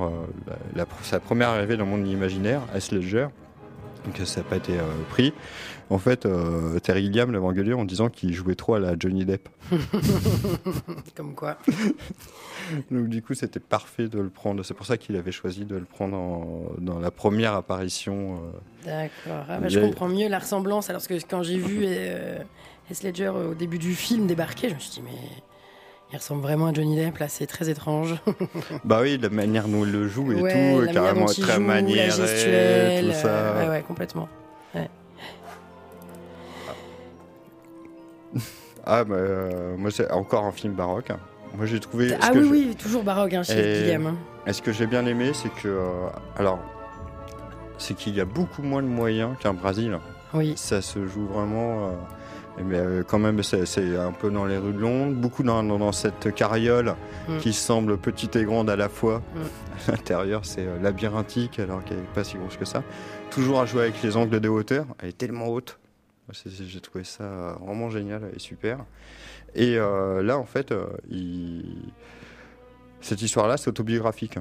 la- 0.46 0.82
la- 0.82 0.86
sa 1.02 1.18
première 1.20 1.48
arrivée 1.48 1.76
dans 1.76 1.84
le 1.84 1.90
monde 1.90 2.06
imaginaire, 2.06 2.60
Heath 2.74 2.92
Ledger, 2.92 3.26
Donc 4.04 4.18
ça 4.24 4.40
n'a 4.40 4.44
pas 4.46 4.56
été 4.56 4.74
pris. 5.10 5.32
En 5.88 5.98
fait, 5.98 6.26
euh, 6.26 6.78
Terry 6.80 7.02
Gilliam 7.04 7.30
l'avait 7.30 7.44
engueulé 7.46 7.72
en 7.72 7.84
disant 7.84 8.08
qu'il 8.08 8.34
jouait 8.34 8.56
trop 8.56 8.74
à 8.74 8.80
la 8.80 8.94
Johnny 8.98 9.24
Depp. 9.24 9.48
Comme 11.16 11.34
quoi. 11.34 11.58
Donc 12.90 13.08
du 13.08 13.22
coup, 13.22 13.34
c'était 13.34 13.60
parfait 13.60 14.08
de 14.08 14.18
le 14.18 14.28
prendre. 14.28 14.64
C'est 14.64 14.74
pour 14.74 14.86
ça 14.86 14.96
qu'il 14.96 15.14
avait 15.16 15.30
choisi 15.32 15.64
de 15.64 15.76
le 15.76 15.84
prendre 15.84 16.16
en- 16.16 16.66
dans 16.78 16.98
la 16.98 17.10
première 17.12 17.54
apparition. 17.54 18.34
euh. 18.34 18.86
D'accord. 18.86 19.44
Ah, 19.48 19.58
bah, 19.60 19.68
je 19.68 19.78
comprends 19.78 20.08
mieux 20.08 20.28
la 20.28 20.40
ressemblance. 20.40 20.90
Alors 20.90 21.06
que 21.06 21.14
quand 21.28 21.42
j'ai 21.44 21.58
vu 21.58 21.82
euh, 21.84 22.38
Heath 22.90 23.02
Ledger 23.04 23.32
euh, 23.34 23.52
au 23.52 23.54
début 23.54 23.78
du 23.78 23.94
film 23.94 24.26
débarquer, 24.26 24.68
je 24.70 24.74
me 24.74 24.80
suis 24.80 24.90
dit, 24.90 25.02
mais 25.04 25.16
il 26.12 26.16
ressemble 26.16 26.42
vraiment 26.42 26.66
à 26.66 26.72
Johnny 26.72 26.96
Depp. 26.96 27.18
Là, 27.18 27.28
c'est 27.28 27.46
très 27.46 27.68
étrange. 27.68 28.16
Bah 28.84 29.00
oui, 29.02 29.18
la 29.18 29.28
manière 29.28 29.68
dont 29.68 29.84
il 29.84 29.92
le 29.92 30.08
joue 30.08 30.32
et 30.32 30.42
Ouais, 30.42 30.50
tout, 30.52 30.76
manière 30.78 30.92
carrément 30.94 31.26
très 31.26 31.36
gestuelle, 32.10 33.04
tout 33.06 33.12
ça. 33.12 33.28
euh, 33.28 33.62
ouais, 33.64 33.68
ouais, 33.70 33.82
complètement. 33.86 34.28
Ouais. 34.74 34.88
Ah 38.84 39.04
bah 39.04 39.14
euh, 39.16 39.76
moi 39.76 39.90
c'est 39.90 40.10
encore 40.12 40.44
un 40.44 40.52
film 40.52 40.74
baroque. 40.74 41.10
Moi 41.56 41.66
j'ai 41.66 41.80
trouvé. 41.80 42.14
Ah 42.20 42.30
oui, 42.34 42.48
oui, 42.50 42.76
toujours 42.80 43.02
baroque 43.02 43.32
hein, 43.34 43.42
chez 43.42 43.80
Et- 43.80 43.84
Guillaume. 43.84 44.06
hein. 44.06 44.16
Et 44.46 44.52
ce 44.52 44.62
que 44.62 44.72
j'ai 44.72 44.86
bien 44.86 45.04
aimé, 45.06 45.32
c'est 45.34 45.48
que 45.48 45.68
euh, 45.68 46.08
alors 46.36 46.58
c'est 47.78 47.94
qu'il 47.94 48.14
y 48.14 48.20
a 48.20 48.24
beaucoup 48.24 48.62
moins 48.62 48.82
de 48.82 48.88
moyens 48.88 49.36
qu'un 49.40 49.54
Brésil. 49.54 49.98
Oui. 50.34 50.54
Ça 50.56 50.80
se 50.82 51.06
joue 51.06 51.26
vraiment. 51.26 51.88
euh, 51.88 51.90
mais 52.64 52.78
euh, 52.78 53.02
quand 53.06 53.18
même, 53.18 53.42
c'est 53.42 53.96
un 53.98 54.12
peu 54.12 54.30
dans 54.30 54.46
les 54.46 54.56
rues 54.56 54.72
de 54.72 54.78
Londres, 54.78 55.14
beaucoup 55.14 55.42
dans, 55.42 55.62
dans, 55.62 55.78
dans 55.78 55.92
cette 55.92 56.32
carriole 56.34 56.94
Mm. 57.28 57.38
qui 57.38 57.52
semble 57.52 57.98
petite 57.98 58.36
et 58.36 58.44
grande 58.44 58.70
à 58.70 58.76
la 58.76 58.88
fois. 58.88 59.18
Mm. 59.34 59.40
À 59.88 59.90
l'intérieur, 59.92 60.40
c'est 60.44 60.64
labyrinthique 60.80 61.58
alors 61.58 61.84
qu'elle 61.84 61.98
n'est 61.98 62.02
pas 62.14 62.24
si 62.24 62.36
grosse 62.38 62.56
que 62.56 62.64
ça. 62.64 62.82
Toujours 63.30 63.60
à 63.60 63.66
jouer 63.66 63.82
avec 63.82 64.02
les 64.02 64.16
angles 64.16 64.40
de 64.40 64.48
hauteur. 64.48 64.86
Elle 65.02 65.10
est 65.10 65.18
tellement 65.18 65.48
haute. 65.48 65.78
J'ai 66.32 66.80
trouvé 66.80 67.04
ça 67.04 67.24
euh, 67.24 67.52
vraiment 67.60 67.88
génial 67.90 68.22
et 68.34 68.38
super. 68.38 68.84
Et 69.54 69.76
euh, 69.78 70.22
là, 70.22 70.38
en 70.38 70.44
fait, 70.44 70.72
euh, 70.72 70.86
il- 71.10 71.92
cette 73.00 73.22
histoire-là, 73.22 73.56
c'est 73.56 73.68
autobiographique. 73.68 74.38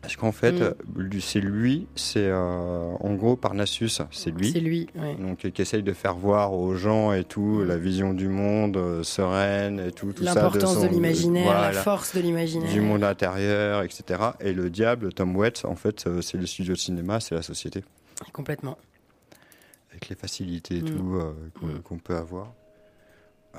Parce 0.00 0.16
qu'en 0.16 0.32
fait, 0.32 0.52
Mm. 0.52 1.20
c'est 1.20 1.40
lui, 1.40 1.86
c'est 1.94 2.26
euh, 2.26 2.92
en 2.98 3.14
gros 3.14 3.36
Parnassus, 3.36 4.00
c'est 4.10 4.30
lui. 4.32 4.50
C'est 4.52 4.58
lui, 4.58 4.88
ouais. 4.96 5.14
Donc, 5.14 5.48
qui 5.48 5.62
essaye 5.62 5.84
de 5.84 5.92
faire 5.92 6.16
voir 6.16 6.54
aux 6.54 6.74
gens 6.74 7.12
et 7.12 7.22
tout, 7.22 7.62
la 7.64 7.76
vision 7.76 8.12
du 8.12 8.26
monde 8.28 8.76
euh, 8.76 9.04
sereine 9.04 9.78
et 9.78 9.92
tout, 9.92 10.12
tout 10.12 10.24
ça. 10.24 10.34
L'importance 10.34 10.80
de 10.82 10.88
l'imaginaire, 10.88 11.52
la 11.52 11.72
force 11.72 12.16
de 12.16 12.20
l'imaginaire. 12.20 12.72
Du 12.72 12.80
monde 12.80 13.04
intérieur, 13.04 13.82
etc. 13.84 14.20
Et 14.40 14.52
le 14.52 14.70
diable, 14.70 15.12
Tom 15.12 15.36
Waits, 15.36 15.64
en 15.64 15.76
fait, 15.76 16.08
c'est 16.20 16.36
le 16.36 16.46
studio 16.46 16.74
de 16.74 16.78
cinéma, 16.78 17.20
c'est 17.20 17.36
la 17.36 17.42
société. 17.42 17.84
Complètement. 18.32 18.76
Avec 20.02 20.08
les 20.10 20.16
facilités 20.16 20.78
et 20.78 20.82
Mm. 20.82 20.96
tout 20.96 21.14
euh, 21.16 21.32
qu'on 21.58 21.80
qu'on 21.82 21.98
peut 21.98 22.16
avoir. 22.16 22.52
Euh, 23.54 23.58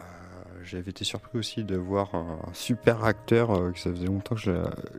J'avais 0.64 0.92
été 0.92 1.04
surpris 1.06 1.38
aussi 1.38 1.64
de 1.64 1.76
voir 1.78 2.14
un 2.16 2.38
super 2.54 3.06
acteur 3.06 3.52
euh, 3.52 3.72
que 3.72 3.80
ça 3.80 3.90
faisait 3.92 4.08
longtemps 4.08 4.36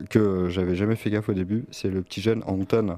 que 0.09 0.47
j'avais 0.49 0.75
jamais 0.75 0.95
fait 0.95 1.09
gaffe 1.11 1.29
au 1.29 1.33
début. 1.33 1.65
C'est 1.71 1.89
le 1.89 2.01
petit 2.01 2.21
jeune 2.21 2.43
Anton. 2.47 2.97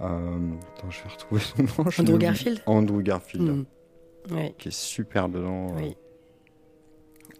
Attends, 0.00 0.90
je 0.90 1.02
vais 1.02 1.08
retrouver 1.10 1.40
son 1.40 1.62
nom. 1.62 1.90
Andrew. 1.98 2.18
Garfield 2.18 2.62
Andrew 2.66 3.02
Garfield. 3.02 3.66
Mm. 4.30 4.34
Ouais. 4.34 4.54
Qui 4.58 4.68
est 4.68 4.76
super 4.76 5.28
dedans. 5.28 5.74
Oui. 5.76 5.96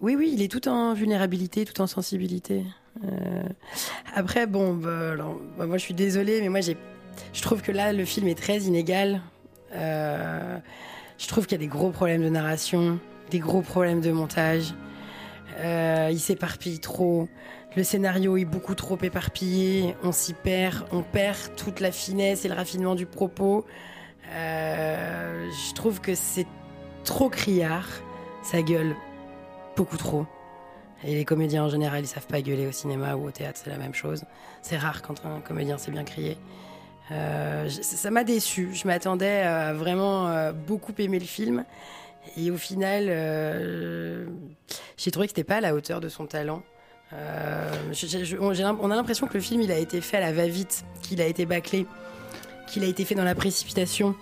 Oui, 0.00 0.14
oui, 0.16 0.30
il 0.32 0.42
est 0.42 0.48
tout 0.50 0.66
en 0.68 0.94
vulnérabilité, 0.94 1.64
tout 1.64 1.80
en 1.80 1.86
sensibilité. 1.86 2.64
Après, 4.14 4.46
bon, 4.46 4.74
bah, 4.74 5.10
alors, 5.12 5.38
bah, 5.58 5.66
moi 5.66 5.76
je 5.76 5.82
suis 5.82 5.94
désolée, 5.94 6.40
mais 6.40 6.48
moi 6.48 6.60
j'ai, 6.60 6.76
je 7.32 7.42
trouve 7.42 7.62
que 7.62 7.72
là 7.72 7.92
le 7.92 8.04
film 8.04 8.28
est 8.28 8.38
très 8.38 8.58
inégal. 8.60 9.20
Euh, 9.74 10.58
je 11.18 11.26
trouve 11.28 11.46
qu'il 11.46 11.60
y 11.60 11.62
a 11.62 11.64
des 11.64 11.70
gros 11.70 11.90
problèmes 11.90 12.22
de 12.22 12.28
narration, 12.28 12.98
des 13.30 13.38
gros 13.38 13.62
problèmes 13.62 14.00
de 14.00 14.12
montage. 14.12 14.74
Euh, 15.58 16.08
il 16.10 16.20
s'éparpille 16.20 16.78
trop. 16.78 17.28
Le 17.76 17.82
scénario 17.82 18.36
est 18.36 18.44
beaucoup 18.44 18.74
trop 18.74 18.98
éparpillé. 19.02 19.96
On 20.02 20.12
s'y 20.12 20.34
perd. 20.34 20.86
On 20.92 21.02
perd 21.02 21.54
toute 21.56 21.80
la 21.80 21.92
finesse 21.92 22.44
et 22.44 22.48
le 22.48 22.54
raffinement 22.54 22.94
du 22.94 23.06
propos. 23.06 23.64
Euh, 24.30 25.50
je 25.50 25.74
trouve 25.74 26.00
que 26.00 26.14
c'est 26.14 26.46
trop 27.04 27.28
criard. 27.28 27.88
Ça 28.42 28.62
gueule 28.62 28.94
beaucoup 29.76 29.96
trop. 29.96 30.26
Et 31.04 31.14
les 31.14 31.24
comédiens 31.24 31.64
en 31.64 31.68
général, 31.68 32.02
ils 32.02 32.08
savent 32.08 32.26
pas 32.26 32.42
gueuler 32.42 32.66
au 32.66 32.72
cinéma 32.72 33.14
ou 33.14 33.26
au 33.26 33.30
théâtre, 33.30 33.60
c'est 33.62 33.70
la 33.70 33.78
même 33.78 33.94
chose. 33.94 34.24
C'est 34.62 34.76
rare 34.76 35.02
quand 35.02 35.24
un 35.24 35.40
comédien 35.40 35.78
sait 35.78 35.92
bien 35.92 36.04
crier. 36.04 36.36
Euh, 37.10 37.68
je- 37.68 37.82
ça 37.82 38.10
m'a 38.10 38.24
déçu. 38.24 38.70
Je 38.74 38.86
m'attendais 38.86 39.40
à 39.42 39.72
vraiment 39.72 40.28
euh, 40.28 40.52
beaucoup 40.52 40.92
aimer 40.98 41.18
le 41.18 41.24
film. 41.24 41.64
Et 42.36 42.50
au 42.50 42.56
final, 42.58 43.06
euh, 43.08 44.26
j'ai 44.96 45.10
trouvé 45.10 45.26
que 45.26 45.30
c'était 45.30 45.44
pas 45.44 45.56
à 45.56 45.60
la 45.60 45.74
hauteur 45.74 46.00
de 46.00 46.08
son 46.08 46.26
talent. 46.26 46.62
On, 47.12 48.90
a 48.90 48.96
l'impression 48.96 49.26
que 49.26 49.34
le 49.34 49.40
film 49.40 49.62
il 49.62 49.72
a 49.72 49.78
été 49.78 50.02
fait 50.02 50.18
à 50.18 50.20
la 50.20 50.32
va-vite, 50.32 50.84
qu'il 51.00 51.22
a 51.22 51.26
été 51.26 51.46
bâclé, 51.46 51.86
qu'il 52.66 52.84
a 52.84 52.86
été 52.86 53.06
fait 53.06 53.14
dans 53.14 53.24
la 53.24 53.34
précipitation. 53.34 54.14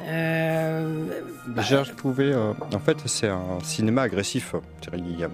Euh, 0.00 1.04
bah, 1.46 1.62
euh, 1.72 2.52
en 2.74 2.78
fait, 2.80 2.98
c'est 3.06 3.28
un 3.28 3.60
cinéma 3.62 4.02
agressif, 4.02 4.54
Thierry 4.80 5.02
Gilliam. 5.04 5.30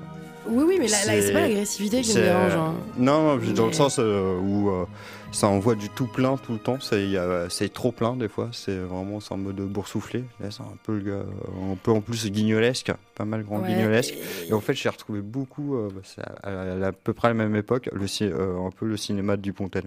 Oui, 0.47 0.65
oui, 0.67 0.77
mais 0.81 0.89
là, 0.89 0.97
là, 1.07 1.23
c'est 1.23 1.33
pas 1.33 1.41
l'agressivité 1.41 2.01
qui 2.03 2.17
me 2.17 2.23
dérange. 2.23 2.53
hein. 2.55 2.75
Non, 2.97 3.37
dans 3.55 3.67
le 3.67 3.73
sens 3.73 3.99
euh, 3.99 4.39
où 4.39 4.71
euh, 4.71 4.85
ça 5.31 5.47
envoie 5.49 5.75
du 5.75 5.89
tout 5.89 6.07
plein 6.07 6.37
tout 6.37 6.53
le 6.53 6.59
temps. 6.59 6.79
C'est 6.81 7.73
trop 7.73 7.93
plein 7.93 8.17
des 8.17 8.29
fois. 8.29 8.49
C'est 8.53 8.77
vraiment 8.79 9.19
en 9.31 9.37
mode 9.37 9.57
boursouflé. 9.57 10.25
Là, 10.41 10.51
c'est 10.51 10.63
un 10.63 10.77
peu, 10.85 10.99
gars- 11.01 11.25
un 11.73 11.77
peu 11.77 11.91
en 11.91 12.01
plus 12.01 12.31
guignolesque, 12.31 12.93
pas 13.15 13.25
mal 13.25 13.43
grand 13.45 13.61
Ouais, 13.61 13.69
guignolesque. 13.69 14.15
et- 14.49 14.53
en 14.53 14.61
fait, 14.61 14.75
j'ai 14.75 14.89
retrouvé 14.89 15.21
beaucoup, 15.21 15.77
euh, 15.77 15.89
bah, 15.95 16.25
à, 16.43 16.49
à- 16.51 16.87
à 16.89 16.93
peu 16.93 17.13
près 17.13 17.29
la 17.29 17.35
même 17.35 17.55
époque, 17.57 17.89
le, 17.93 18.07
euh, 18.23 18.67
un 18.67 18.71
peu 18.71 18.87
le 18.87 18.97
cinéma 18.97 19.37
de 19.37 19.43
Dupontel, 19.43 19.85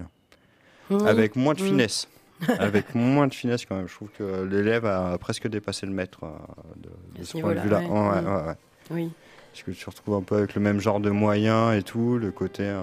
Mhm. 0.90 1.06
avec 1.06 1.36
moins 1.36 1.54
de 1.54 1.62
Mhm. 1.62 1.68
finesse. 1.68 2.08
avec 2.60 2.94
moins 2.94 3.26
de 3.28 3.32
finesse 3.34 3.64
quand 3.64 3.76
même. 3.76 3.88
Je 3.88 3.94
trouve 3.94 4.08
que 4.18 4.44
l'élève 4.44 4.84
a 4.84 5.16
presque 5.18 5.48
dépassé 5.48 5.86
le 5.86 5.92
maître 5.92 6.18
euh, 6.24 6.28
de, 6.76 6.88
de 7.18 7.22
À 7.22 7.24
ce 7.26 7.38
point 7.38 7.54
de 7.54 7.60
vue-là. 7.60 7.78
ouais. 7.80 7.86
Ouais, 7.88 8.20
ouais, 8.20 8.46
ouais. 8.48 8.54
Oui. 8.90 9.10
Parce 9.56 9.64
que 9.64 9.70
tu 9.70 9.88
retrouves 9.88 10.14
un 10.16 10.22
peu 10.22 10.36
avec 10.36 10.54
le 10.54 10.60
même 10.60 10.80
genre 10.80 11.00
de 11.00 11.08
moyens 11.08 11.74
et 11.74 11.82
tout, 11.82 12.18
le 12.18 12.30
côté 12.30 12.64
euh, 12.64 12.78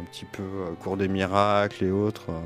un 0.00 0.04
petit 0.04 0.24
peu 0.24 0.42
euh, 0.42 0.70
cours 0.82 0.96
des 0.96 1.06
miracles 1.06 1.84
et 1.84 1.90
autres. 1.90 2.30
euh, 2.30 2.40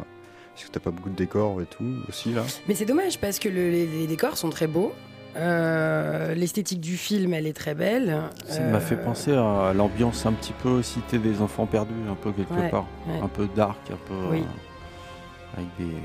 parce 0.52 0.64
que 0.66 0.70
t'as 0.72 0.80
pas 0.80 0.90
beaucoup 0.90 1.10
de 1.10 1.14
décors 1.14 1.62
et 1.62 1.66
tout 1.66 1.84
aussi 2.08 2.32
là. 2.32 2.42
Mais 2.66 2.74
c'est 2.74 2.84
dommage 2.86 3.20
parce 3.20 3.38
que 3.38 3.48
le- 3.48 3.70
les, 3.70 3.86
les 3.86 4.06
décors 4.08 4.36
sont 4.36 4.50
très 4.50 4.66
beaux. 4.66 4.92
Euh, 5.36 6.34
L'esthétique 6.34 6.80
du 6.80 6.96
film, 6.96 7.32
elle 7.34 7.46
est 7.46 7.52
très 7.52 7.74
belle. 7.76 8.20
Ça 8.46 8.60
m'a 8.62 8.80
fait 8.80 8.96
penser 8.96 9.32
à 9.32 9.72
l'ambiance 9.74 10.26
un 10.26 10.32
petit 10.32 10.52
peu 10.60 10.82
Cité 10.82 11.18
des 11.18 11.40
enfants 11.40 11.66
perdus, 11.66 11.94
un 12.10 12.16
peu 12.16 12.32
quelque 12.32 12.52
Ouais, 12.52 12.68
part. 12.68 12.86
ouais. 13.06 13.20
Un 13.22 13.28
peu 13.28 13.46
dark, 13.54 13.78
un 13.92 13.96
peu. 14.08 14.14
Oui. 14.32 14.40
euh, 14.40 15.58
avec 15.58 15.68
des. 15.78 15.96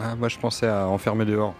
Ah, 0.00 0.16
moi 0.16 0.28
je 0.28 0.38
pensais 0.38 0.66
à 0.66 0.88
Enfermé 0.88 1.26
dehors. 1.26 1.54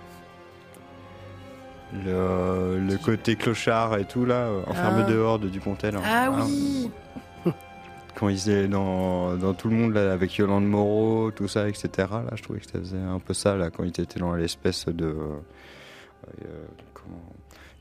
Le, 1.93 2.78
le 2.78 2.97
côté 2.99 3.34
clochard 3.36 3.97
et 3.99 4.05
tout 4.05 4.24
là, 4.24 4.49
Enfermé 4.68 5.03
Ah. 5.07 5.11
dehors 5.11 5.38
de 5.38 5.49
Dupontel. 5.49 5.97
hein. 5.97 6.03
Ah 6.05 6.30
oui 6.47 6.91
Quand 8.14 8.28
ils 8.28 8.49
étaient 8.49 8.68
dans, 8.68 9.36
dans 9.36 9.55
tout 9.55 9.68
le 9.68 9.76
monde 9.76 9.95
là, 9.95 10.12
avec 10.12 10.36
Yolande 10.36 10.66
Moreau, 10.68 11.30
tout 11.30 11.49
ça, 11.49 11.68
etc. 11.68 11.88
Là, 12.11 12.24
je 12.34 12.43
trouvais 12.43 12.61
que 12.61 12.66
ça 12.70 12.78
faisait 12.78 12.99
un 12.99 13.18
peu 13.18 13.34
ça 13.34 13.57
là, 13.57 13.70
quand 13.70 13.82
ils 13.84 13.88
étaient 14.01 14.20
dans 14.20 14.34
l'espèce 14.34 14.86
de. 14.86 15.07
euh, 15.07 15.38
euh, 16.45 16.64
comment 16.95 17.22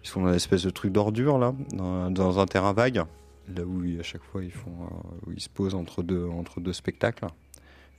Ils 0.04 0.08
sont 0.08 0.22
dans 0.22 0.30
l'espèce 0.32 0.64
de 0.64 0.70
truc 0.70 0.92
d'ordure 0.92 1.38
là, 1.38 1.54
dans, 1.74 2.10
dans 2.10 2.40
un 2.40 2.46
terrain 2.46 2.74
vague, 2.74 3.04
là 3.54 3.64
où 3.64 3.84
ils- 3.84 4.00
à 4.00 4.04
chaque 4.04 4.24
fois 4.24 4.44
ils 4.44 4.52
font, 4.52 4.72
euh, 4.84 5.28
où 5.28 5.32
ils 5.34 5.42
se 5.42 5.50
posent 5.50 5.76
entre 5.76 6.02
deux, 6.04 6.26
entre 6.28 6.62
deux 6.62 6.74
spectacles. 6.74 7.26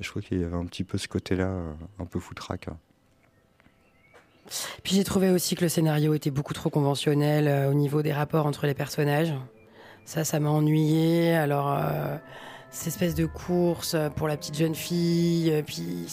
Et 0.00 0.02
je 0.04 0.08
crois 0.11 0.22
qu'il 0.22 0.40
y 0.40 0.44
avait 0.44 0.56
un 0.56 0.64
petit 0.66 0.82
peu 0.84 0.98
ce 0.98 1.08
côté-là, 1.08 1.52
un 1.98 2.04
peu 2.06 2.18
foutraque. 2.18 2.68
hein. 2.68 2.76
Puis 4.82 4.96
j'ai 4.96 5.05
trouvé 5.05 5.30
aussi 5.30 5.55
que 5.55 5.62
le 5.62 5.68
scénario 5.68 6.14
était 6.14 6.30
beaucoup 6.30 6.55
trop 6.55 6.70
conventionnel 6.70 7.48
euh, 7.48 7.70
au 7.70 7.74
niveau 7.74 8.03
des 8.03 8.12
rapports 8.12 8.46
entre 8.46 8.66
les 8.66 8.74
personnages. 8.74 9.32
Ça, 10.05 10.24
ça 10.24 10.40
m'a 10.40 10.51
ennuyé. 10.51 11.34
Alors, 11.34 11.72
euh, 11.72 12.16
cette 12.70 12.88
espèce 12.88 13.14
de 13.14 13.26
course 13.26 13.96
pour 14.16 14.28
la 14.28 14.36
petite 14.36 14.57
jeune 14.57 14.74
fille, 14.74 15.51
euh, 15.53 15.62
puis 15.62 16.07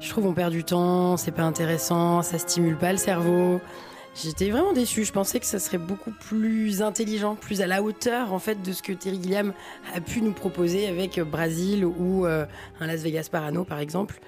je 0.00 0.08
trouve 0.08 0.26
on 0.26 0.34
perd 0.34 0.52
du 0.52 0.64
temps, 0.64 1.16
c'est 1.16 1.32
pas 1.32 1.42
intéressant, 1.42 2.22
ça 2.22 2.38
stimule 2.38 2.76
pas 2.76 2.92
le 2.92 2.98
cerveau. 2.98 3.60
J'étais 4.22 4.50
vraiment 4.50 4.72
déçue. 4.72 5.04
Je 5.04 5.12
pensais 5.12 5.40
que 5.40 5.46
ça 5.46 5.58
serait 5.58 5.78
beaucoup 5.78 6.12
plus 6.12 6.82
intelligent, 6.82 7.34
plus 7.34 7.60
à 7.60 7.66
la 7.66 7.82
hauteur 7.82 8.32
en 8.32 8.38
fait 8.38 8.62
de 8.62 8.72
ce 8.72 8.82
que 8.82 8.92
Terry 8.92 9.20
Gilliam 9.20 9.52
a 9.92 10.00
pu 10.00 10.22
nous 10.22 10.32
proposer 10.32 10.86
avec 10.86 11.18
Brasil 11.18 11.84
ou 11.84 12.24
euh, 12.24 12.46
un 12.80 12.86
Las 12.86 13.02
Vegas 13.02 13.28
Parano 13.30 13.64
par 13.64 13.80
exemple. 13.80 14.20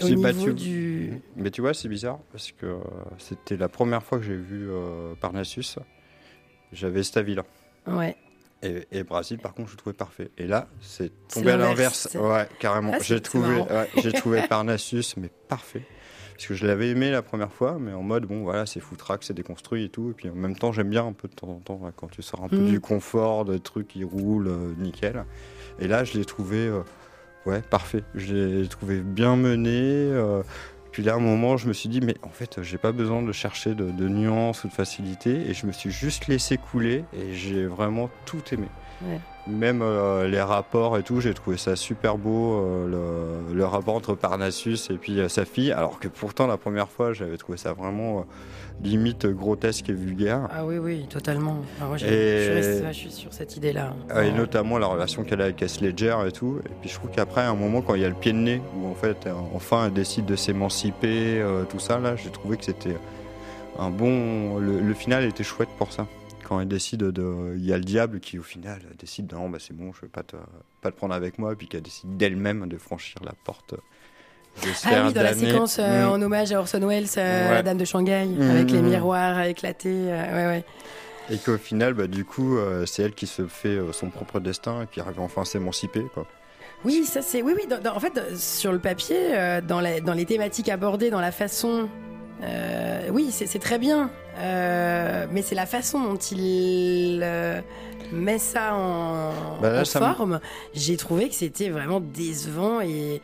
J'ai 0.00 0.16
battu- 0.16 0.54
du 0.54 1.20
Mais 1.36 1.50
tu 1.50 1.60
vois, 1.60 1.74
c'est 1.74 1.88
bizarre 1.88 2.18
parce 2.32 2.52
que 2.52 2.66
euh, 2.66 2.78
c'était 3.18 3.56
la 3.56 3.68
première 3.68 4.02
fois 4.02 4.18
que 4.18 4.24
j'ai 4.24 4.36
vu 4.36 4.68
euh, 4.70 5.14
Parnassus. 5.20 5.78
J'avais 6.72 7.02
Stavila. 7.02 7.44
ouais. 7.86 8.16
Et, 8.60 8.88
et 8.90 9.04
Brésil, 9.04 9.38
par 9.38 9.54
contre, 9.54 9.68
je 9.68 9.74
le 9.74 9.78
trouvais 9.78 9.94
parfait. 9.94 10.32
Et 10.36 10.48
là, 10.48 10.66
c'est 10.80 11.12
tombé 11.28 11.52
à 11.52 11.56
l'inverse. 11.56 12.08
Ouais, 12.16 12.48
carrément. 12.58 12.90
Ah, 12.92 12.98
j'ai 13.00 13.20
trouvé, 13.20 13.50
marrant. 13.58 13.66
ouais, 13.68 13.88
j'ai 14.02 14.12
trouvé 14.12 14.42
Parnassus, 14.48 15.04
mais 15.16 15.30
parfait. 15.46 15.82
Parce 16.34 16.46
que 16.48 16.54
je 16.54 16.66
l'avais 16.66 16.88
aimé 16.90 17.12
la 17.12 17.22
première 17.22 17.52
fois, 17.52 17.78
mais 17.80 17.92
en 17.92 18.02
mode, 18.02 18.26
bon, 18.26 18.42
voilà, 18.42 18.66
c'est 18.66 18.80
foutraque, 18.80 19.22
c'est 19.22 19.32
déconstruit 19.32 19.84
et 19.84 19.88
tout. 19.90 20.10
Et 20.10 20.12
puis 20.12 20.28
en 20.28 20.34
même 20.34 20.56
temps, 20.56 20.72
j'aime 20.72 20.90
bien 20.90 21.06
un 21.06 21.12
peu 21.12 21.28
de 21.28 21.34
temps 21.34 21.46
en 21.50 21.60
temps, 21.60 21.80
là, 21.84 21.92
quand 21.94 22.08
tu 22.08 22.20
sors 22.20 22.42
un 22.42 22.48
peu 22.48 22.56
Mhm. 22.58 22.66
du 22.68 22.80
confort, 22.80 23.44
de 23.44 23.58
trucs 23.58 23.86
qui 23.86 24.02
roulent, 24.02 24.48
euh, 24.48 24.74
nickel. 24.76 25.24
Et 25.78 25.86
là, 25.86 26.02
je 26.02 26.18
l'ai 26.18 26.24
trouvé, 26.24 26.66
euh, 26.66 26.80
ouais, 27.48 27.62
parfait. 27.62 28.04
Je 28.14 28.34
l'ai 28.34 28.68
trouvé 28.68 29.00
bien 29.00 29.36
mené. 29.36 29.70
euh, 29.72 30.42
puis 30.92 31.02
là, 31.02 31.14
à 31.14 31.16
un 31.16 31.20
moment, 31.20 31.56
je 31.56 31.68
me 31.68 31.72
suis 31.72 31.88
dit, 31.88 32.00
mais 32.00 32.16
en 32.22 32.28
fait, 32.28 32.62
j'ai 32.62 32.78
pas 32.78 32.92
besoin 32.92 33.22
de 33.22 33.32
chercher 33.32 33.74
de, 33.74 33.90
de 33.90 34.08
nuances 34.08 34.64
ou 34.64 34.68
de 34.68 34.72
facilité. 34.72 35.48
Et 35.48 35.54
je 35.54 35.66
me 35.66 35.72
suis 35.72 35.90
juste 35.90 36.26
laissé 36.26 36.58
couler 36.58 37.04
et 37.12 37.32
j'ai 37.34 37.66
vraiment 37.66 38.10
tout 38.26 38.42
aimé. 38.52 38.68
Ouais. 39.02 39.20
Même 39.46 39.80
euh, 39.80 40.26
les 40.28 40.40
rapports 40.42 40.98
et 40.98 41.02
tout, 41.02 41.20
j'ai 41.20 41.32
trouvé 41.32 41.56
ça 41.56 41.76
super 41.76 42.18
beau, 42.18 42.58
euh, 42.60 43.46
le, 43.50 43.54
le 43.54 43.64
rapport 43.64 43.94
entre 43.94 44.14
Parnassus 44.14 44.78
et 44.90 44.94
puis 44.94 45.20
euh, 45.20 45.28
sa 45.28 45.44
fille, 45.44 45.72
alors 45.72 45.98
que 46.00 46.08
pourtant 46.08 46.46
la 46.46 46.56
première 46.56 46.88
fois 46.88 47.12
j'avais 47.12 47.36
trouvé 47.38 47.56
ça 47.56 47.72
vraiment 47.72 48.26
limite 48.82 49.26
grotesque 49.26 49.88
et 49.88 49.92
vulgaire. 49.92 50.48
Ah 50.52 50.64
oui, 50.66 50.78
oui, 50.78 51.06
totalement. 51.08 51.56
Ah, 51.80 51.86
moi, 51.86 51.96
j'ai- 51.96 52.06
Et- 52.06 52.38
je, 52.38 52.44
suis 52.44 52.52
restée- 52.54 52.86
je 52.92 52.98
suis 52.98 53.10
sur 53.10 53.32
cette 53.32 53.56
idée-là. 53.56 53.94
Et 54.22 54.30
notamment 54.32 54.78
la 54.78 54.86
relation 54.86 55.24
qu'elle 55.24 55.40
a 55.40 55.44
avec. 55.44 55.60
Ledger 55.80 56.16
et 56.26 56.32
tout. 56.32 56.60
Et 56.66 56.70
puis 56.80 56.88
je 56.90 56.94
trouve 56.94 57.10
qu'après, 57.10 57.40
à 57.42 57.50
un 57.50 57.54
moment, 57.54 57.80
quand 57.82 57.94
il 57.94 58.02
y 58.02 58.04
a 58.04 58.08
le 58.08 58.14
pied 58.14 58.32
de 58.32 58.38
nez, 58.38 58.60
où 58.76 58.86
en 58.88 58.94
fait, 58.94 59.28
enfin, 59.54 59.86
elle 59.86 59.92
décide 59.92 60.26
de 60.26 60.36
s'émanciper, 60.36 61.42
tout 61.68 61.78
ça, 61.78 61.98
là, 61.98 62.14
j'ai 62.16 62.30
trouvé 62.30 62.56
que 62.56 62.64
c'était 62.64 62.96
un 63.78 63.90
bon. 63.90 64.58
Le, 64.58 64.80
le 64.80 64.94
final 64.94 65.24
était 65.24 65.44
chouette 65.44 65.68
pour 65.78 65.92
ça. 65.92 66.06
Quand 66.48 66.60
elle 66.60 66.68
décide 66.68 67.02
de. 67.02 67.54
Il 67.56 67.64
y 67.66 67.72
a 67.72 67.76
le 67.76 67.84
diable 67.84 68.20
qui, 68.20 68.38
au 68.38 68.42
final, 68.42 68.80
décide 68.98 69.30
non, 69.32 69.50
bah 69.50 69.58
c'est 69.60 69.76
bon, 69.76 69.92
je 69.92 70.00
vais 70.00 70.08
pas 70.08 70.22
te, 70.22 70.36
pas 70.80 70.90
te 70.90 70.96
prendre 70.96 71.12
avec 71.14 71.38
moi, 71.38 71.52
et 71.52 71.56
puis 71.56 71.68
qu'elle 71.68 71.82
décide 71.82 72.16
d'elle-même 72.16 72.66
de 72.68 72.78
franchir 72.78 73.16
la 73.24 73.32
porte. 73.44 73.74
de 73.74 74.68
Ah 74.86 75.04
oui, 75.06 75.12
dans 75.12 75.22
la 75.22 75.34
séquence 75.34 75.78
euh, 75.78 76.06
Mm. 76.06 76.10
en 76.10 76.22
hommage 76.22 76.50
à 76.52 76.58
Orson 76.58 76.80
Welles, 76.88 77.06
euh, 77.18 77.50
Ouais. 77.56 77.62
Dame 77.62 77.76
de 77.76 77.84
Shanghai, 77.84 78.24
Mm, 78.26 78.40
avec 78.50 78.70
les 78.70 78.80
mm, 78.82 78.88
miroirs 78.88 79.40
éclatés. 79.42 80.10
euh, 80.10 80.34
ouais, 80.34 80.46
ouais. 80.56 80.64
Et 81.30 81.36
qu'au 81.36 81.58
final, 81.58 81.92
bah, 81.94 82.06
du 82.06 82.24
coup, 82.24 82.56
euh, 82.56 82.86
c'est 82.86 83.02
elle 83.02 83.12
qui 83.14 83.26
se 83.26 83.46
fait 83.46 83.68
euh, 83.76 83.92
son 83.92 84.08
propre 84.08 84.40
destin 84.40 84.82
et 84.82 84.86
qui 84.86 85.00
arrive 85.00 85.20
enfin 85.20 85.42
à 85.42 85.44
s'émanciper. 85.44 86.04
quoi. 86.14 86.26
Oui, 86.84 87.04
ça 87.04 87.20
c'est. 87.22 87.42
Oui, 87.42 87.52
oui. 87.56 87.66
dans- 87.68 87.78
dans- 87.80 87.94
en 87.94 88.00
fait, 88.00 88.16
euh, 88.16 88.34
sur 88.36 88.72
le 88.72 88.78
papier, 88.78 89.18
euh, 89.36 89.60
dans, 89.60 89.80
la- 89.80 90.00
dans 90.00 90.14
les 90.14 90.24
thématiques 90.24 90.70
abordées, 90.70 91.10
dans 91.10 91.20
la 91.20 91.30
façon. 91.32 91.88
Euh, 92.42 93.08
oui, 93.12 93.30
c'est 93.30 93.58
très 93.58 93.78
bien. 93.78 94.10
Euh, 94.38 95.26
mais 95.32 95.42
c'est 95.42 95.54
la 95.56 95.66
façon 95.66 96.00
dont 96.00 96.16
il 96.16 97.20
euh, 97.24 97.60
met 98.12 98.38
ça 98.38 98.74
en, 98.74 99.32
Bah 99.60 99.70
là, 99.70 99.80
en 99.80 99.84
ça 99.84 99.98
forme. 100.14 100.40
J'ai 100.74 100.96
trouvé 100.96 101.28
que 101.28 101.34
c'était 101.34 101.68
vraiment 101.70 101.98
décevant 102.00 102.80
et, 102.80 103.20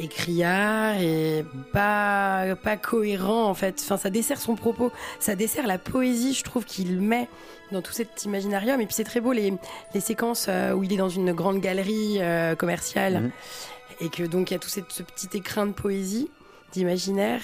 et 0.00 0.08
criard 0.08 0.96
et 1.00 1.44
pas, 1.72 2.56
pas 2.62 2.76
cohérent 2.76 3.44
en 3.44 3.54
fait. 3.54 3.80
Enfin, 3.84 3.96
ça 3.96 4.10
dessert 4.10 4.40
son 4.40 4.56
propos, 4.56 4.90
ça 5.20 5.36
dessert 5.36 5.66
la 5.68 5.78
poésie, 5.78 6.34
je 6.34 6.42
trouve, 6.42 6.64
qu'il 6.64 7.00
met 7.00 7.28
dans 7.70 7.80
tout 7.82 7.92
cet 7.92 8.24
imaginarium. 8.24 8.80
Et 8.80 8.86
puis 8.86 8.94
c'est 8.94 9.04
très 9.04 9.20
beau 9.20 9.32
les, 9.32 9.54
les 9.94 10.00
séquences 10.00 10.46
euh, 10.48 10.72
où 10.72 10.82
il 10.82 10.92
est 10.92 10.96
dans 10.96 11.08
une 11.08 11.32
grande 11.32 11.60
galerie 11.60 12.16
euh, 12.20 12.56
commerciale 12.56 13.14
Mhm. 13.20 13.30
et 14.00 14.08
que 14.08 14.24
donc 14.24 14.50
il 14.50 14.54
y 14.54 14.56
a 14.56 14.58
tout 14.60 14.68
cette- 14.68 14.90
ce 14.90 15.04
petit 15.04 15.28
écrin 15.36 15.66
de 15.66 15.72
poésie, 15.72 16.28
d'imaginaire 16.72 17.42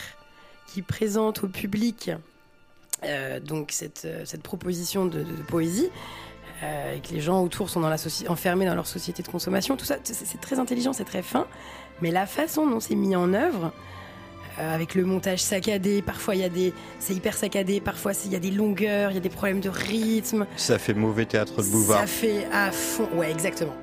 qui 0.69 0.83
présente 0.83 1.43
au 1.45 1.49
public 1.49 2.11
euh, 3.05 3.41
donc 3.41 3.71
cette, 3.73 4.03
euh, 4.05 4.23
cette 4.25 4.43
proposition 4.43 5.07
de, 5.07 5.21
de 5.23 5.43
poésie. 5.47 5.89
euh, 6.62 6.97
et 6.97 7.01
que 7.01 7.12
les 7.14 7.21
gens 7.21 7.43
autour 7.43 7.71
sont 7.71 7.81
dans 7.81 7.89
la 7.89 7.97
enfermés 8.29 8.66
dans 8.66 8.75
leur 8.75 8.87
société 8.87 9.23
de 9.23 9.29
consommation, 9.29 9.77
tout 9.77 9.85
ça, 9.85 9.97
c'est 10.03 10.41
très 10.41 10.59
intelligent, 10.59 10.93
c'est 10.93 11.05
très 11.05 11.23
fin, 11.23 11.47
mais 12.03 12.11
la 12.11 12.27
façon 12.27 12.66
dont 12.69 12.81
c'est 12.81 12.97
mis 12.97 13.14
en 13.14 13.33
œuvre, 13.35 13.71
euh, 14.59 14.75
avec 14.75 14.97
le 14.97 15.05
montage 15.05 15.41
saccadé, 15.41 16.03
parfois 16.03 16.35
il 16.35 16.41
y 16.41 16.45
a 16.45 16.49
des, 16.49 16.75
c'est 16.99 17.14
hyper 17.14 17.35
saccadé, 17.37 17.81
parfois 17.81 18.11
il 18.25 18.33
y 18.33 18.37
a 18.37 18.41
des 18.41 18.51
longueurs, 18.51 19.12
il 19.12 19.14
y 19.14 19.19
a 19.19 19.21
des 19.21 19.29
problèmes 19.29 19.61
de 19.61 19.69
rythme, 19.69 20.47
Ça 20.57 20.81
fait 20.81 20.95
mauvais 20.95 21.27
théâtre 21.27 21.62
de 21.62 21.69
boulevard. 21.71 22.01
ça 22.01 22.07
fait 22.09 22.47
à 22.53 22.73
fond, 22.73 23.09
ouais 23.14 23.31
exactement, 23.31 23.77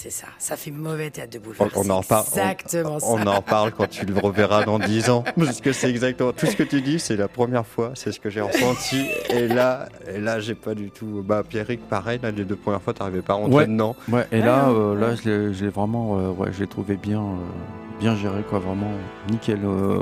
c'est 0.00 0.10
ça, 0.10 0.28
ça 0.38 0.56
fait 0.56 0.70
mauvais 0.70 1.10
théâtre 1.10 1.32
de 1.32 1.38
On, 1.38 1.42
boulevard, 1.42 1.68
on 1.74 1.90
en 1.90 2.02
c'est 2.02 2.14
reparle. 2.14 2.24
exactement 2.52 2.94
on, 2.96 3.00
ça. 3.00 3.06
on 3.10 3.26
en 3.26 3.36
reparle 3.36 3.72
quand 3.72 3.88
tu 3.88 4.06
le 4.06 4.16
reverras 4.16 4.62
dans 4.64 4.78
10 4.78 5.10
ans. 5.10 5.24
Parce 5.36 5.60
que 5.60 5.72
c'est 5.72 5.90
exactement 5.90 6.32
tout 6.32 6.46
ce 6.46 6.54
que 6.54 6.62
tu 6.62 6.80
dis, 6.80 7.00
c'est 7.00 7.16
la 7.16 7.26
première 7.26 7.66
fois, 7.66 7.90
c'est 7.94 8.12
ce 8.12 8.20
que 8.20 8.30
j'ai 8.30 8.40
ressenti. 8.40 9.04
Et 9.30 9.48
là, 9.48 9.88
et 10.08 10.18
là, 10.20 10.38
j'ai 10.38 10.54
pas 10.54 10.74
du 10.76 10.90
tout. 10.90 11.24
Bah, 11.26 11.42
Pierrick, 11.42 11.80
pareil, 11.88 12.20
là, 12.22 12.30
les 12.30 12.44
deux 12.44 12.54
premières 12.56 12.80
fois, 12.82 12.94
t'arrivais 12.94 13.22
pas 13.22 13.32
à 13.32 13.36
rentrer 13.36 13.54
Ouais. 13.56 13.66
dedans. 13.66 13.96
Ouais, 14.08 14.26
et 14.30 14.38
là, 14.40 14.68
euh, 14.68 14.94
là, 14.94 15.16
je 15.16 15.28
l'ai- 15.64 15.68
vraiment, 15.70 16.18
euh, 16.18 16.30
ouais, 16.30 16.50
je 16.52 16.60
l'ai 16.60 16.68
trouvé 16.68 16.96
bien, 16.96 17.20
euh, 17.20 17.98
bien 17.98 18.14
géré, 18.14 18.42
quoi, 18.48 18.60
vraiment 18.60 18.92
nickel. 19.30 19.58
euh, 19.64 19.98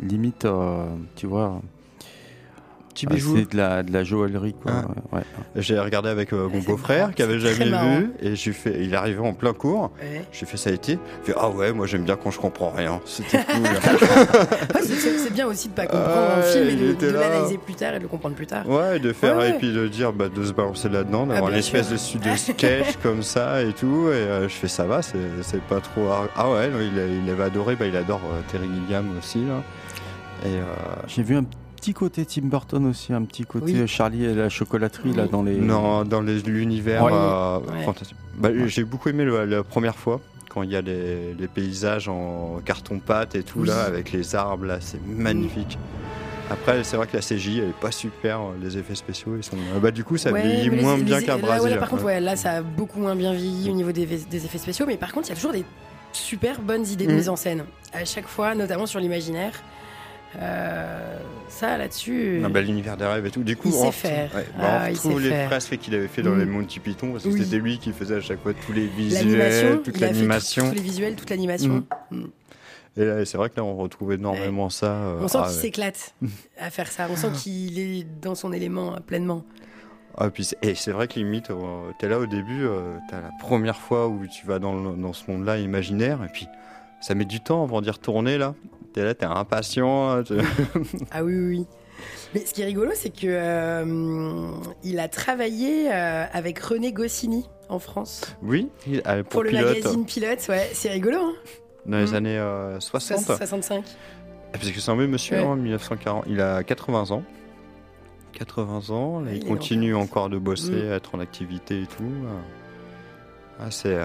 limite, 0.00 0.44
euh, 0.44 0.84
tu 1.16 1.26
vois, 1.26 1.60
Petit 2.98 3.06
ah, 3.10 3.14
bijou. 3.14 3.36
c'est 3.36 3.52
de 3.52 3.56
la, 3.56 3.82
de 3.84 3.92
la 3.92 4.02
joaillerie, 4.02 4.54
quoi. 4.54 4.72
Ah. 4.74 5.16
ouais. 5.16 5.22
J'ai 5.56 5.78
regardé 5.78 6.08
avec 6.08 6.32
euh, 6.32 6.48
mon 6.48 6.58
beau-frère 6.60 7.14
qui 7.14 7.22
avait 7.22 7.38
jamais 7.38 7.66
vu. 7.98 8.10
Et 8.20 8.34
j'ai 8.34 8.52
fait, 8.52 8.76
il 8.82 8.92
est 8.92 8.96
arrivé 8.96 9.20
en 9.20 9.32
plein 9.34 9.52
cours. 9.52 9.92
Ouais. 10.02 10.24
J'ai 10.32 10.46
fait 10.46 10.56
ça 10.56 10.70
a 10.70 10.72
été? 10.72 10.92
Il 11.22 11.26
fait 11.26 11.34
Ah 11.38 11.48
ouais, 11.50 11.72
moi 11.72 11.86
j'aime 11.86 12.02
bien 12.04 12.16
quand 12.16 12.30
je 12.30 12.38
comprends 12.40 12.70
rien. 12.70 13.00
C'était 13.04 13.38
cool. 13.44 13.62
Ouais, 14.74 14.82
c'est- 14.82 15.28
bien 15.32 15.46
aussi 15.46 15.68
de 15.68 15.74
pas 15.74 15.86
comprendre 15.86 16.10
un 16.10 16.38
Ah, 16.40 16.42
film 16.42 16.68
et 16.68 16.72
il 16.72 16.78
de, 16.80 16.90
était 16.92 17.06
de 17.08 17.12
là. 17.12 17.20
l'analyser 17.28 17.58
plus 17.58 17.74
tard 17.74 17.92
et 17.94 17.98
de 17.98 18.02
le 18.02 18.08
comprendre 18.08 18.34
plus 18.34 18.46
tard. 18.46 18.68
Ouais, 18.68 18.96
et 18.96 18.98
de 18.98 19.12
faire, 19.12 19.36
Ouais, 19.36 19.42
ouais. 19.42 19.50
et 19.50 19.52
puis 19.54 19.72
de 19.72 19.86
dire, 19.86 20.12
bah, 20.12 20.28
de 20.34 20.44
se 20.44 20.52
balancer 20.52 20.88
là-dedans, 20.88 21.26
d'avoir 21.26 21.36
Ah, 21.36 21.46
une 21.46 21.48
bien 21.50 21.58
espèce 21.58 21.94
sûr. 21.96 22.18
de, 22.20 22.30
de 22.30 22.36
sketch 22.36 22.96
comme 23.02 23.22
ça 23.22 23.62
et 23.62 23.72
tout. 23.72 24.08
Et 24.08 24.14
euh, 24.14 24.48
je 24.48 24.54
fais, 24.54 24.68
ça 24.68 24.84
va, 24.84 25.02
c'est 25.02 25.60
pas 25.68 25.80
trop. 25.80 26.08
Ah 26.34 26.50
ouais, 26.50 26.68
non, 26.68 26.78
il, 26.80 27.22
il 27.24 27.30
avait 27.30 27.44
adoré, 27.44 27.76
bah, 27.76 27.86
il 27.86 27.96
adore 27.96 28.20
euh, 28.32 28.40
Terry 28.50 28.66
Gilliam 28.74 29.06
aussi. 29.18 29.44
Là. 29.44 29.62
Et 30.44 30.54
euh, 30.56 30.62
J'ai 31.06 31.22
vu 31.22 31.36
un 31.36 31.44
petit 31.80 31.94
côté 31.94 32.24
Tim 32.26 32.42
Burton 32.46 32.86
aussi, 32.86 33.12
un 33.12 33.22
petit 33.24 33.44
côté 33.44 33.72
Oui. 33.80 33.88
Charlie 33.88 34.24
et 34.24 34.34
la 34.34 34.48
chocolaterie, 34.48 35.12
là, 35.12 35.26
dans 35.26 35.42
les. 35.42 35.56
non, 35.56 36.04
dans 36.04 36.20
l'univers 36.20 37.04
Ouais. 37.04 37.12
euh, 37.14 37.58
Ouais. 37.58 37.84
fantastique. 37.84 38.16
Bah, 38.36 38.50
J'ai 38.66 38.84
beaucoup 38.84 39.08
aimé 39.08 39.24
le- 39.24 39.44
la 39.44 39.62
première 39.62 39.96
fois. 39.96 40.20
Quand 40.50 40.62
il 40.62 40.70
y 40.70 40.76
a 40.76 40.80
les, 40.80 41.34
les 41.34 41.46
paysages 41.46 42.08
en 42.08 42.60
carton-pâte 42.64 43.34
et 43.34 43.42
tout, 43.42 43.60
Oui. 43.60 43.68
là, 43.68 43.82
avec 43.84 44.12
les 44.12 44.34
arbres, 44.34 44.64
là, 44.64 44.78
c'est 44.80 45.00
magnifique. 45.06 45.78
Après, 46.50 46.82
c'est 46.82 46.96
vrai 46.96 47.06
que 47.06 47.14
la 47.14 47.20
CJ, 47.22 47.58
elle 47.58 47.68
est 47.68 47.80
pas 47.80 47.90
super. 47.92 48.40
Les 48.62 48.78
effets 48.78 48.94
spéciaux, 48.94 49.36
ils 49.36 49.44
sont. 49.44 49.56
euh, 49.56 49.78
Bah, 49.80 49.90
du 49.90 50.04
coup, 50.04 50.16
ça 50.16 50.32
Ouais, 50.32 50.40
vieillit 50.42 50.70
moins 50.70 50.96
les- 50.96 51.02
bien 51.02 51.20
qu'un 51.20 51.36
ouais, 51.36 51.70
là, 51.70 51.76
par 51.76 51.90
contre, 51.90 52.04
ouais, 52.04 52.20
là, 52.20 52.36
ça 52.36 52.52
a 52.52 52.62
beaucoup 52.62 52.98
moins 52.98 53.14
bien 53.14 53.34
vieilli 53.34 53.70
au 53.70 53.74
niveau 53.74 53.92
des, 53.92 54.06
des 54.06 54.44
effets 54.46 54.56
spéciaux, 54.58 54.86
mais 54.86 54.96
par 54.96 55.12
contre, 55.12 55.26
il 55.26 55.30
y 55.30 55.32
a 55.32 55.36
toujours 55.36 55.52
des 55.52 55.64
super 56.12 56.62
bonnes 56.62 56.86
idées 56.86 57.06
de 57.06 57.12
Mm. 57.12 57.16
mise 57.16 57.28
en 57.28 57.36
scène. 57.36 57.64
À 57.92 58.04
chaque 58.06 58.26
fois, 58.26 58.54
notamment 58.54 58.86
sur 58.86 58.98
l'imaginaire. 59.00 59.52
Euh, 60.36 61.18
ça, 61.48 61.78
là-dessus. 61.78 62.42
Ah 62.44 62.48
bah, 62.48 62.60
l'univers 62.60 62.96
des 62.96 63.06
rêves 63.06 63.24
et 63.26 63.30
tout. 63.30 63.42
Du 63.42 63.56
coup, 63.56 63.68
Il 63.68 63.74
on 63.74 63.86
sait 63.90 64.08
faire. 64.08 64.34
ouais, 64.34 64.46
bah, 64.58 64.64
Ah, 64.82 64.86
on 64.88 64.92
retrouve 64.92 65.20
les 65.20 65.46
phrases 65.46 65.68
qu'il 65.68 65.94
avait 65.94 66.08
fait 66.08 66.22
dans 66.22 66.32
Mm. 66.34 66.38
les 66.40 66.44
Monty 66.46 66.80
Python 66.80 67.12
parce 67.12 67.24
que 67.24 67.28
Oui. 67.30 67.42
c'était 67.44 67.56
lui 67.58 67.78
qui 67.78 67.92
faisait 67.92 68.16
à 68.16 68.20
chaque 68.20 68.42
fois 68.42 68.52
tous 68.66 68.72
les 68.72 68.86
visuels, 68.86 69.80
toute 69.82 69.98
l'animation. 70.00 70.68
tous 70.68 70.74
les 70.74 70.82
visuels, 70.82 71.14
toute 71.16 71.30
l'animation. 71.30 71.84
Mm. 72.10 72.24
Et 72.98 73.04
là, 73.04 73.24
c'est 73.24 73.38
vrai 73.38 73.48
que 73.48 73.56
là, 73.56 73.64
on 73.64 73.76
retrouve 73.76 74.12
énormément 74.12 74.70
ça. 74.70 74.86
euh, 74.92 75.20
On 75.22 75.28
sent 75.28 75.38
ah, 75.40 75.46
qu'il 75.46 75.54
ouais. 75.56 75.62
s'éclate 75.62 76.14
à 76.60 76.70
faire 76.70 76.88
ça. 76.88 77.06
On 77.10 77.16
sent 77.16 77.28
qu'il 77.36 77.78
est 77.78 78.06
dans 78.20 78.34
son 78.34 78.52
élément 78.52 78.94
euh, 78.94 79.00
pleinement. 79.00 79.44
Ah, 80.18 80.30
puis 80.30 80.48
et 80.62 80.74
c'est 80.74 80.90
vrai 80.90 81.06
que 81.08 81.14
limite, 81.14 81.50
euh, 81.50 81.90
t'es 82.00 82.08
là 82.08 82.18
au 82.18 82.26
début, 82.26 82.66
t'as 83.08 83.20
la 83.20 83.30
première 83.40 83.76
fois 83.78 84.08
où 84.08 84.26
tu 84.26 84.46
vas 84.46 84.58
dans, 84.58 84.74
le- 84.74 84.96
dans 85.00 85.12
ce 85.12 85.30
monde-là 85.30 85.58
imaginaire, 85.58 86.24
et 86.24 86.28
puis 86.32 86.48
ça 87.00 87.14
met 87.14 87.24
du 87.24 87.38
temps 87.40 87.62
avant 87.62 87.80
d'y 87.80 87.90
retourner 87.90 88.36
là. 88.36 88.54
T'es 88.92 89.04
là, 89.04 89.14
t'es 89.14 89.26
impatient. 89.26 90.22
tu- 90.24 90.34
Ah 91.10 91.22
oui, 91.24 91.34
oui. 91.38 91.66
Mais 92.34 92.40
ce 92.44 92.52
qui 92.54 92.62
est 92.62 92.66
rigolo, 92.66 92.90
c'est 92.94 93.10
que 93.10 93.26
euh, 93.26 94.50
il 94.84 95.00
a 95.00 95.08
travaillé 95.08 95.92
euh, 95.92 96.24
avec 96.32 96.58
René 96.60 96.92
Goscinny 96.92 97.48
en 97.68 97.78
France 97.80 98.36
oui, 98.42 98.68
euh, 99.06 99.22
pour, 99.24 99.28
pour, 99.30 99.42
le 99.42 99.50
pilote, 99.50 99.66
magazine 99.76 100.04
Pilote. 100.06 100.46
Ouais, 100.48 100.68
c'est 100.72 100.90
rigolo. 100.90 101.18
Hein 101.18 101.32
dans 101.86 101.98
les 101.98 102.12
Mm. 102.12 102.14
années 102.14 102.38
euh, 102.38 102.80
60. 102.80 103.20
65. 103.24 103.84
Parce 104.52 104.70
que 104.70 104.80
c'est 104.80 104.90
un 104.90 104.96
vieux 104.96 105.06
monsieur, 105.08 105.38
Ouais. 105.38 105.44
hein, 105.44 105.56
1940. 105.56 106.24
Il 106.28 106.40
a 106.40 106.62
80 106.62 107.10
ans. 107.10 107.22
80 108.32 108.90
ans, 108.94 109.20
là, 109.20 109.32
il, 109.32 109.44
continue 109.44 109.94
encore- 109.94 110.24
encore 110.24 110.28
de 110.30 110.38
bosser, 110.38 110.70
Mm. 110.72 110.92
à 110.92 110.94
être 110.96 111.14
en 111.14 111.20
activité 111.20 111.82
et 111.82 111.86
tout. 111.86 112.04
Ah, 113.60 113.70
c'est. 113.70 113.98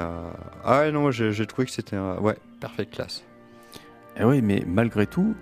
Ah 0.65 0.89
non, 0.91 1.11
j'ai 1.11 1.45
trouvé 1.45 1.65
que 1.67 1.71
c'était. 1.71 1.97
Ouais, 1.97 2.35
parfait 2.59 2.85
classe. 2.85 3.23
Eh 4.19 4.23
oui, 4.23 4.41
mais 4.41 4.63
malgré 4.67 5.07
tout, 5.07 5.35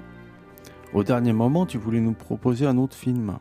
au 0.93 1.03
dernier 1.03 1.34
moment, 1.34 1.65
tu 1.65 1.78
voulais 1.78 1.99
nous 1.99 2.13
proposer 2.13 2.65
un 2.65 2.78
autre 2.78 2.95
film. 2.95 3.38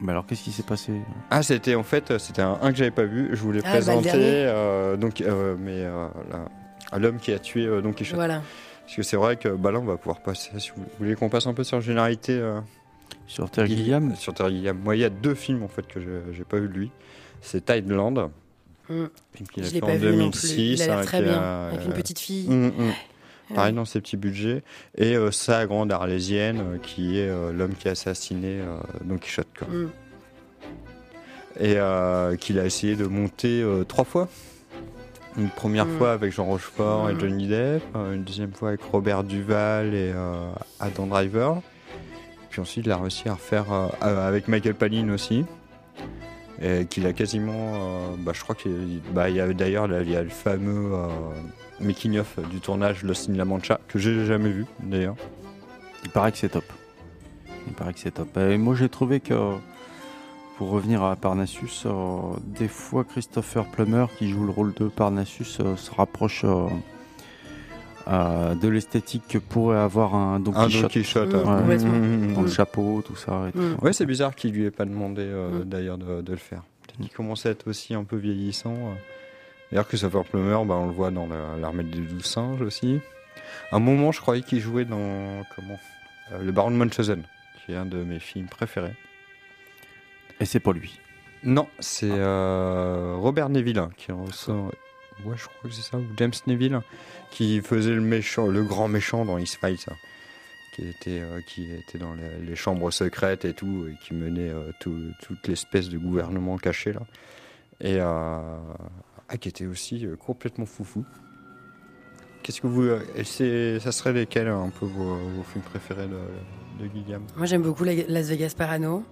Mais 0.00 0.12
alors, 0.12 0.26
qu'est-ce 0.26 0.44
qui 0.44 0.52
s'est 0.52 0.62
passé? 0.62 0.92
Ah, 1.30 1.42
c'était 1.42 1.74
en 1.74 1.82
fait, 1.82 2.18
c'était 2.18 2.42
un, 2.42 2.56
un 2.62 2.70
que 2.70 2.78
j'avais 2.78 2.92
pas 2.92 3.04
vu. 3.04 3.30
Je 3.32 3.40
voulais 3.42 3.60
Ah, 3.64 3.66
bah, 3.66 3.70
présenter, 3.72 4.10
euh, 4.14 4.96
donc, 4.96 5.20
euh, 5.20 5.56
mais 5.58 5.82
euh, 5.84 6.06
l'homme 6.96 7.18
qui 7.18 7.32
a 7.32 7.38
tué 7.40 7.66
euh, 7.66 7.80
Don 7.80 7.92
Quichotte. 7.92 8.14
Voilà. 8.14 8.42
Parce 8.84 8.96
que 8.96 9.02
c'est 9.02 9.16
vrai 9.16 9.36
que 9.36 9.48
bah 9.48 9.72
là, 9.72 9.80
on 9.80 9.84
va 9.84 9.96
pouvoir 9.96 10.20
passer. 10.20 10.50
Si 10.58 10.70
vous 10.76 10.84
voulez 10.98 11.14
qu'on 11.16 11.28
passe 11.28 11.46
un 11.46 11.52
peu 11.54 11.64
sur 11.64 11.76
la 11.78 11.82
généralité. 11.82 12.32
euh, 12.32 12.60
Sur 13.26 13.50
Terry 13.50 13.76
Gilliam 13.76 14.14
Sur 14.14 14.32
Terry 14.34 14.54
Gilliam. 14.56 14.78
Moi, 14.78 14.96
il 14.96 15.00
y 15.00 15.04
a 15.04 15.10
deux 15.10 15.34
films 15.34 15.62
en 15.64 15.68
fait 15.68 15.86
que 15.86 16.00
je- 16.00 16.32
j'ai 16.32 16.44
pas 16.44 16.58
vu 16.58 16.68
de 16.68 16.72
lui. 16.74 16.90
C'est 17.42 17.64
Tideland. 17.66 18.30
Mm. 18.88 19.04
film 19.34 19.48
qu'il 19.52 19.62
a 19.64 19.66
Je 19.66 19.72
l'ai 19.74 19.80
fait 19.80 19.80
pas 19.80 19.86
en 19.92 19.96
vu 19.96 20.06
non 20.06 20.12
2006. 20.30 20.52
plus. 20.54 20.62
Il 20.62 20.82
a 20.82 20.86
l'air 20.86 20.98
hein, 20.98 21.02
très 21.02 21.18
qui 21.18 21.24
bien, 21.24 21.38
a- 21.38 21.68
avec 21.72 21.84
une 21.84 21.92
petite 21.92 22.18
fille. 22.20 22.48
Mm, 22.48 22.66
mm. 22.68 22.92
Pareil 23.54 23.72
dans 23.72 23.84
ses 23.84 24.00
petits 24.00 24.16
budgets, 24.16 24.62
et 24.96 25.14
euh, 25.16 25.30
sa 25.30 25.66
grande 25.66 25.90
arlésienne, 25.92 26.60
euh, 26.60 26.78
qui 26.78 27.18
est 27.18 27.28
euh, 27.28 27.52
l'homme 27.52 27.74
qui 27.74 27.88
a 27.88 27.92
assassiné 27.92 28.60
Don 29.04 29.18
Quichotte. 29.18 29.48
Quoi. 29.58 29.68
Mm. 29.68 29.90
Et 31.60 31.76
qu'il 32.38 32.58
a 32.60 32.64
essayé 32.64 32.94
de 32.94 33.06
monter 33.06 33.64
trois 33.88 34.04
fois. 34.04 34.28
Une 35.36 35.48
première 35.50 35.86
Mm. 35.86 35.98
fois 35.98 36.12
avec 36.12 36.32
Jean 36.32 36.44
Rochefort 36.44 37.10
et 37.10 37.14
Mm. 37.14 37.20
Johnny 37.20 37.48
Depp, 37.48 37.82
une 37.96 38.22
deuxième 38.22 38.52
fois 38.52 38.68
avec 38.68 38.82
Robert 38.82 39.24
Duval 39.24 39.92
et 39.94 40.12
Adam 40.78 41.06
Driver. 41.06 41.60
Puis 42.50 42.60
ensuite, 42.60 42.86
il 42.86 42.92
a 42.92 42.96
réussi 42.96 43.28
à 43.28 43.34
refaire 43.34 43.66
avec 44.00 44.46
Michael 44.48 44.74
Palin 44.74 45.08
aussi. 45.10 45.44
Et 46.60 46.86
qu'il 46.86 47.06
a 47.06 47.12
quasiment. 47.12 47.52
euh, 47.54 48.16
bah, 48.18 48.32
je 48.34 48.42
crois 48.42 48.54
qu'il 48.54 49.00
bah, 49.12 49.30
y 49.30 49.40
a 49.40 49.52
d'ailleurs 49.52 49.86
le 49.86 50.28
fameux 50.28 50.92
euh, 50.92 51.06
making-of 51.80 52.38
du 52.50 52.60
tournage 52.60 53.04
Lost 53.04 53.30
in 53.30 53.34
La 53.34 53.44
Mancha, 53.44 53.80
que 53.88 53.98
j'ai 53.98 54.24
jamais 54.26 54.50
vu 54.50 54.66
d'ailleurs. 54.80 55.16
Il 56.04 56.10
paraît 56.10 56.32
que 56.32 56.38
c'est 56.38 56.48
top. 56.48 56.64
Il 57.66 57.74
paraît 57.74 57.92
que 57.92 58.00
c'est 58.00 58.12
top. 58.12 58.36
Et 58.36 58.56
moi, 58.56 58.74
j'ai 58.74 58.88
trouvé 58.88 59.20
que, 59.20 59.52
pour 60.56 60.70
revenir 60.70 61.02
à 61.02 61.14
Parnassus, 61.16 61.84
euh, 61.86 62.18
des 62.44 62.68
fois, 62.68 63.04
Christopher 63.04 63.64
Plummer, 63.66 64.06
qui 64.18 64.28
joue 64.28 64.44
le 64.44 64.50
rôle 64.50 64.74
de 64.74 64.88
Parnassus, 64.88 65.44
se 65.44 65.90
rapproche 65.96 66.44
euh, 68.08 68.54
de 68.54 68.68
l'esthétique 68.68 69.24
que 69.28 69.38
pourrait 69.38 69.78
avoir 69.78 70.14
un 70.14 70.40
Don 70.40 70.54
Un 70.56 70.66
Quichotte. 70.66 70.82
Don 70.82 70.88
Quichotte. 70.88 71.34
Mm, 71.34 71.68
ouais. 71.68 71.76
Mm, 71.78 72.34
Dans 72.34 72.40
le 72.42 72.46
mm. 72.48 72.50
chapeau, 72.50 73.02
tout 73.06 73.16
ça. 73.16 73.48
et 73.48 73.52
tout. 73.52 73.76
Ouais, 73.84 73.92
c'est 73.92 74.06
bizarre 74.06 74.34
qu'il 74.34 74.52
lui 74.52 74.64
ait 74.64 74.70
pas 74.70 74.84
demandé 74.86 75.22
euh, 75.24 75.64
d'ailleurs 75.64 75.98
de, 75.98 76.22
de 76.22 76.30
le 76.32 76.38
faire. 76.38 76.62
Peut-être 76.82 76.96
qu'il 77.00 77.10
commençait 77.10 77.48
à 77.50 77.52
être 77.52 77.68
aussi 77.68 77.94
un 77.94 78.04
peu 78.04 78.16
vieillissant. 78.16 78.72
euh. 78.74 78.94
D'ailleurs, 79.70 79.86
Christopher 79.88 80.24
Plummer, 80.24 80.64
bah, 80.64 80.76
on 80.76 80.86
le 80.86 80.92
voit 80.92 81.10
dans 81.10 81.26
la- 81.26 81.56
l'armée 81.60 81.84
des 81.84 81.98
douze 82.00 82.24
singes 82.24 82.62
aussi. 82.62 83.00
À 83.70 83.76
un 83.76 83.80
moment, 83.80 84.12
je 84.12 84.20
croyais 84.20 84.42
qu'il 84.42 84.60
jouait 84.60 84.84
dans 84.86 85.42
comment 85.54 85.78
Euh, 86.32 86.42
Le 86.42 86.52
Baron 86.52 86.70
de 86.70 86.76
Munchausen, 86.76 87.22
qui 87.66 87.72
est 87.72 87.76
un 87.76 87.86
de 87.86 88.02
mes 88.04 88.18
films 88.18 88.46
préférés. 88.48 88.94
Et 90.40 90.44
c'est 90.44 90.60
pas 90.60 90.72
lui. 90.72 90.98
Non, 91.44 91.66
c'est 91.78 92.10
euh, 92.10 93.14
Robert 93.18 93.48
Neville 93.48 93.78
hein, 93.78 93.90
qui 93.96 94.10
ressort. 94.12 94.72
Ouais, 95.24 95.36
je 95.36 95.44
crois 95.44 95.68
que 95.68 95.70
c'est 95.70 95.82
ça, 95.82 95.98
ou 95.98 96.04
James 96.16 96.32
Neville, 96.46 96.80
qui 97.30 97.60
faisait 97.60 97.90
le 97.94 98.00
méchant, 98.00 98.46
le 98.46 98.62
grand 98.62 98.88
méchant 98.88 99.24
dans 99.24 99.36
X-Files, 99.38 99.76
qui 100.74 100.88
était, 100.88 101.20
euh, 101.20 101.40
qui 101.46 101.70
était 101.72 101.98
dans 101.98 102.14
les, 102.14 102.54
chambres 102.54 102.90
secrètes 102.92 103.44
et 103.44 103.52
tout, 103.52 103.86
et 103.88 103.96
qui 104.04 104.14
menait 104.14 104.50
euh, 104.50 104.70
tout- 104.80 105.12
toute 105.22 105.46
l'espèce 105.48 105.88
de 105.88 105.98
gouvernement 105.98 106.56
caché 106.56 106.92
là. 106.92 107.00
Et 107.80 107.96
euh, 108.00 108.06
ah, 109.28 109.36
qui 109.38 109.48
était 109.48 109.66
aussi 109.66 110.06
complètement 110.24 110.66
foufou. 110.66 111.04
Qu'est-ce 112.42 112.60
que 112.60 112.66
vous, 112.66 112.88
ça 113.80 113.92
serait 113.92 114.12
lesquels 114.12 114.48
un 114.48 114.70
peu 114.70 114.86
vos, 114.86 115.18
films 115.52 115.64
préférés 115.64 116.06
de, 116.08 116.82
de 116.82 116.88
Guillaume 116.88 117.24
Moi, 117.36 117.46
j'aime 117.46 117.62
beaucoup 117.62 117.84
la- 117.84 118.06
Las 118.08 118.28
Vegas 118.28 118.54
Parano. 118.56 119.04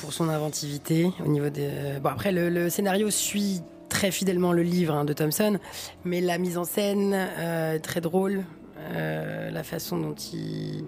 pour 0.00 0.12
son 0.12 0.28
inventivité 0.28 1.10
au 1.24 1.28
niveau 1.28 1.48
des. 1.48 1.98
Bon, 2.02 2.10
après, 2.10 2.30
le, 2.32 2.50
le 2.50 2.68
scénario 2.68 3.10
suit 3.10 3.62
très 3.88 4.10
fidèlement 4.10 4.52
le 4.52 4.62
livre 4.62 4.94
hein, 4.94 5.04
de 5.04 5.12
Thompson, 5.12 5.58
mais 6.04 6.20
la 6.20 6.38
mise 6.38 6.58
en 6.58 6.64
scène 6.64 7.14
euh, 7.14 7.74
est 7.76 7.80
très 7.80 8.00
drôle. 8.00 8.44
euh, 8.92 9.50
la 9.50 9.62
façon 9.64 9.98
dont 9.98 10.14
il 10.32 10.84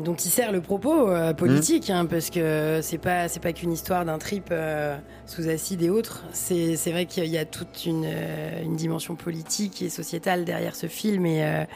dont 0.00 0.14
il 0.16 0.28
sert 0.30 0.50
le 0.50 0.60
propos 0.60 1.08
euh, 1.08 1.32
politique, 1.34 1.88
hein, 1.88 2.04
parce 2.04 2.28
que 2.28 2.80
c'est 2.82 2.98
pas 2.98 3.28
c'est 3.28 3.38
pas 3.40 3.52
qu'une 3.52 3.70
histoire 3.72 4.04
d'un 4.04 4.18
trip 4.18 4.48
euh, 4.50 4.96
sous 5.24 5.48
acide 5.48 5.82
et 5.82 5.88
autres. 5.90 6.24
C'est 6.32 6.74
c'est 6.76 6.90
vrai 6.90 7.06
qu'il 7.06 7.26
y 7.26 7.38
a 7.38 7.44
toute 7.44 7.86
une, 7.86 8.06
une 8.64 8.74
dimension 8.76 9.14
politique 9.14 9.82
et 9.82 9.88
sociétale 9.90 10.44
derrière 10.44 10.74
ce 10.74 10.88
film 10.88 11.26
et 11.26 11.66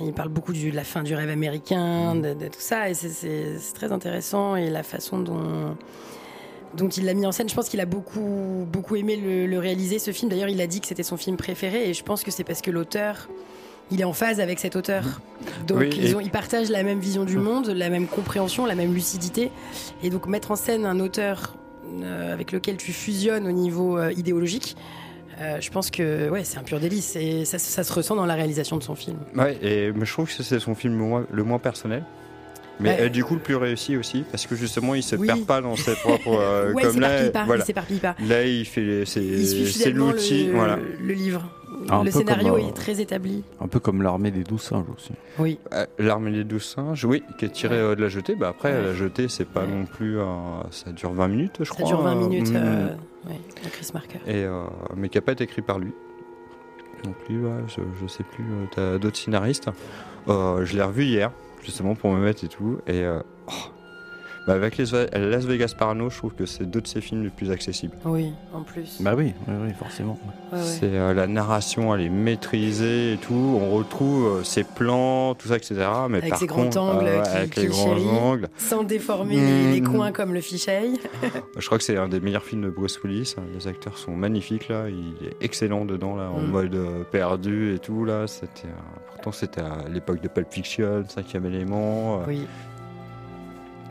il 0.00 0.12
parle 0.12 0.28
beaucoup 0.28 0.52
du- 0.52 0.70
de 0.70 0.76
la 0.76 0.84
fin 0.84 1.02
du 1.02 1.16
rêve 1.16 1.30
américain, 1.30 2.14
de, 2.14 2.32
de 2.32 2.46
tout 2.46 2.60
ça, 2.60 2.88
et 2.88 2.94
c'est 2.94 3.56
très 3.74 3.90
intéressant. 3.90 4.54
Et 4.54 4.70
la 4.70 4.84
façon 4.84 5.18
dont, 5.18 5.76
dont 6.76 6.88
il 6.88 7.04
l'a 7.04 7.14
mis 7.14 7.26
en 7.26 7.32
scène, 7.32 7.48
je 7.48 7.54
pense 7.54 7.68
qu'il 7.68 7.80
a 7.80 7.86
beaucoup, 7.86 8.66
beaucoup 8.70 8.96
aimé 8.96 9.16
le, 9.16 9.46
le 9.46 9.58
réaliser, 9.58 9.98
ce 9.98 10.10
film. 10.12 10.30
D'ailleurs, 10.30 10.48
il 10.48 10.60
a 10.60 10.66
dit 10.66 10.80
que 10.80 10.86
c'était 10.86 11.02
son 11.02 11.16
film 11.16 11.36
préféré, 11.36 11.88
et 11.88 11.94
je 11.94 12.02
pense 12.02 12.22
que 12.22 12.30
c'est 12.30 12.44
parce 12.44 12.60
que 12.60 12.70
l'auteur, 12.70 13.28
il 13.90 14.00
est 14.00 14.04
en 14.04 14.12
phase 14.12 14.40
avec 14.40 14.58
cet 14.58 14.76
auteur. 14.76 15.20
Donc, 15.66 15.78
Oui, 15.78 15.90
ils, 16.00 16.16
ont, 16.16 16.20
ils 16.20 16.30
partagent 16.30 16.70
la 16.70 16.82
même 16.82 16.98
vision 17.00 17.24
du 17.24 17.38
monde, 17.38 17.68
la 17.68 17.88
même 17.88 18.06
compréhension, 18.06 18.66
la 18.66 18.74
même 18.74 18.92
lucidité. 18.92 19.50
Et 20.02 20.10
donc, 20.10 20.26
mettre 20.26 20.50
en 20.50 20.56
scène 20.56 20.84
un 20.84 21.00
auteur 21.00 21.56
euh, 22.02 22.32
avec 22.32 22.52
lequel 22.52 22.76
tu 22.76 22.92
fusionnes 22.92 23.46
au 23.46 23.52
niveau 23.52 23.96
euh, 23.96 24.12
idéologique, 24.12 24.76
euh, 25.40 25.58
je 25.60 25.70
pense 25.70 25.90
que 25.90 26.28
ouais, 26.28 26.44
c'est 26.44 26.58
un 26.58 26.64
pur 26.64 26.80
délice. 26.80 27.16
Et 27.16 27.44
ça, 27.44 27.58
ça 27.58 27.82
se 27.82 27.92
ressent 27.92 28.16
dans 28.16 28.26
la 28.26 28.34
réalisation 28.34 28.76
de 28.76 28.82
son 28.82 28.94
film. 28.94 29.16
Ouais, 29.34 29.56
et 29.62 29.92
mais 29.92 30.04
je 30.04 30.12
trouve 30.12 30.26
que 30.26 30.42
c'est 30.42 30.58
son 30.58 30.74
film 30.74 30.98
le 30.98 31.04
moins, 31.04 31.26
le 31.30 31.44
moins 31.44 31.58
personnel. 31.58 32.04
Mais 32.80 32.90
Ouais. 32.90 32.96
euh, 33.02 33.08
du 33.08 33.24
coup, 33.24 33.34
le 33.34 33.40
plus 33.40 33.56
réussi 33.56 33.96
aussi, 33.96 34.24
parce 34.30 34.46
que 34.46 34.54
justement, 34.54 34.94
il 34.94 35.02
se 35.02 35.16
Oui. 35.16 35.26
perd 35.26 35.44
pas 35.46 35.60
dans 35.60 35.74
ses 35.76 35.94
propres. 36.02 36.28
euh, 36.38 36.72
ouais, 36.72 36.82
il 36.84 36.88
comme 36.88 37.00
là, 37.00 37.28
pas. 37.30 37.44
voilà. 37.44 37.62
Il 37.64 37.66
s'éparpille 37.66 37.98
pas. 37.98 38.14
Là, 38.26 38.44
il 38.44 38.64
fait 38.64 38.82
les- 38.82 39.04
c'est 39.04 39.22
Il 39.24 39.46
suit 39.46 39.66
c'est 39.66 39.78
fidèlement 39.84 40.12
l'outil, 40.12 40.46
le, 40.46 40.52
voilà. 40.52 40.76
le 41.00 41.12
livre. 41.14 41.42
Un 41.90 42.02
le 42.04 42.10
scénario 42.10 42.54
comme, 42.54 42.64
euh, 42.64 42.68
est 42.68 42.72
très 42.72 43.00
établi. 43.00 43.42
Un 43.60 43.68
peu 43.68 43.78
comme 43.80 44.02
l'armée 44.02 44.30
des 44.30 44.42
douze 44.42 44.62
singes 44.62 44.84
aussi. 44.94 45.12
Oui. 45.38 45.58
Euh, 45.72 45.86
L'armée 45.98 46.32
des 46.32 46.44
douze 46.44 46.64
singes, 46.64 47.04
oui, 47.04 47.22
qui 47.38 47.44
est 47.46 47.50
tiré 47.50 47.76
Ouais. 47.76 47.82
euh, 47.82 47.94
de 47.94 48.02
la 48.02 48.08
jetée. 48.08 48.34
Bah 48.34 48.48
après, 48.48 48.72
Ouais. 48.74 48.82
la 48.82 48.94
jetée, 48.94 49.28
c'est 49.28 49.44
pas 49.46 49.62
Ouais. 49.62 49.68
non 49.68 49.84
plus. 49.86 50.18
ça 50.70 50.90
dure 50.92 51.12
20 51.12 51.28
minutes, 51.28 51.56
je 51.60 51.64
Ça 51.64 51.74
crois. 51.74 51.86
dure 51.86 52.02
20 52.02 52.12
euh, 52.16 52.28
minutes 52.28 52.50
mm, 52.50 52.56
euh, 52.56 52.86
ouais, 53.28 53.40
de 53.64 53.68
Chris 53.70 53.88
Marker. 53.94 54.18
Et, 54.26 54.44
euh, 54.44 54.64
mais 54.96 55.08
qui 55.08 55.16
n'a 55.18 55.22
pas 55.22 55.32
été 55.32 55.44
écrit 55.44 55.62
par 55.62 55.78
lui. 55.78 55.92
Donc 57.04 57.14
lui, 57.28 57.38
ouais, 57.38 57.50
je, 57.68 57.80
je 58.02 58.06
sais 58.08 58.24
plus. 58.24 58.44
euh, 58.44 58.64
T'as 58.74 58.98
d'autres 58.98 59.16
scénaristes. 59.16 59.68
Euh, 60.28 60.64
je 60.64 60.76
l'ai 60.76 60.82
revu 60.82 61.04
hier, 61.04 61.30
justement 61.62 61.94
pour 61.94 62.12
me 62.12 62.20
mettre 62.24 62.44
et 62.44 62.48
tout. 62.48 62.78
Et 62.86 63.02
euh, 63.04 63.20
oh. 63.48 63.52
Bah, 64.46 64.54
avec 64.54 64.78
les 64.78 64.86
Las 65.12 65.44
Vegas 65.44 65.74
Parano, 65.78 66.08
je 66.08 66.16
trouve 66.16 66.32
que 66.32 66.46
c'est 66.46 66.64
deux 66.64 66.80
de 66.80 66.86
ses 66.86 67.02
films 67.02 67.22
les 67.22 67.28
plus 67.28 67.50
accessibles. 67.50 67.94
Oui, 68.06 68.32
en 68.54 68.62
plus. 68.62 68.96
Bah 69.02 69.12
oui, 69.14 69.34
oui, 69.46 69.54
oui, 69.66 69.72
forcément. 69.78 70.18
Ouais, 70.50 70.58
ouais. 70.58 70.64
C'est 70.64 70.88
euh, 70.94 71.12
la 71.12 71.26
narration, 71.26 71.94
elle 71.94 72.00
est 72.00 72.08
maîtrisée 72.08 73.12
et 73.12 73.16
tout. 73.18 73.34
On 73.60 73.68
retrouve 73.76 74.38
euh, 74.38 74.44
ses 74.44 74.64
plans, 74.64 75.34
tout 75.34 75.48
ça, 75.48 75.56
etc. 75.56 75.74
Mais 76.08 76.18
Avec 76.18 76.30
par 76.30 76.38
ses 76.38 76.46
grands 76.46 76.74
angles 76.78 77.04
euh, 77.08 77.22
qui- 77.24 77.28
avec 77.30 77.50
qui 77.50 77.60
les 77.60 77.66
grands 77.66 77.96
angles. 77.98 78.48
Sans 78.56 78.84
déformer 78.84 79.36
les, 79.36 79.72
les 79.72 79.80
Mm. 79.82 79.88
coins 79.92 80.12
comme 80.12 80.32
le 80.32 80.40
fichail. 80.40 80.94
Je 81.58 81.66
crois 81.66 81.76
que 81.76 81.84
c'est 81.84 81.98
un 81.98 82.08
des 82.08 82.20
meilleurs 82.20 82.44
films 82.44 82.62
de 82.62 82.70
Bruce 82.70 82.98
Willis. 83.04 83.34
Les 83.54 83.68
acteurs 83.68 83.98
sont 83.98 84.16
magnifiques 84.16 84.68
là. 84.68 84.88
Il 84.88 85.26
est 85.26 85.36
excellent 85.42 85.84
dedans 85.84 86.16
là, 86.16 86.30
en 86.30 86.40
Mm. 86.40 86.46
mode 86.50 86.78
perdu 87.12 87.74
et 87.74 87.78
tout 87.80 88.06
là. 88.06 88.26
C'était 88.26 88.66
euh, 88.68 89.07
pourtant 89.22 89.32
c'était 89.36 89.60
à 89.60 89.88
l'époque 89.90 90.20
de 90.20 90.28
Pulp 90.28 90.52
Fiction, 90.52 91.04
cinquième 91.08 91.46
élément. 91.46 92.20
euh, 92.20 92.24
Oui. 92.28 92.46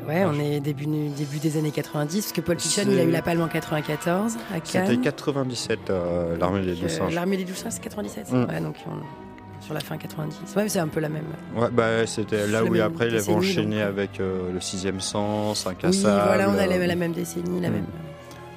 Ouais, 0.07 0.23
on 0.25 0.39
est 0.39 0.59
début, 0.59 0.86
début 0.86 1.39
des 1.39 1.57
années 1.57 1.71
90, 1.71 2.21
parce 2.21 2.32
que 2.32 2.39
Paul 2.41 2.59
Fiction, 2.59 2.84
il 2.88 2.99
a 2.99 3.03
eu 3.03 3.11
la 3.11 3.21
palme 3.21 3.41
en 3.41 3.47
94 3.47 4.36
à 4.36 4.55
C'était 4.63 4.86
Cannes. 4.88 5.01
97, 5.01 5.89
euh, 5.89 6.38
l'armée 6.38 6.61
des 6.61 6.82
euh, 6.84 6.88
singes. 6.88 7.13
L'armée 7.15 7.36
des 7.36 7.43
douze 7.45 7.55
singes, 7.57 7.73
c'est 7.73 7.82
97. 7.82 8.32
Mm. 8.32 8.45
Ouais, 8.45 8.61
donc 8.61 8.75
on- 8.88 9.63
sur 9.63 9.73
la 9.73 9.80
fin 9.82 9.97
90. 9.97 10.55
Ouais, 10.55 10.69
c'est 10.69 10.80
un 10.80 10.88
peu 10.88 10.99
la 10.99 11.09
même. 11.09 11.25
Ouais, 11.55 11.69
bah, 11.71 12.05
c'était 12.05 12.45
là 12.47 12.63
où 12.63 12.67
après 12.80 13.07
il 13.07 13.15
avait 13.15 13.17
décennie, 13.17 13.38
enchaîné 13.38 13.80
donc, 13.80 13.86
avec 13.89 14.19
euh, 14.19 14.53
le 14.53 14.61
sixième 14.61 15.01
sens, 15.01 15.65
Oui, 15.65 15.71
incassable. 15.73 16.21
voilà, 16.28 16.49
on 16.51 16.57
a 16.57 16.67
la, 16.67 16.75
euh, 16.75 16.86
la 16.88 16.95
même 16.95 17.11
décennie, 17.11 17.59
la 17.59 17.69
Mm. 17.69 17.73
même. 17.73 17.86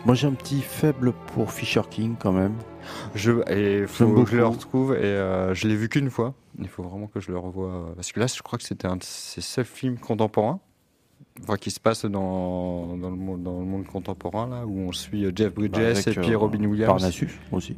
Moi 0.05 0.14
j'ai 0.14 0.27
un 0.29 0.33
petit 0.33 0.61
faible 0.61 1.12
pour 1.35 1.51
Fisher 1.53 1.81
King 1.91 2.14
quand 2.18 2.33
même. 2.33 2.53
Je, 3.14 3.33
et 3.51 3.87
faut 3.87 4.24
que 4.24 4.31
je 4.31 4.37
le 4.37 4.47
retrouve 4.47 4.95
et 4.95 4.99
euh, 5.05 5.55
je 5.55 5.68
l'ai 5.68 5.76
vu 5.76 5.89
qu'une 5.89 6.11
fois. 6.11 6.35
Il 6.59 6.68
faut 6.68 6.83
vraiment 6.83 7.07
que 7.07 7.20
je 7.20 7.31
le 7.31 7.39
revoie 7.39 7.68
euh, 7.68 7.93
parce 7.97 8.12
que 8.12 8.20
là, 8.20 8.26
je 8.26 8.41
crois 8.43 8.59
que 8.59 8.64
c'était 8.64 8.87
un 8.87 8.97
de 8.97 9.03
ses 9.03 9.41
seuls 9.41 9.64
films 9.64 9.99
contemporains, 9.99 10.61
enfin, 11.43 11.57
qui 11.57 11.70
se 11.70 11.81
passe 11.81 12.05
dans, 12.05 12.97
dans, 12.97 13.11
le 13.11 13.16
monde, 13.16 13.43
dans 13.43 13.59
le 13.61 13.64
monde 13.66 13.87
contemporain 13.87 14.49
là, 14.49 14.66
où 14.66 14.78
on 14.78 14.93
suit 14.93 15.24
euh, 15.24 15.33
Jeff 15.35 15.55
Bridges 15.55 15.72
Bah, 15.72 15.89
avec, 15.89 16.09
et 16.09 16.12
puis 16.14 16.33
euh, 16.33 16.39
Robin 16.39 16.64
Williams. 16.64 16.87
Parnassus 17.01 17.41
aussi. 17.53 17.76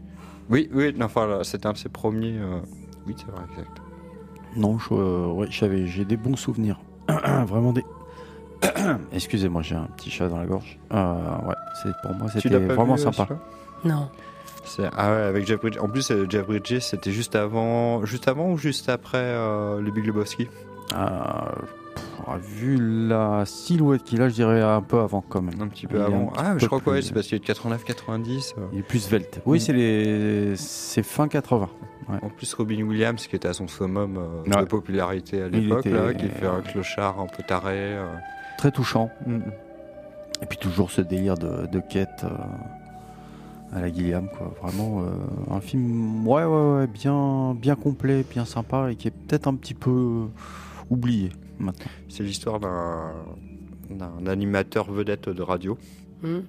Oui, 0.50 0.68
oui, 0.72 0.92
non, 0.96 1.06
enfin, 1.06 1.40
c'était 1.44 1.66
un 1.66 1.72
de 1.72 1.78
ses 1.78 1.88
premiers. 1.88 2.38
euh, 2.38 2.58
Oui, 3.06 3.14
c'est 3.16 3.30
vrai, 3.30 3.42
exact. 3.50 3.70
Non, 4.56 4.78
je- 4.78 4.92
euh, 4.92 5.26
ouais, 5.28 5.46
j'avais, 5.50 5.86
j'ai 5.86 6.04
des 6.04 6.16
bons 6.16 6.36
souvenirs. 6.36 6.80
Vraiment 7.08 7.72
des. 7.72 7.84
Excusez-moi, 9.12 9.62
j'ai 9.62 9.74
un 9.74 9.88
petit 9.96 10.10
chat 10.10 10.28
dans 10.28 10.38
la 10.38 10.46
gorge. 10.46 10.78
Euh, 10.92 11.36
ouais, 11.46 11.54
c'est 11.82 11.90
pour 12.02 12.14
moi 12.14 12.28
Tu 12.30 12.40
c'était 12.40 12.58
vraiment 12.58 12.94
vu, 12.96 13.02
sympa. 13.02 13.28
Non. 13.84 14.08
Ah 14.96 15.10
ouais, 15.12 15.20
avec 15.22 15.46
Jeff 15.46 15.60
Bridges. 15.60 15.78
En 15.80 15.88
plus, 15.88 16.10
euh, 16.10 16.26
Jeff 16.28 16.46
Bridges, 16.46 16.78
c'était 16.80 17.10
juste 17.12 17.34
avant, 17.36 18.04
juste 18.04 18.28
avant 18.28 18.50
ou 18.50 18.56
juste 18.58 18.88
après 18.88 19.18
euh, 19.20 19.80
le 19.80 19.90
Big 19.90 20.06
Lebowski? 20.06 20.48
Euh, 20.94 20.98
pff, 21.94 22.40
vu 22.58 23.06
la 23.08 23.44
silhouette 23.46 24.04
qu'il 24.04 24.20
a, 24.22 24.28
je 24.28 24.34
dirais 24.34 24.60
un 24.62 24.82
peu 24.82 25.00
avant 25.00 25.22
quand 25.26 25.42
même. 25.42 25.60
Un 25.60 25.68
petit 25.68 25.86
peu 25.86 25.96
Il 25.98 26.02
avant. 26.02 26.32
Ah, 26.36 26.54
mais 26.54 26.60
je 26.60 26.66
crois 26.66 26.80
que 26.80 26.90
ouais, 26.90 26.96
plus- 26.98 27.02
c'est 27.08 27.14
parce 27.14 27.26
qu'il 27.26 27.36
est 27.36 27.40
de 27.40 27.44
89-90. 27.44 28.54
Il 28.72 28.78
est 28.80 28.82
plus 28.82 29.00
svelte. 29.00 29.40
Oui, 29.46 29.58
Mm. 29.58 29.60
c'est 29.60 29.72
les, 29.72 30.56
c'est 30.56 31.02
fin 31.02 31.28
80. 31.28 31.68
Ouais. 32.08 32.18
En 32.22 32.28
plus, 32.28 32.52
Robin 32.54 32.82
Williams, 32.82 33.26
qui 33.26 33.36
était 33.36 33.48
à 33.48 33.52
son 33.54 33.68
summum 33.68 34.16
euh, 34.18 34.60
de 34.60 34.64
popularité 34.66 35.42
à 35.42 35.48
l'époque, 35.48 35.86
était- 35.86 35.94
là, 35.94 36.12
qui 36.14 36.28
fait 36.28 36.46
un 36.46 36.60
clochard 36.60 37.20
un 37.20 37.26
peu 37.26 37.42
taré. 37.42 37.74
euh. 37.76 38.06
Très 38.58 38.70
touchant. 38.70 39.10
Mm. 39.26 39.38
Et 40.42 40.46
puis 40.46 40.58
toujours 40.58 40.90
ce 40.90 41.00
délire 41.00 41.36
de, 41.38 41.66
de 41.66 41.80
quête. 41.80 42.24
À 43.72 43.80
la 43.80 43.92
Gilliam, 43.92 44.28
quoi. 44.28 44.54
Vraiment 44.62 45.02
euh, 45.02 45.10
un 45.50 45.60
film, 45.60 46.26
ouais, 46.28 46.44
ouais, 46.44 46.72
ouais, 46.76 46.86
bien, 46.86 47.54
bien 47.54 47.74
complet, 47.74 48.24
bien 48.28 48.44
sympa 48.44 48.90
et 48.92 48.96
qui 48.96 49.08
est 49.08 49.12
peut-être 49.12 49.46
un 49.48 49.54
petit 49.54 49.74
peu 49.74 49.90
euh, 49.90 50.26
oublié 50.90 51.30
maintenant. 51.58 51.90
C'est 52.08 52.22
l'histoire 52.22 52.60
d'un 52.60 53.12
d'un 53.90 54.26
animateur 54.26 54.90
vedette 54.90 55.28
de 55.28 55.42
radio, 55.42 55.76
Hmm. 56.22 56.40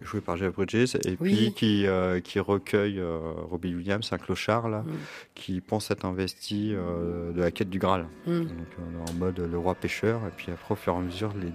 joué 0.00 0.20
par 0.20 0.36
Jeff 0.36 0.52
Bridges, 0.54 0.96
et 1.04 1.16
Oui. 1.20 1.32
puis 1.32 1.52
qui, 1.54 1.86
euh, 1.86 2.18
qui 2.18 2.40
recueille 2.40 2.98
euh, 2.98 3.18
Robbie 3.50 3.72
Williams, 3.74 4.08
un 4.12 4.18
clochard 4.18 4.68
là, 4.68 4.80
Mm. 4.80 4.90
qui 5.36 5.60
pense 5.60 5.90
être 5.92 6.04
investi 6.04 6.72
euh, 6.74 7.32
de 7.32 7.40
la 7.40 7.50
quête 7.52 7.70
du 7.70 7.78
Graal. 7.78 8.06
Hmm. 8.26 8.40
Donc 8.40 9.08
en 9.08 9.12
mode 9.12 9.38
le 9.38 9.58
roi 9.58 9.74
pêcheur, 9.76 10.20
et 10.26 10.30
puis 10.36 10.50
après 10.50 10.72
au 10.72 10.76
fur 10.76 10.94
et 10.94 10.96
à 10.96 11.00
mesure, 11.00 11.32
les... 11.40 11.52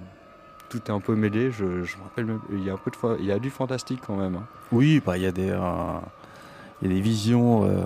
tout 0.70 0.82
est 0.88 0.92
un 0.92 1.00
peu 1.00 1.16
mêlé. 1.16 1.52
Je, 1.52 1.64
me 1.66 2.04
rappelle, 2.04 2.26
même- 2.26 2.40
il 2.52 2.64
y 2.64 2.70
a 2.70 2.74
un 2.74 2.78
peu 2.78 2.92
de, 2.92 3.20
il 3.20 3.26
y 3.26 3.32
a 3.32 3.40
du 3.40 3.50
fantastique 3.50 4.02
quand 4.06 4.16
même. 4.16 4.36
hein. 4.36 4.44
Oui, 4.72 5.02
bah 5.06 5.18
il 5.18 5.24
y 5.24 5.28
a 5.28 5.32
des, 5.32 5.50
euh, 5.50 6.00
il 6.82 6.88
y 6.88 6.92
a 6.92 6.96
des 6.96 7.02
visions. 7.02 7.64
euh, 7.66 7.84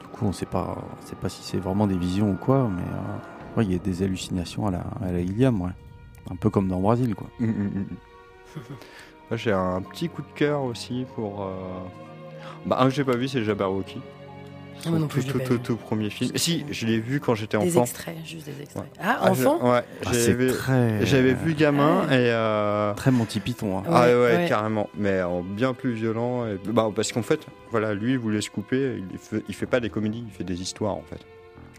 du 0.00 0.06
coup, 0.12 0.26
on 0.26 0.32
sait 0.32 0.46
pas, 0.46 0.76
on 1.02 1.06
sait 1.06 1.16
pas 1.16 1.28
si 1.28 1.42
c'est 1.42 1.58
vraiment 1.58 1.86
des 1.86 1.96
visions 1.98 2.30
ou 2.32 2.36
quoi, 2.36 2.68
mais 2.74 2.82
euh, 2.82 3.56
ouais, 3.58 3.64
il 3.64 3.72
y 3.72 3.74
a 3.74 3.78
des 3.78 4.02
hallucinations 4.02 4.66
à 4.66 4.70
la, 4.70 4.84
à 5.02 5.12
la 5.12 5.18
ouais. 5.18 5.70
Un 6.30 6.36
peu 6.36 6.48
comme 6.50 6.68
dans 6.68 6.80
Brésil, 6.80 7.14
quoi. 7.14 7.26
Mm, 7.38 7.46
mm. 7.46 7.86
Moi, 9.30 9.36
j'ai 9.36 9.52
un 9.52 9.80
petit 9.82 10.08
coup 10.08 10.22
de 10.22 10.32
cœur 10.34 10.62
aussi 10.62 11.06
pour. 11.14 11.42
euh, 11.42 11.52
Bah, 12.66 12.78
un 12.80 12.84
que 12.88 12.94
j'ai 12.94 13.04
pas 13.04 13.16
vu, 13.16 13.28
c'est 13.28 13.42
Jabberwocky. 13.44 14.00
Ah, 14.86 14.90
moi 14.90 14.98
non 14.98 15.04
Son 15.04 15.08
plus, 15.08 15.24
tout, 15.24 15.38
tout, 15.38 15.44
tout, 15.44 15.58
tout 15.58 15.76
premier 15.76 16.10
film. 16.10 16.30
Si, 16.36 16.64
je 16.70 16.86
l'ai 16.86 16.98
vu 17.00 17.20
quand 17.20 17.34
j'étais 17.34 17.58
Des 17.58 17.68
enfant. 17.76 17.82
extraits, 17.82 18.16
juste 18.24 18.46
des 18.46 18.62
extraits. 18.62 18.82
Ouais. 18.84 18.90
Ah, 19.00 19.18
Ah, 19.22 19.30
enfant 19.30 19.58
je- 19.60 19.66
Ouais, 19.68 19.82
Ah, 20.06 20.10
c'est 20.12 20.26
j'avais 20.32 20.48
très- 20.52 21.06
j'avais 21.06 21.34
vu 21.34 21.54
gamin 21.54 22.02
et. 22.10 22.30
euh, 22.30 22.94
Très 22.94 23.10
Monty 23.10 23.40
Python. 23.40 23.78
hein. 23.78 23.82
Ah 23.86 24.02
ouais, 24.02 24.06
Ouais, 24.06 24.14
ouais, 24.14 24.36
ouais. 24.36 24.46
carrément. 24.48 24.88
Mais 24.96 25.22
en 25.22 25.42
bien 25.42 25.74
plus 25.74 25.92
violent. 25.92 26.46
et- 26.46 26.58
Bah, 26.70 26.90
parce 26.94 27.12
qu'en 27.12 27.22
fait, 27.22 27.40
voilà, 27.70 27.94
lui, 27.94 28.12
il 28.12 28.18
voulait 28.18 28.40
se 28.40 28.50
couper. 28.50 29.02
Il 29.12 29.18
fait, 29.18 29.42
il 29.48 29.54
fait 29.54 29.66
pas 29.66 29.80
des 29.80 29.90
comédies, 29.90 30.24
il 30.26 30.32
fait 30.32 30.44
des 30.44 30.60
histoires 30.60 30.94
en 30.94 31.02
fait. 31.08 31.20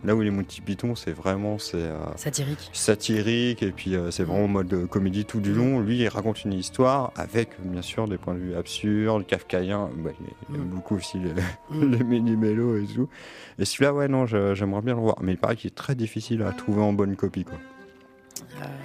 Là 0.05 0.15
où 0.15 0.21
les 0.21 0.29
Monty 0.29 0.61
Python, 0.61 0.93
c'est 0.95 1.11
vraiment 1.11 1.57
c'est 1.57 1.77
euh, 1.77 1.97
Satirique. 2.15 2.69
satirique 2.73 3.63
et 3.63 3.71
puis 3.71 3.95
euh, 3.95 4.11
c'est 4.11 4.23
vraiment 4.23 4.45
en 4.45 4.47
mode 4.47 4.71
euh, 4.73 4.85
comédie 4.85 5.25
tout 5.25 5.39
du 5.39 5.51
long. 5.53 5.79
Lui, 5.81 5.97
il 5.97 6.07
raconte 6.07 6.43
une 6.45 6.53
histoire 6.53 7.11
avec 7.15 7.49
bien 7.59 7.81
sûr 7.81 8.07
des 8.07 8.17
points 8.17 8.35
de 8.35 8.39
vue 8.39 8.55
absurdes, 8.55 9.25
kafkaïens. 9.25 9.89
Bah, 9.97 10.11
il 10.49 10.55
aime 10.55 10.61
Mm. 10.61 10.65
beaucoup 10.69 10.95
aussi 10.97 11.17
les, 11.17 11.31
Mm. 11.75 11.91
les 11.97 12.03
mini-mélos 12.03 12.77
et 12.77 12.85
tout. 12.85 13.09
Et 13.57 13.65
celui-là, 13.65 13.93
ouais, 13.93 14.07
non, 14.07 14.25
j'aimerais 14.27 14.81
bien 14.81 14.93
le 14.93 15.01
voir. 15.01 15.15
Mais 15.21 15.31
il 15.31 15.37
paraît 15.37 15.55
qu'il 15.55 15.69
est 15.69 15.75
très 15.75 15.95
difficile 15.95 16.43
à 16.43 16.51
trouver 16.51 16.81
en 16.83 16.93
bonne 16.93 17.15
copie. 17.15 17.43
Quoi. 17.43 17.57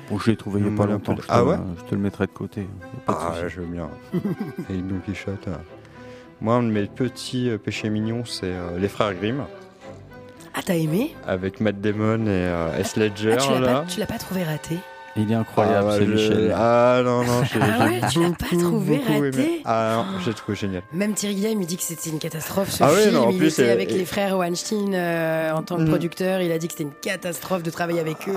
Bon, 0.08 0.18
je 0.18 0.30
l'ai 0.30 0.36
trouvé 0.36 0.60
il 0.60 0.64
y 0.64 0.68
a 0.68 0.70
Mm, 0.70 0.74
pas 0.74 0.82
voilà, 0.84 0.92
longtemps. 0.94 1.14
peut-être. 1.14 1.24
Je 1.24 1.28
te, 1.28 1.32
Ah 1.34 1.44
ouais 1.44 1.56
je 1.78 1.84
te 1.84 1.94
le 1.94 2.00
mettrai 2.00 2.26
de 2.26 2.32
côté. 2.32 2.66
pas 3.06 3.34
Ah, 3.36 3.48
je 3.48 3.60
veux 3.60 3.66
bien. 3.66 3.90
et 4.70 4.76
Don 4.78 5.00
Quichotte. 5.04 5.48
euh. 5.48 5.56
Moi, 6.40 6.54
un 6.54 6.62
de 6.62 6.70
mes 6.70 6.86
petits 6.86 7.50
péchés 7.62 7.90
mignons, 7.90 8.24
c'est 8.24 8.46
euh, 8.46 8.78
Les 8.78 8.88
Frères 8.88 9.14
Grimm, 9.14 9.44
Ah, 10.54 10.60
t'as 10.64 10.74
aimé 10.74 11.14
avec 11.26 11.60
Matt 11.60 11.80
Damon 11.80 12.26
et 12.26 12.28
euh, 12.28 12.78
S. 12.78 12.96
Ledger. 12.96 13.34
ah, 13.38 13.42
tu 13.42 13.50
l'as 13.52 13.60
là. 13.60 13.72
pas, 13.80 13.84
tu 13.88 14.00
l'as 14.00 14.06
pas 14.06 14.18
trouvé 14.18 14.42
raté 14.42 14.76
Il 15.16 15.30
est 15.30 15.34
incroyable, 15.34 15.88
Ah, 15.92 15.94
c'est 15.96 16.06
je- 16.06 16.10
Michel. 16.10 16.54
Ah 16.56 17.00
non, 17.04 17.24
non, 17.24 17.44
j'ai 17.52 17.60
Ah 17.62 17.84
ouais, 17.86 18.00
tu 18.10 18.20
l'as 18.20 18.30
pas 18.30 18.56
trouvé 18.58 18.96
raté 19.06 19.62
Ah 19.64 19.92
non, 20.12 20.18
j'ai 20.24 20.34
trouvé 20.34 20.56
génial. 20.58 20.82
Même 20.92 21.14
Thierry 21.14 21.36
Guillaume, 21.36 21.60
il 21.62 21.66
dit 21.66 21.76
que 21.76 21.82
c'était 21.84 22.10
une 22.10 22.18
catastrophe 22.18 22.70
ce 22.70 22.82
Ah 22.82 22.88
film. 22.88 23.14
non, 23.14 23.26
en 23.26 23.30
il 23.30 23.38
plus, 23.38 23.52
était 23.58 23.70
euh, 23.70 23.72
avec 23.72 23.90
et- 23.92 23.98
les 23.98 24.04
frères 24.04 24.36
Weinstein 24.36 24.92
euh, 24.92 25.52
en 25.52 25.62
tant 25.62 25.76
que 25.76 25.82
Mm. 25.82 25.88
producteur. 25.88 26.40
Il 26.42 26.50
a 26.50 26.58
dit 26.58 26.66
que 26.66 26.72
c'était 26.72 26.84
une 26.84 26.94
catastrophe 27.00 27.62
de 27.62 27.70
travailler 27.70 28.00
avec 28.00 28.16
eux. 28.28 28.34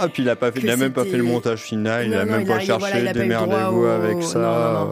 Ah, 0.00 0.08
puis 0.08 0.22
il 0.22 0.30
a, 0.30 0.36
pas 0.36 0.52
fait, 0.52 0.60
il 0.60 0.70
a 0.70 0.76
même 0.76 0.92
pas 0.92 1.04
fait 1.04 1.18
le 1.18 1.22
montage 1.24 1.60
final, 1.60 2.06
il 2.06 2.14
a 2.14 2.24
non, 2.24 2.32
même 2.32 2.40
il 2.42 2.46
pas 2.46 2.60
cherché, 2.60 2.78
voilà, 2.78 3.12
démerdez-vous 3.12 3.84
avec 3.84 4.22
ça. 4.22 4.86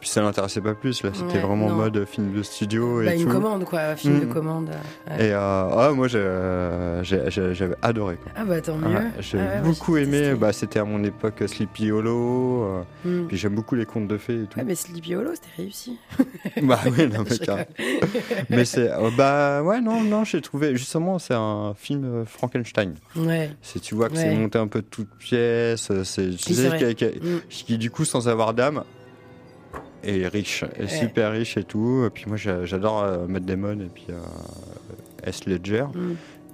Puis 0.00 0.08
ça 0.08 0.22
l'intéressait 0.22 0.62
pas 0.62 0.74
plus, 0.74 1.02
là 1.02 1.10
c'était 1.12 1.34
Ouais, 1.34 1.40
vraiment 1.40 1.68
non. 1.68 1.74
mode 1.76 2.06
film 2.06 2.32
de 2.32 2.42
studio 2.42 3.02
et 3.02 3.04
Bah, 3.04 3.14
une 3.14 3.24
tout. 3.26 3.32
commande, 3.32 3.64
quoi. 3.64 3.94
Film 3.96 4.18
de 4.20 4.24
Mm. 4.24 4.28
commande. 4.32 4.70
ouais. 5.10 5.26
Et 5.26 5.32
euh, 5.32 5.38
ah, 5.38 5.92
moi 5.94 6.06
euh, 6.14 7.02
j'avais 7.04 7.76
adoré. 7.82 8.16
Quoi. 8.16 8.32
Ah 8.34 8.44
bah 8.46 8.60
tant 8.62 8.76
mieux. 8.78 8.94
Ouais, 8.96 9.02
j'ai 9.20 9.38
Ah 9.38 9.60
beaucoup 9.60 9.98
aimé, 9.98 10.34
bah, 10.34 10.52
c'était 10.54 10.78
à 10.78 10.84
mon 10.84 11.04
époque 11.04 11.42
Sleepy 11.46 11.90
Hollow, 11.90 12.64
euh, 12.64 12.82
Mm. 13.04 13.26
puis 13.28 13.36
j'aime 13.36 13.54
beaucoup 13.54 13.74
les 13.74 13.84
contes 13.84 14.08
de 14.08 14.16
fées 14.16 14.42
et 14.42 14.46
tout. 14.46 14.58
Ouais, 14.58 14.64
mais 14.64 14.74
Sleepy 14.74 15.14
Hollow, 15.16 15.32
c'était 15.34 15.48
réussi. 15.58 15.98
bah 16.62 16.78
oui, 16.86 17.06
non, 17.06 17.22
mais, 17.24 17.30
rigole. 17.40 17.66
mais 18.48 18.64
c'est, 18.64 18.90
euh, 18.90 19.10
bah 19.16 19.62
ouais, 19.62 19.80
non, 19.82 20.00
non, 20.02 20.24
j'ai 20.24 20.40
trouvé, 20.40 20.74
justement, 20.76 21.18
c'est 21.18 21.34
un 21.34 21.74
film 21.76 22.04
euh, 22.04 22.24
Frankenstein. 22.24 22.94
Ouais. 23.16 23.50
C'est, 23.60 23.80
tu 23.80 23.94
vois 23.94 24.08
que 24.08 24.16
c'est 24.16 24.34
monté 24.34 24.58
un 24.58 24.66
peu 24.66 24.80
de 24.80 24.86
toutes 24.86 25.14
pièces, 25.18 25.90
euh, 25.90 26.04
c'est, 26.04 26.30
tu 26.36 26.54
sais, 26.54 26.68
vrai. 26.68 26.94
qui, 26.94 26.94
qui- 26.94 27.18
Mm. 27.20 27.40
qui, 27.50 27.76
du 27.78 27.90
coup, 27.90 28.04
sans 28.06 28.28
avoir 28.28 28.54
d'âme, 28.54 28.82
est 30.02 30.26
riche, 30.28 30.64
Ouais. 30.78 30.88
super 30.88 31.32
riche 31.32 31.56
et 31.56 31.64
tout. 31.64 32.04
Et 32.06 32.10
puis 32.10 32.24
moi, 32.26 32.36
j'a- 32.36 32.64
j'adore 32.64 33.02
euh, 33.02 33.26
Matt 33.26 33.44
Damon 33.44 33.80
et 33.80 33.88
puis 33.92 34.06
euh, 34.10 34.14
S. 35.24 35.44
Ledger. 35.46 35.84
Mm. 35.94 36.12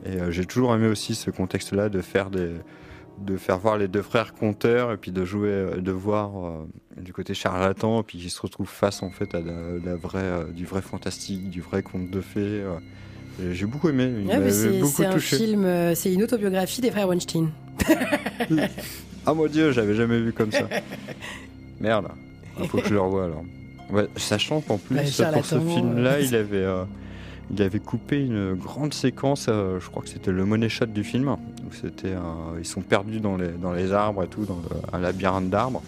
Et 0.09 0.21
euh, 0.21 0.31
j'ai 0.31 0.45
toujours 0.45 0.75
aimé 0.75 0.87
aussi 0.89 1.15
ce 1.15 1.31
contexte-là 1.31 1.89
de 1.89 2.01
faire 2.01 2.31
des 2.31 2.51
de 3.19 3.39
faire 3.39 3.59
voir 3.59 3.79
les 3.79 3.89
deux 3.89 4.03
frères 4.03 4.35
conteurs 4.35 4.93
et 4.93 4.99
puis 4.99 5.11
de 5.11 5.25
jouer 5.25 5.49
euh, 5.49 5.77
de 5.81 5.91
voir 5.91 6.33
euh, 6.37 6.67
du 7.01 7.15
côté 7.15 7.33
charlatan 7.33 8.01
et 8.01 8.03
puis 8.03 8.19
ils 8.19 8.29
se 8.29 8.43
retrouvent 8.43 8.69
face 8.69 9.03
en 9.03 9.09
fait 9.11 9.35
à 9.35 9.41
la, 9.41 9.55
la 9.83 9.97
vraie 9.97 10.45
du 10.55 10.67
vrai 10.67 10.83
fantastique 10.83 11.49
du 11.49 11.63
vrai 11.63 11.83
conte 11.83 12.11
de 12.11 12.21
fées. 12.21 12.63
Et 13.43 13.55
j'ai 13.55 13.65
beaucoup 13.67 13.89
aimé 13.89 14.13
il 14.21 14.27
Ouais, 14.29 14.51
c'est 14.51 15.07
un 15.07 15.19
film, 15.19 15.67
c'est 15.95 16.13
une 16.13 16.23
autobiographie 16.25 16.81
des 16.83 16.91
frères 16.91 17.09
Weinstein. 17.09 17.51
ah 19.27 19.35
mon 19.35 19.47
dieu 19.47 19.73
j'avais 19.73 19.95
jamais 19.95 20.21
vu 20.21 20.33
comme 20.33 20.53
ça 20.53 20.69
merde 21.81 22.09
il 22.61 22.69
faut 22.69 22.79
que 22.79 22.89
je 22.89 22.95
le 22.95 23.01
revoie 23.01 23.25
alors 23.25 23.45
ouais, 23.91 24.09
sachant 24.17 24.61
qu'en 24.61 24.79
plus 24.79 24.97
Ouais, 24.97 25.03
pour 25.03 25.11
ce 25.13 25.23
charlatan, 25.23 25.61
film 25.61 25.99
là 25.99 26.13
euh. 26.15 26.21
il 26.23 26.35
avait 26.35 26.57
euh, 26.57 26.85
il 27.51 27.63
avait 27.63 27.79
coupé 27.79 28.25
une 28.25 28.55
grande 28.55 28.93
séquence, 28.93 29.47
euh, 29.49 29.79
je 29.79 29.89
crois 29.89 30.03
que 30.03 30.09
c'était 30.09 30.33
le 30.33 30.45
money 30.45 30.69
shot 30.69 30.87
du 30.87 31.05
film, 31.05 31.29
où 31.29 31.73
c'était, 31.73 32.09
euh, 32.09 32.59
ils 32.59 32.65
sont 32.67 32.81
perdus 32.81 33.21
dans 33.21 33.37
les, 33.37 33.51
dans 33.51 33.73
les 33.73 33.93
arbres 33.93 34.25
et 34.25 34.27
tout, 34.27 34.45
dans 34.45 34.57
le- 34.57 34.97
un 34.97 34.99
labyrinthe 34.99 35.49
d'arbres. 35.49 35.81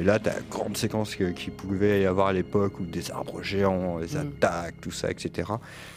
Et 0.00 0.04
là, 0.04 0.18
tu 0.18 0.30
as 0.30 0.36
la 0.36 0.40
grande 0.50 0.74
séquence 0.74 1.14
que- 1.14 1.30
qu'il 1.32 1.52
pouvait 1.52 2.00
y 2.00 2.06
avoir 2.06 2.28
à 2.28 2.32
l'époque, 2.32 2.80
où 2.80 2.84
des 2.84 3.10
arbres 3.10 3.42
géants, 3.42 3.98
des 3.98 4.16
Mm. 4.16 4.20
attaques, 4.40 4.80
tout 4.80 4.90
ça, 4.90 5.10
etc. 5.10 5.50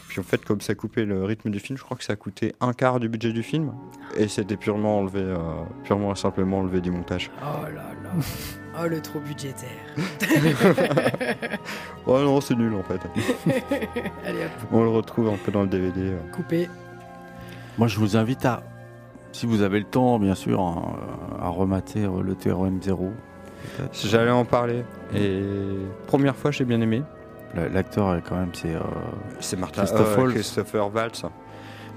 Puis 0.09 0.19
en 0.19 0.23
fait, 0.23 0.43
comme 0.43 0.59
ça 0.59 0.75
coupait 0.75 1.05
le 1.05 1.23
rythme 1.23 1.49
du 1.49 1.61
film, 1.61 1.77
je 1.77 1.83
crois 1.85 1.95
que 1.95 2.03
ça 2.03 2.11
a 2.11 2.17
coûté 2.17 2.53
un 2.59 2.73
quart 2.73 2.99
du 2.99 3.07
budget 3.07 3.31
du 3.31 3.41
film. 3.41 3.71
Et 4.17 4.27
c'était 4.27 4.57
purement 4.57 4.99
enlevé, 4.99 5.21
euh, 5.21 5.37
purement 5.85 6.11
et 6.11 6.17
simplement 6.17 6.59
enlevé 6.59 6.81
du 6.81 6.91
montage. 6.91 7.31
Oh 7.41 7.63
là 7.73 7.91
là. 8.03 8.11
Oh 8.81 8.87
le 8.87 9.01
trop 9.01 9.19
budgétaire. 9.19 9.69
Oh 12.07 12.19
non, 12.19 12.39
c'est 12.39 12.55
nul 12.55 12.73
en 12.75 12.83
fait. 12.83 12.99
Allez 14.25 14.43
hop, 14.45 14.51
On 14.71 14.83
le 14.83 14.89
retrouve 14.89 15.29
un 15.29 15.37
peu 15.43 15.51
dans 15.51 15.61
le 15.63 15.67
DVD. 15.67 16.01
euh. 16.11 16.17
coupé. 16.31 16.69
Moi, 17.79 17.87
je 17.87 17.97
vous 17.99 18.15
invite 18.15 18.45
à, 18.45 18.61
si 19.31 19.45
vous 19.47 19.61
avez 19.63 19.79
le 19.79 19.85
temps, 19.85 20.19
bien 20.19 20.35
sûr, 20.35 20.61
hein, 20.61 20.97
à 21.41 21.49
remater 21.49 22.03
euh, 22.05 22.21
le 22.21 22.35
TRM 22.35 22.79
0. 22.81 23.11
peut-être. 23.77 24.07
J'allais 24.07 24.29
en 24.31 24.45
parler. 24.45 24.83
Et 25.15 25.41
première 26.07 26.35
fois, 26.35 26.51
j'ai 26.51 26.63
bien 26.63 26.79
aimé. 26.79 27.01
La- 27.55 27.69
L'acteur, 27.69 28.15
est 28.15 28.21
quand 28.21 28.35
même, 28.37 28.53
c'est. 28.53 28.75
euh, 28.75 28.79
C'est 29.39 29.57
Martin 29.59 29.81
Christophe 29.83 30.17
euh. 30.19 30.29
Christopher 30.29 30.93
Waltz. 30.93 31.23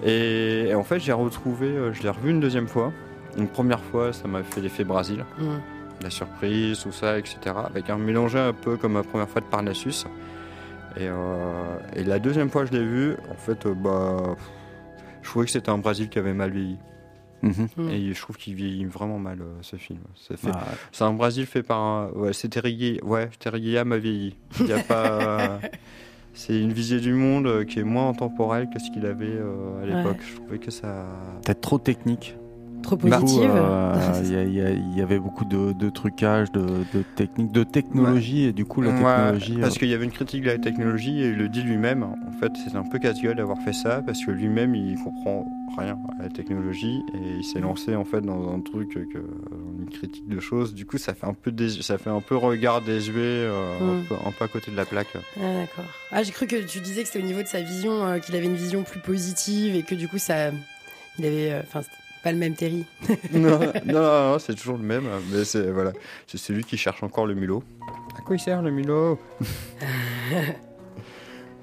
Et, 0.05 0.68
et 0.68 0.74
en 0.74 0.85
fait, 0.85 1.01
j'ai 1.01 1.12
retrouvé, 1.12 1.74
je 1.93 2.03
l'ai 2.03 2.09
revu 2.11 2.31
une 2.31 2.41
deuxième 2.41 2.66
fois. 2.68 2.93
Une 3.37 3.49
première 3.49 3.81
fois, 3.81 4.12
ça 4.14 4.26
m'a 4.26 4.43
fait 4.43 4.61
l'effet 4.62 4.85
Brésil, 4.85 5.24
Mm. 5.39 5.45
La 6.03 6.11
surprise, 6.11 6.81
tout 6.81 6.93
ça, 6.93 7.19
etc. 7.19 7.39
Avec 7.65 7.91
un 7.91 7.99
mélangé 7.99 8.39
un 8.39 8.53
peu 8.53 8.77
comme 8.77 8.95
la 8.95 9.03
première 9.03 9.29
fois 9.29 9.41
de 9.41 9.47
Parnassus. 9.47 10.05
Et, 10.97 11.03
euh, 11.09 11.77
et 11.95 12.05
la 12.05 12.19
deuxième 12.19 12.49
fois 12.51 12.65
que 12.65 12.69
je 12.73 12.79
l'ai 12.79 12.85
vu, 12.87 13.15
en 13.31 13.35
fait, 13.37 13.67
euh, 13.67 13.75
bah, 13.75 14.37
je 15.23 15.29
trouvais 15.29 15.45
que 15.47 15.51
c'était 15.53 15.71
un 15.71 15.79
Brésil 15.79 16.09
qui 16.09 16.19
avait 16.19 16.33
mal 16.35 16.51
vieilli. 16.51 16.77
mhm. 17.43 17.69
Mm. 17.77 17.89
Et 17.91 18.15
je 18.15 18.21
trouve 18.21 18.37
qu'il 18.37 18.55
vieillit 18.55 18.85
vraiment 18.87 19.19
mal, 19.19 19.41
euh, 19.43 19.45
ce 19.61 19.77
film. 19.77 20.01
Ça 20.17 20.37
fait, 20.37 20.51
Ah, 20.53 20.65
c'est 20.91 21.05
un 21.05 21.13
Brésil 21.13 21.47
fait 21.47 21.63
par 21.63 21.79
un. 21.81 22.09
Ouais, 22.15 22.33
c'est 22.33 22.49
Terry 22.49 22.75
Gui- 22.77 23.01
Ouais, 23.05 23.29
Terry 23.39 23.63
Gilliam 23.63 23.93
a 23.93 23.99
vieilli. 23.99 24.35
Il 24.61 24.67
y 24.67 24.73
a 24.73 24.83
pas. 24.83 25.61
c'est 26.35 26.59
une 26.61 26.73
visée 26.73 27.01
du 27.01 27.13
monde 27.13 27.47
euh, 27.47 27.65
qui 27.65 27.79
est 27.81 27.85
moins 27.85 28.09
intemporelle 28.09 28.69
que 28.73 28.81
ce 28.81 28.91
qu'il 28.91 29.05
avait 29.07 29.27
euh, 29.27 29.83
à 29.83 29.87
l'époque. 29.87 30.21
Je 30.27 30.37
trouvais 30.37 30.59
que 30.59 30.71
ça. 30.71 31.07
Peut-être 31.45 31.61
trop 31.61 31.79
technique. 31.79 32.35
Trop 32.83 32.97
Du 32.97 33.11
coup, 33.11 33.11
positive. 33.11 33.51
euh, 33.55 34.22
Il 34.24 34.31
y, 34.55 34.91
il 34.93 34.99
y 34.99 35.03
avait 35.03 35.18
beaucoup 35.18 35.45
de, 35.45 35.72
de 35.72 35.91
trucage, 35.91 36.51
de, 36.53 36.85
de 36.95 37.03
technique, 37.16 37.53
de 37.53 37.62
technologie, 37.64 38.45
et 38.45 38.53
du 38.53 38.64
coup, 38.64 38.81
la 38.81 38.91
Ouais, 38.91 38.97
technologie. 38.97 39.59
parce 39.61 39.74
euh, 39.76 39.79
qu'il 39.79 39.89
y 39.89 39.95
avait 39.95 40.05
une 40.05 40.11
critique 40.12 40.43
de 40.43 40.47
la 40.47 40.59
technologie 40.59 41.22
et 41.22 41.29
il 41.29 41.37
le 41.37 41.49
dit 41.49 41.62
lui-même. 41.62 42.03
En 42.05 42.33
fait, 42.41 42.53
c'est 42.64 42.76
un 42.76 42.85
peu 42.85 42.99
casse-gueule 42.99 43.37
d'avoir 43.37 43.59
fait 43.59 43.72
ça 43.74 44.01
parce 44.03 44.24
que 44.24 44.31
lui-même 44.31 44.74
il 44.74 44.97
comprend 44.99 45.45
rien 45.76 45.99
à 46.18 46.22
la 46.22 46.29
technologie 46.31 47.03
et 47.14 47.37
il 47.39 47.45
s'est 47.45 47.61
lancé 47.61 47.95
en 47.95 48.05
fait 48.05 48.20
dans 48.22 48.53
un 48.55 48.61
truc 48.61 48.89
que 48.91 49.18
une 49.79 49.91
critique 49.91 50.29
de 50.29 50.41
choses. 50.41 50.72
Du 50.74 50.87
coup, 50.87 50.99
ça 50.99 51.14
fait 51.14 51.26
un 51.26 51.35
peu 51.35 51.51
dés- 51.51 51.83
ça 51.83 51.99
fait 51.99 52.11
un 52.11 52.20
peu 52.20 52.37
regard 52.37 52.81
désuet, 52.81 53.20
euh, 53.20 53.79
Mm. 53.81 53.91
un, 53.91 54.05
peu, 54.09 54.14
un 54.29 54.33
peu 54.33 54.45
à 54.45 54.49
côté 54.49 54.70
de 54.70 54.76
la 54.76 54.85
plaque. 54.87 55.09
Ah, 55.37 55.41
d'accord. 55.55 55.85
Ah, 56.11 56.22
j'ai 56.22 56.33
cru 56.33 56.47
que 56.47 56.57
tu 56.64 56.81
disais 56.81 57.03
que 57.03 57.09
c'était 57.09 57.22
au 57.22 57.26
niveau 57.26 57.43
de 57.43 57.49
sa 57.49 57.61
vision, 57.61 58.07
euh, 58.07 58.18
qu'il 58.18 58.35
avait 58.37 58.47
une 58.47 58.55
vision 58.57 58.83
plus 58.83 59.01
positive 59.01 59.74
et 59.74 59.83
que 59.83 59.95
du 59.95 60.09
coup, 60.09 60.18
ça. 60.18 60.51
Il 61.18 61.26
avait. 61.26 61.53
euh, 61.53 61.61
Enfin, 61.62 61.81
Pas 62.25 62.33
le 62.33 62.39
même 62.39 62.55
Terry. 62.55 62.85
non, 63.33 63.59
non, 63.59 63.73
non, 63.87 64.31
non, 64.33 64.39
c'est 64.39 64.55
toujours 64.55 64.77
le 64.77 64.83
même. 64.85 65.05
Mais 65.33 65.45
c'est 65.45 65.71
voilà, 65.71 65.93
c'est 66.27 66.39
celui 66.39 66.64
qui 66.64 66.77
cherche 66.77 67.03
encore 67.03 67.27
le 67.27 67.35
mulot. 67.35 67.62
À 68.19 68.23
quoi 68.23 68.37
il 68.37 68.41
sert 68.41 68.61
le 68.62 68.71
mulot? 68.71 69.19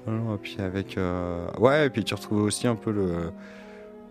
Et 0.08 0.38
puis 0.40 0.56
avec 0.60 0.98
euh, 0.98 1.48
ouais, 1.58 1.86
et 1.86 1.90
puis 1.90 2.04
tu 2.04 2.14
retrouves 2.14 2.42
aussi 2.42 2.68
un 2.68 2.76
peu 2.76 2.92
le 2.92 3.32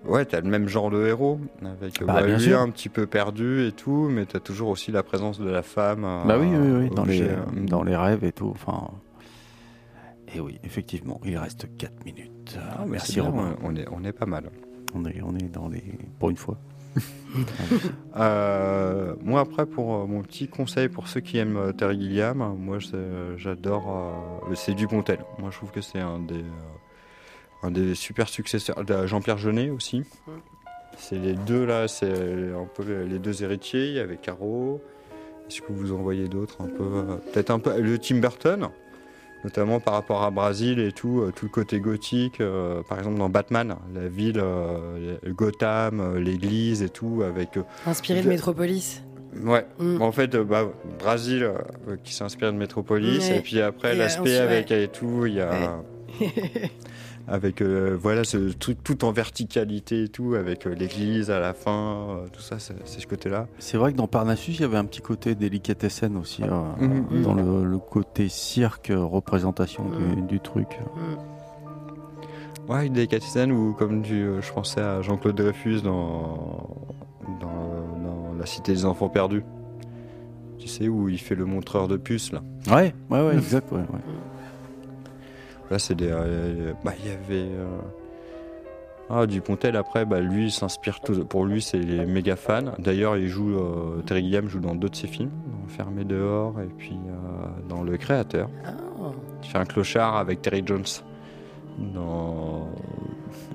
ouais, 0.03 0.25
t'as 0.25 0.41
le 0.41 0.49
même 0.49 0.67
genre 0.67 0.89
de 0.91 1.05
héros 1.07 1.39
avec 1.63 2.03
Bah, 2.03 2.15
ouais, 2.15 2.25
bien 2.25 2.35
lui 2.37 2.43
sûr. 2.43 2.59
un 2.59 2.69
petit 2.69 2.89
peu 2.89 3.05
perdu 3.07 3.65
et 3.65 3.71
tout, 3.71 4.09
mais 4.09 4.25
t'as 4.25 4.39
toujours 4.41 4.69
aussi 4.69 4.91
la 4.91 5.03
présence 5.03 5.39
de 5.39 5.49
la 5.49 5.61
femme. 5.61 6.03
euh, 6.03 6.23
Bah 6.25 6.37
oui, 6.37 6.47
oui, 6.51 6.71
oui, 6.89 6.89
dans 6.93 7.05
les, 7.05 7.21
euh, 7.21 7.35
dans 7.55 7.83
les 7.83 7.95
rêves 7.95 8.25
et 8.25 8.33
tout. 8.33 8.49
Enfin. 8.53 8.89
Et 10.35 10.41
oui, 10.41 10.59
effectivement, 10.65 11.21
il 11.23 11.37
reste 11.37 11.67
4 11.77 12.03
minutes. 12.03 12.57
ah, 12.77 12.83
Merci 12.85 13.13
bien, 13.13 13.23
Romain. 13.29 13.55
On 13.63 13.73
est 13.77 13.87
on 13.89 14.03
est 14.03 14.11
pas 14.11 14.25
mal. 14.25 14.49
On 14.95 15.35
est, 15.35 15.49
dans 15.51 15.67
les. 15.67 15.83
Pour 16.19 16.29
une 16.29 16.37
fois. 16.37 16.57
Euh, 18.15 19.13
moi 19.21 19.41
après 19.41 19.65
pour 19.65 19.93
euh, 19.95 20.05
mon 20.05 20.21
petit 20.21 20.47
conseil 20.47 20.87
pour 20.87 21.09
ceux 21.09 21.19
qui 21.19 21.37
aiment 21.37 21.57
euh, 21.57 21.71
Terry 21.73 21.99
Gilliam, 21.99 22.37
moi 22.57 22.77
j'adore 23.35 24.41
euh, 24.49 24.55
c'est 24.55 24.73
Dupontel. 24.73 25.19
Moi 25.39 25.49
je 25.51 25.57
trouve 25.57 25.71
que 25.71 25.81
c'est 25.81 25.99
un 25.99 26.19
des 26.19 26.45
un 27.63 27.71
des 27.71 27.93
super 27.95 28.29
successeurs 28.29 28.77
Jean-Pierre 29.05 29.37
Jeunet 29.37 29.69
aussi. 29.69 30.03
C'est 30.97 31.17
les 31.19 31.33
deux 31.33 31.65
là, 31.65 31.89
c'est 31.89 32.07
un 32.53 32.67
peu 32.73 33.03
les- 33.03 33.19
deux 33.19 33.43
héritiers. 33.43 33.87
Il 33.89 33.95
y 33.95 33.99
avait 33.99 34.15
Caro. 34.17 34.81
Est-ce 35.49 35.61
que 35.61 35.73
vous 35.73 35.91
en 35.91 35.97
voyez 35.97 36.27
d'autres 36.29 36.61
un 36.61 36.67
peu 36.69 37.19
Peut-être 37.33 37.51
un 37.51 37.59
peu 37.59 37.79
le 37.81 37.97
Tim 37.99 38.19
Burton, 38.19 38.69
notamment 39.45 39.79
par 39.79 39.93
rapport 39.93 40.23
à 40.23 40.31
Brasil 40.31 40.79
et 40.79 40.91
tout, 40.91 41.21
euh, 41.21 41.31
tout 41.33 41.45
le 41.45 41.51
côté 41.51 41.79
gothique. 41.79 42.41
euh, 42.41 42.81
par 42.89 42.97
exemple 42.97 43.17
dans 43.19 43.29
Batman, 43.29 43.75
la 43.93 44.07
ville, 44.07 44.39
euh, 44.43 45.15
Gotham, 45.27 46.17
l'église 46.17 46.81
et 46.81 46.89
tout, 46.89 47.21
avec 47.25 47.57
Inspiré 47.85 48.21
de 48.23 48.27
Metropolis. 48.27 49.03
Ouais, 49.43 49.65
Mm. 49.79 50.01
en 50.01 50.11
fait, 50.11 50.35
bah, 50.37 50.63
Brésil 50.97 51.49
qui 52.03 52.13
s'inspire 52.13 52.51
de 52.53 52.57
Metropolis, 52.57 53.29
Ouais. 53.29 53.37
et 53.37 53.41
puis 53.41 53.61
après 53.61 53.93
l'aspect 53.95 54.37
avec 54.37 54.69
ouais. 54.71 54.83
et 54.83 54.87
tout, 54.87 55.25
il 55.25 55.35
y 55.35 55.41
a. 55.41 55.81
avec 57.27 57.61
euh, 57.61 57.97
voilà 57.99 58.23
ce 58.23 58.51
truc 58.53 58.83
tout 58.83 59.03
en 59.03 59.11
verticalité 59.11 60.03
et 60.03 60.07
tout, 60.09 60.35
avec 60.35 60.67
euh, 60.67 60.75
l'église 60.75 61.31
à 61.31 61.39
la 61.39 61.53
fin, 61.53 61.71
euh, 62.09 62.27
tout 62.31 62.41
ça, 62.41 62.57
c'est 62.59 62.75
ce 62.87 63.07
côté-là. 63.07 63.47
C'est 63.57 63.77
vrai 63.77 63.91
que 63.93 63.97
dans 63.97 64.07
Parnassus, 64.07 64.51
il 64.51 64.61
y 64.61 64.63
avait 64.63 64.77
un 64.77 64.85
petit 64.85 65.01
côté 65.01 65.33
délicatessen 65.35 66.17
aussi, 66.17 66.43
euh, 66.43 66.47
Mhm. 66.79 67.23
dans 67.23 67.33
le, 67.33 67.65
le 67.65 67.77
côté 67.79 68.29
cirque, 68.29 68.91
représentation 68.95 69.85
du, 69.89 70.21
Mhm. 70.21 70.27
du 70.27 70.39
truc. 70.39 70.79
Ouais, 72.67 72.87
une 72.87 72.93
délicatesse 72.93 73.37
où, 73.51 73.73
comme 73.77 74.01
tu, 74.01 74.25
je 74.41 74.51
pensais 74.53 74.81
à 74.81 75.01
Jean-Claude 75.01 75.35
Dreyfus 75.35 75.81
dans, 75.81 76.69
dans, 77.39 77.97
dans 78.03 78.33
La 78.39 78.45
Cité 78.45 78.73
des 78.73 78.85
Enfants 78.85 79.09
Perdus. 79.09 79.43
Tu 80.57 80.67
sais, 80.67 80.87
où 80.87 81.07
il 81.09 81.19
fait 81.19 81.35
le 81.35 81.45
montreur 81.45 81.87
de 81.87 81.95
puces, 81.97 82.31
là. 82.31 82.41
Ouais, 82.71 82.93
ouais, 83.11 83.21
ouais, 83.27 83.33
exact. 83.35 83.71
Ouais, 83.71 83.79
ouais. 83.79 83.85
Là, 85.71 85.79
c'est 85.79 85.95
des. 85.95 86.09
euh, 86.11 86.73
bah, 86.83 86.93
il 87.03 87.09
y 87.09 87.13
avait. 87.13 87.49
euh, 87.51 87.65
Ah, 89.09 89.25
Dupontel, 89.27 89.75
après, 89.75 90.05
bah, 90.05 90.19
lui, 90.19 90.45
il 90.45 90.51
s'inspire 90.51 90.99
tout. 90.99 91.25
Pour 91.25 91.45
lui, 91.45 91.61
c'est 91.61 91.77
les 91.77 92.05
méga 92.05 92.35
fans. 92.35 92.73
D'ailleurs, 92.79 93.17
il 93.17 93.27
joue. 93.27 93.55
euh, 93.55 94.01
Terry 94.05 94.21
Gilliam 94.23 94.47
joue 94.49 94.59
dans 94.59 94.73
d'autres 94.75 94.93
de 94.93 94.97
ses 94.99 95.07
films, 95.07 95.29
dans 95.29 95.67
Fermé 95.67 96.03
dehors 96.05 96.59
et 96.61 96.69
puis 96.77 96.93
euh, 97.07 97.45
dans 97.69 97.83
Le 97.83 97.97
Créateur. 97.97 98.49
Il 99.43 99.49
fait 99.49 99.57
un 99.59 99.65
clochard 99.65 100.17
avec 100.17 100.41
Terry 100.41 100.63
Jones. 100.65 100.83
Dans. 101.93 102.69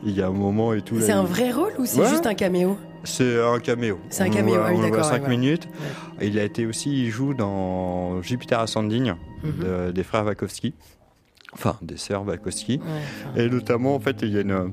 Il 0.05 0.13
y 0.13 0.23
a 0.23 0.29
un 0.29 0.33
moment 0.33 0.73
et 0.73 0.83
tout. 0.83 1.01
C'est 1.01 1.13
un 1.13 1.23
il- 1.23 1.29
vrai 1.29 1.51
rôle 1.51 1.73
ou 1.79 1.85
c'est 1.87 2.01
Ouais. 2.01 2.09
juste 2.09 2.27
un 2.27 2.35
caméo? 2.35 2.77
C'est 3.05 3.41
un 3.43 3.59
caméo. 3.59 3.99
C'est 4.11 4.23
un 4.25 4.29
caméo, 4.31 4.61
ah 4.63 4.71
oui, 4.75 4.81
d'accord, 4.83 5.05
5 5.05 5.13
ouais, 5.13 5.19
voilà. 5.21 5.37
minutes. 5.37 5.69
Il 6.21 6.39
a 6.39 6.45
été 6.45 6.67
aussi, 6.67 7.05
il 7.05 7.11
joue 7.11 7.33
dans 7.35 8.21
Jupiter 8.23 8.61
Ascending 8.61 9.15
Mhm. 9.43 9.53
de- 9.87 9.91
des 9.93 10.03
frères 10.03 10.25
Wachowski. 10.27 10.75
Enfin, 11.53 11.77
des 11.83 11.97
sœurs 11.97 12.25
Wachowski. 12.27 12.79
Ouais, 12.79 12.85
enfin, 13.33 13.41
Et 13.41 13.49
notamment, 13.49 13.95
en 13.95 14.01
fait, 14.01 14.19
il 14.23 14.33
y 14.33 14.39
a 14.39 14.43
une, 14.43 14.73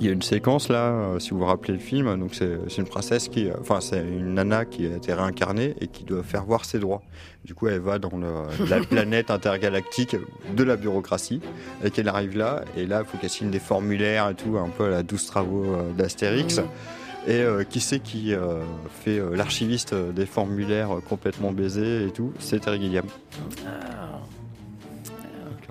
il 0.00 0.06
y 0.06 0.08
a 0.10 0.12
une 0.12 0.20
séquence 0.22 0.68
là, 0.68 0.88
euh, 0.90 1.18
si 1.18 1.30
vous 1.30 1.38
vous 1.38 1.44
rappelez 1.46 1.74
le 1.74 1.78
film, 1.78 2.18
donc 2.18 2.34
c'est 2.34 2.58
une 2.76 2.84
princesse 2.86 3.28
qui, 3.28 3.48
euh, 3.48 3.54
enfin, 3.60 3.80
c'est 3.80 4.00
une 4.00 4.34
nana 4.34 4.64
qui 4.64 4.86
a 4.86 4.96
été 4.96 5.12
réincarnée 5.14 5.74
et 5.80 5.86
qui 5.86 6.04
doit 6.04 6.22
faire 6.22 6.44
voir 6.44 6.64
ses 6.64 6.78
droits. 6.80 7.02
Du 7.44 7.54
coup, 7.54 7.68
elle 7.68 7.80
va 7.80 7.98
dans 7.98 8.16
le- 8.16 8.68
la 8.68 8.80
planète 8.90 9.30
intergalactique 9.30 10.16
de 10.56 10.62
la 10.64 10.76
bureaucratie 10.76 11.40
et 11.84 11.90
qu'elle 11.90 12.08
arrive 12.08 12.36
là, 12.36 12.62
et 12.76 12.84
là, 12.86 13.02
il 13.04 13.06
faut 13.06 13.16
qu'elle 13.18 13.30
signe 13.30 13.50
des 13.50 13.58
formulaires 13.60 14.28
et 14.28 14.34
tout, 14.34 14.58
un 14.58 14.68
peu 14.68 14.84
à 14.84 14.90
la 14.90 15.02
12 15.02 15.26
travaux 15.26 15.64
euh, 15.64 15.92
d'Astérix. 15.92 16.60
Et 17.28 17.34
euh, 17.40 17.62
qui 17.62 17.78
c'est 17.78 18.00
qui 18.00 18.34
fait 19.04 19.20
l'archiviste 19.32 19.94
des 19.94 20.26
formulaires 20.26 20.90
complètement 21.08 21.52
baisés 21.52 22.06
et 22.06 22.10
tout? 22.10 22.32
C'est 22.40 22.58
Terry 22.60 22.80
Gilliam. 22.80 23.04
ah. 23.64 24.18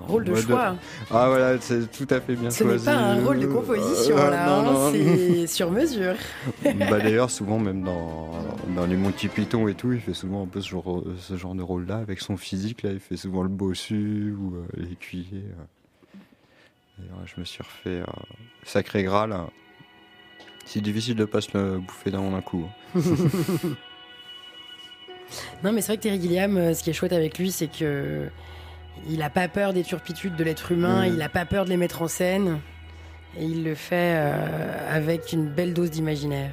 Rôle 0.08 0.24
de 0.24 0.32
mode- 0.32 0.40
choix. 0.42 0.76
Ah 1.10 1.28
voilà, 1.28 1.60
c'est 1.60 1.90
tout 1.90 2.06
à 2.10 2.20
fait 2.20 2.34
bien 2.34 2.50
Ce 2.50 2.62
n'est 2.64 2.70
choisi. 2.70 2.84
pas 2.86 2.92
un 2.96 3.24
rôle 3.24 3.38
de 3.40 3.46
composition 3.46 4.16
Euh, 4.16 4.30
là, 4.30 4.58
hein, 4.58 4.90
c'est 4.92 5.46
sur 5.46 5.70
mesure. 5.70 6.14
bah 6.64 6.98
d'ailleurs 7.00 7.30
souvent 7.30 7.58
même 7.58 7.82
dans, 7.82 8.30
dans 8.76 8.86
les 8.86 8.96
Monty 8.96 9.28
Python 9.28 9.68
et 9.68 9.74
tout 9.74 9.92
il 9.92 10.00
fait 10.00 10.14
souvent 10.14 10.42
un 10.42 10.46
peu 10.46 10.60
ce 10.60 10.68
genre, 10.68 11.02
ce 11.18 11.36
genre 11.36 11.54
de 11.54 11.62
rôle 11.62 11.86
là 11.86 11.96
avec 11.98 12.20
son 12.20 12.36
physique 12.36 12.82
là 12.82 12.90
il 12.92 13.00
fait 13.00 13.16
souvent 13.16 13.42
le 13.42 13.48
bossu 13.48 14.34
ou 14.38 14.54
euh, 14.56 14.62
l'écuyer 14.76 15.44
euh. 15.44 16.18
D'ailleurs, 16.98 17.26
je 17.26 17.40
me 17.40 17.44
suis 17.44 17.62
refait 17.62 18.00
euh, 18.00 18.04
sacré 18.64 19.02
gras 19.02 19.26
là 19.26 19.46
c'est 20.64 20.80
difficile 20.80 21.16
de 21.16 21.24
pas 21.24 21.40
se 21.40 21.56
le 21.56 21.78
bouffer 21.80 22.10
dans 22.10 22.32
un 22.34 22.40
coup 22.40 22.64
hein. 22.94 23.00
Non, 25.64 25.72
mais 25.72 25.80
c'est 25.80 25.88
vrai 25.92 25.96
que 25.96 26.02
Terry 26.02 26.20
Gilliam, 26.20 26.56
euh, 26.56 26.74
ce 26.74 26.82
qui 26.82 26.90
est 26.90 26.92
chouette 26.92 27.12
avec 27.12 27.38
lui, 27.38 27.50
c'est 27.50 27.68
que 27.68 28.28
il 29.08 29.22
a 29.22 29.30
pas 29.30 29.48
peur 29.48 29.72
des 29.72 29.82
turpitudes 29.82 30.36
de 30.36 30.44
l'être 30.44 30.72
humain, 30.72 31.06
Mhm. 31.08 31.14
il 31.14 31.22
a 31.22 31.28
pas 31.28 31.44
peur 31.44 31.64
de 31.64 31.70
les 31.70 31.76
mettre 31.76 32.02
en 32.02 32.08
scène, 32.08 32.58
et 33.38 33.44
il 33.44 33.64
le 33.64 33.74
fait 33.74 34.14
euh, 34.16 34.96
avec 34.96 35.32
une 35.32 35.46
belle 35.48 35.74
dose 35.74 35.90
d'imaginaire. 35.90 36.52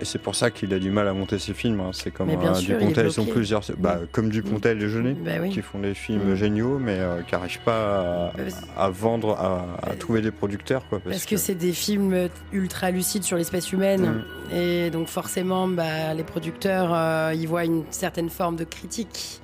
et 0.00 0.04
c'est 0.04 0.20
pour 0.20 0.36
ça 0.36 0.52
qu'il 0.52 0.72
a 0.74 0.78
du 0.78 0.90
mal 0.92 1.08
à 1.08 1.12
monter 1.12 1.40
ses 1.40 1.54
films 1.54 1.80
hein. 1.80 1.90
c'est 1.92 2.12
comme 2.12 2.28
bien 2.28 2.52
euh, 2.52 2.54
sûr, 2.54 2.78
Dupontel 2.78 3.06
ils 3.06 3.12
sont 3.12 3.22
bloqué. 3.22 3.34
plusieurs 3.40 3.62
bah, 3.78 3.98
comme 4.12 4.28
Dupontel 4.28 4.80
et 4.80 4.88
Jeunet 4.88 5.14
Bah 5.14 5.32
oui. 5.40 5.50
qui 5.50 5.60
font 5.60 5.80
des 5.80 5.92
films 5.94 6.30
Mm. 6.30 6.34
géniaux 6.36 6.78
mais 6.78 6.98
euh, 7.00 7.22
qui 7.22 7.34
n'arrivent 7.34 7.58
pas 7.64 8.28
à, 8.28 8.32
Parce- 8.36 8.62
à 8.76 8.90
vendre 8.90 9.30
à, 9.32 9.66
à 9.82 9.96
trouver 9.96 10.20
des 10.22 10.30
producteurs 10.30 10.86
quoi 10.88 11.00
Parce, 11.00 11.26
que, 11.26 11.36
c'est 11.36 11.56
des 11.56 11.72
films 11.72 12.28
ultra 12.52 12.92
lucides 12.92 13.24
sur 13.24 13.36
l'espèce 13.36 13.72
humaine, 13.72 14.22
Mm. 14.52 14.54
et 14.54 14.90
donc 14.90 15.08
forcément, 15.08 15.66
bah, 15.66 16.14
les 16.14 16.22
producteurs, 16.22 16.90
euh, 16.94 17.32
ils 17.34 17.48
voient 17.48 17.64
une 17.64 17.82
certaine 17.90 18.30
forme 18.30 18.54
de 18.54 18.62
critique 18.64 19.40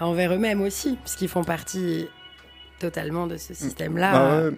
envers 0.00 0.32
eux-mêmes 0.34 0.60
aussi, 0.62 0.96
puisqu'ils 1.02 1.28
font 1.28 1.44
partie 1.44 2.06
totalement 2.78 3.26
de 3.26 3.36
ce 3.36 3.54
système-là. 3.54 4.10
Ah 4.14 4.44
ouais. 4.44 4.50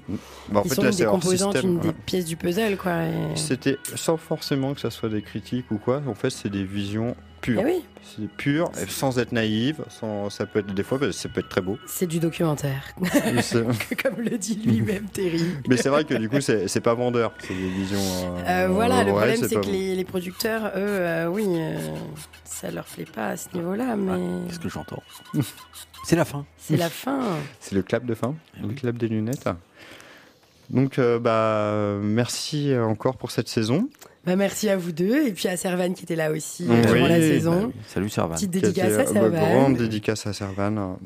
Bah, 0.51 0.61
en 0.61 0.63
Ils 0.65 0.69
fait, 0.69 0.75
sont 0.75 0.83
là, 0.83 0.91
une 0.91 0.97
des 0.97 1.05
composantes, 1.07 1.53
système, 1.55 1.71
une 1.73 1.79
des 1.81 1.93
pièces 1.93 2.27
du 2.27 2.37
puzzle, 2.37 2.77
quoi. 2.77 3.05
et- 3.05 3.37
C'était 3.37 3.79
sans 3.95 4.19
forcément 4.19 4.75
que 4.75 4.81
ça 4.81 4.91
soit 4.91 5.09
des 5.09 5.23
critiques 5.23 5.71
ou 5.71 5.79
quoi. 5.79 6.03
En 6.07 6.15
fait, 6.15 6.29
c'est 6.31 6.51
des 6.51 6.65
visions 6.65 7.17
Eh 7.49 7.65
oui, 7.65 7.85
C'est 8.03 8.29
pur, 8.29 8.71
et 8.81 8.87
sans 8.91 9.19
être 9.19 9.33
naïve. 9.33 9.83
Sans, 9.89 10.29
ça 10.31 10.47
peut 10.47 10.59
être 10.61 10.75
des 10.75 10.83
fois, 10.83 10.99
bah, 10.99 11.11
ça 11.13 11.29
peut 11.29 11.41
être 11.41 11.49
très 11.49 11.61
beau. 11.61 11.79
c'est 11.87 12.07
du 12.07 12.19
documentaire, 12.21 12.83
comme 14.03 14.21
le 14.21 14.37
dit 14.39 14.57
lui-même 14.57 15.07
Terry. 15.13 15.45
Mais 15.69 15.77
c'est 15.77 15.89
vrai 15.89 16.05
que 16.05 16.15
du 16.15 16.29
coup, 16.29 16.41
c'est 16.41 16.81
pas 16.81 16.95
vendeur. 16.95 17.33
C'est 17.41 17.55
des 17.55 17.69
visions. 17.71 17.99
euh, 18.01 18.67
Euh, 18.67 18.69
voilà, 18.69 19.05
le 19.05 19.13
problème 19.13 19.37
c'est 19.37 19.55
que 19.57 19.61
bon. 19.61 19.71
les, 19.71 19.97
les 19.97 20.05
producteurs, 20.05 20.67
eux, 20.67 20.71
euh, 20.77 21.27
oui, 21.29 21.47
euh, 21.49 21.79
ça 22.45 22.71
leur 22.71 22.85
plaît 22.85 23.05
pas 23.07 23.29
à 23.29 23.37
ce 23.37 23.49
niveau-là, 23.55 23.97
mais 23.97 24.47
Qu'est-ce 24.49 24.61
que 24.61 24.69
j'entends? 24.69 25.03
C'est 26.05 26.17
la 26.17 26.25
fin. 26.25 26.45
c'est 26.59 26.77
la 26.77 26.89
fin. 26.91 27.21
C'est 27.61 27.75
le 27.75 27.83
clap 27.83 28.05
de 28.05 28.15
fin, 28.15 28.35
Eh 28.59 28.67
le 28.67 28.75
clap 28.75 28.97
des 28.97 29.09
lunettes. 29.09 29.49
Donc, 30.71 30.99
euh, 30.99 31.19
bah, 31.19 31.99
merci 32.03 32.73
encore 32.79 33.17
pour 33.17 33.31
cette 33.33 33.49
saison. 33.49 33.89
Bah, 34.25 34.37
merci 34.37 34.69
à 34.69 34.77
vous 34.77 34.93
deux 34.93 35.27
et 35.27 35.33
puis 35.33 35.49
à 35.49 35.57
Servan 35.57 35.95
qui 35.95 36.05
était 36.05 36.17
là 36.17 36.31
aussi 36.31 36.67
Oui, 36.69 36.77
euh, 36.77 36.83
durant 36.93 37.09
la 37.09 37.19
bah 37.19 37.23
saison. 37.23 37.67
oui. 37.67 37.81
Salut 37.87 38.09
Servan. 38.11 38.35
Petite 38.35 38.51
dédicace 38.51 38.93
à 38.93 39.01
euh, 39.01 39.05
bah, 39.05 39.13
Servan. 39.13 39.31
grande 39.31 39.77
dédicace 39.77 40.27
à 40.27 40.33
Servan. 40.33 40.99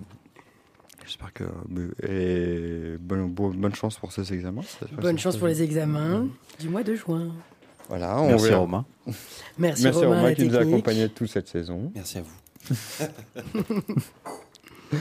J'espère 1.06 1.32
que. 1.32 1.44
Et 2.08 2.96
bonne, 2.98 3.28
bonne 3.30 3.74
chance 3.74 3.98
pour 3.98 4.10
ces 4.12 4.32
examens. 4.32 4.62
Bonne 5.00 5.18
chance 5.18 5.36
pour 5.36 5.46
les 5.46 5.62
examens 5.62 6.26
du 6.58 6.68
mois 6.68 6.82
de 6.82 6.94
juin. 6.94 7.28
Voilà, 7.88 8.20
on 8.20 8.28
Merci. 8.28 8.52
Romain. 8.52 8.84
Merci, 9.58 9.84
Merci 9.84 9.98
Romain, 10.04 10.16
à 10.16 10.20
Romain 10.20 10.34
qui 10.34 10.48
nous 10.48 10.56
a 10.56 10.60
accompagnés 10.60 11.08
toute 11.08 11.28
cette 11.28 11.48
saison. 11.48 11.92
Merci 11.94 12.18
à 12.18 12.22
vous. 12.22 13.06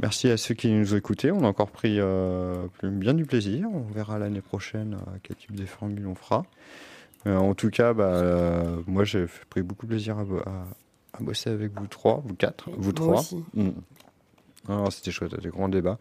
Merci 0.00 0.30
à 0.30 0.36
ceux 0.36 0.54
qui 0.54 0.68
nous 0.68 0.94
ont 0.94 0.96
écoutés. 0.96 1.30
On 1.30 1.44
a 1.44 1.46
encore 1.46 1.70
pris 1.70 2.00
euh, 2.00 2.66
bien 2.82 3.14
du 3.14 3.24
plaisir. 3.24 3.68
On 3.72 3.82
verra 3.92 4.18
l'année 4.18 4.40
prochaine 4.40 4.94
euh, 4.94 5.10
quel 5.22 5.36
type 5.36 5.54
de 5.54 5.66
formule 5.66 6.06
on 6.06 6.14
fera. 6.14 6.44
Euh, 7.26 7.36
en 7.36 7.54
tout 7.54 7.70
cas, 7.70 7.94
bah, 7.94 8.04
euh, 8.04 8.80
moi 8.86 9.04
j'ai 9.04 9.26
pris 9.50 9.62
beaucoup 9.62 9.86
de 9.86 9.90
plaisir 9.92 10.18
à, 10.18 10.24
bo- 10.24 10.40
à- 10.44 10.66
à 11.14 11.22
bosser 11.22 11.50
avec 11.50 11.72
vous 11.78 11.86
trois, 11.86 12.22
vous 12.26 12.34
quatre, 12.34 12.68
vous 12.70 12.82
Moi 12.90 12.92
trois. 12.92 13.20
aussi. 13.20 13.42
Mm. 13.54 13.70
Alors, 14.68 14.92
C'était 14.92 15.10
chouette, 15.10 15.38
des 15.40 15.48
grands 15.50 15.68
débats. 15.68 15.98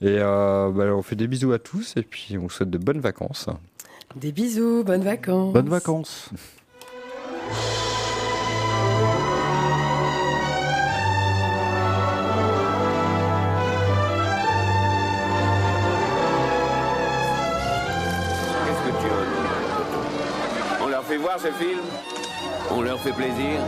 Et 0.00 0.16
euh, 0.18 0.70
bah, 0.70 0.86
on 0.94 1.02
fait 1.02 1.16
des 1.16 1.26
bisous 1.28 1.52
à 1.52 1.58
tous 1.58 1.94
et 1.96 2.02
puis 2.02 2.36
on 2.38 2.42
vous 2.42 2.50
souhaite 2.50 2.70
de 2.70 2.78
bonnes 2.78 3.00
vacances. 3.00 3.48
Des 4.16 4.32
bisous, 4.32 4.82
bonnes 4.84 5.02
vacances. 5.04 5.52
Bonnes 5.52 5.68
vacances. 5.68 6.30
On 22.70 22.82
leur 22.82 23.00
fait 23.00 23.12
plaisir 23.12 23.60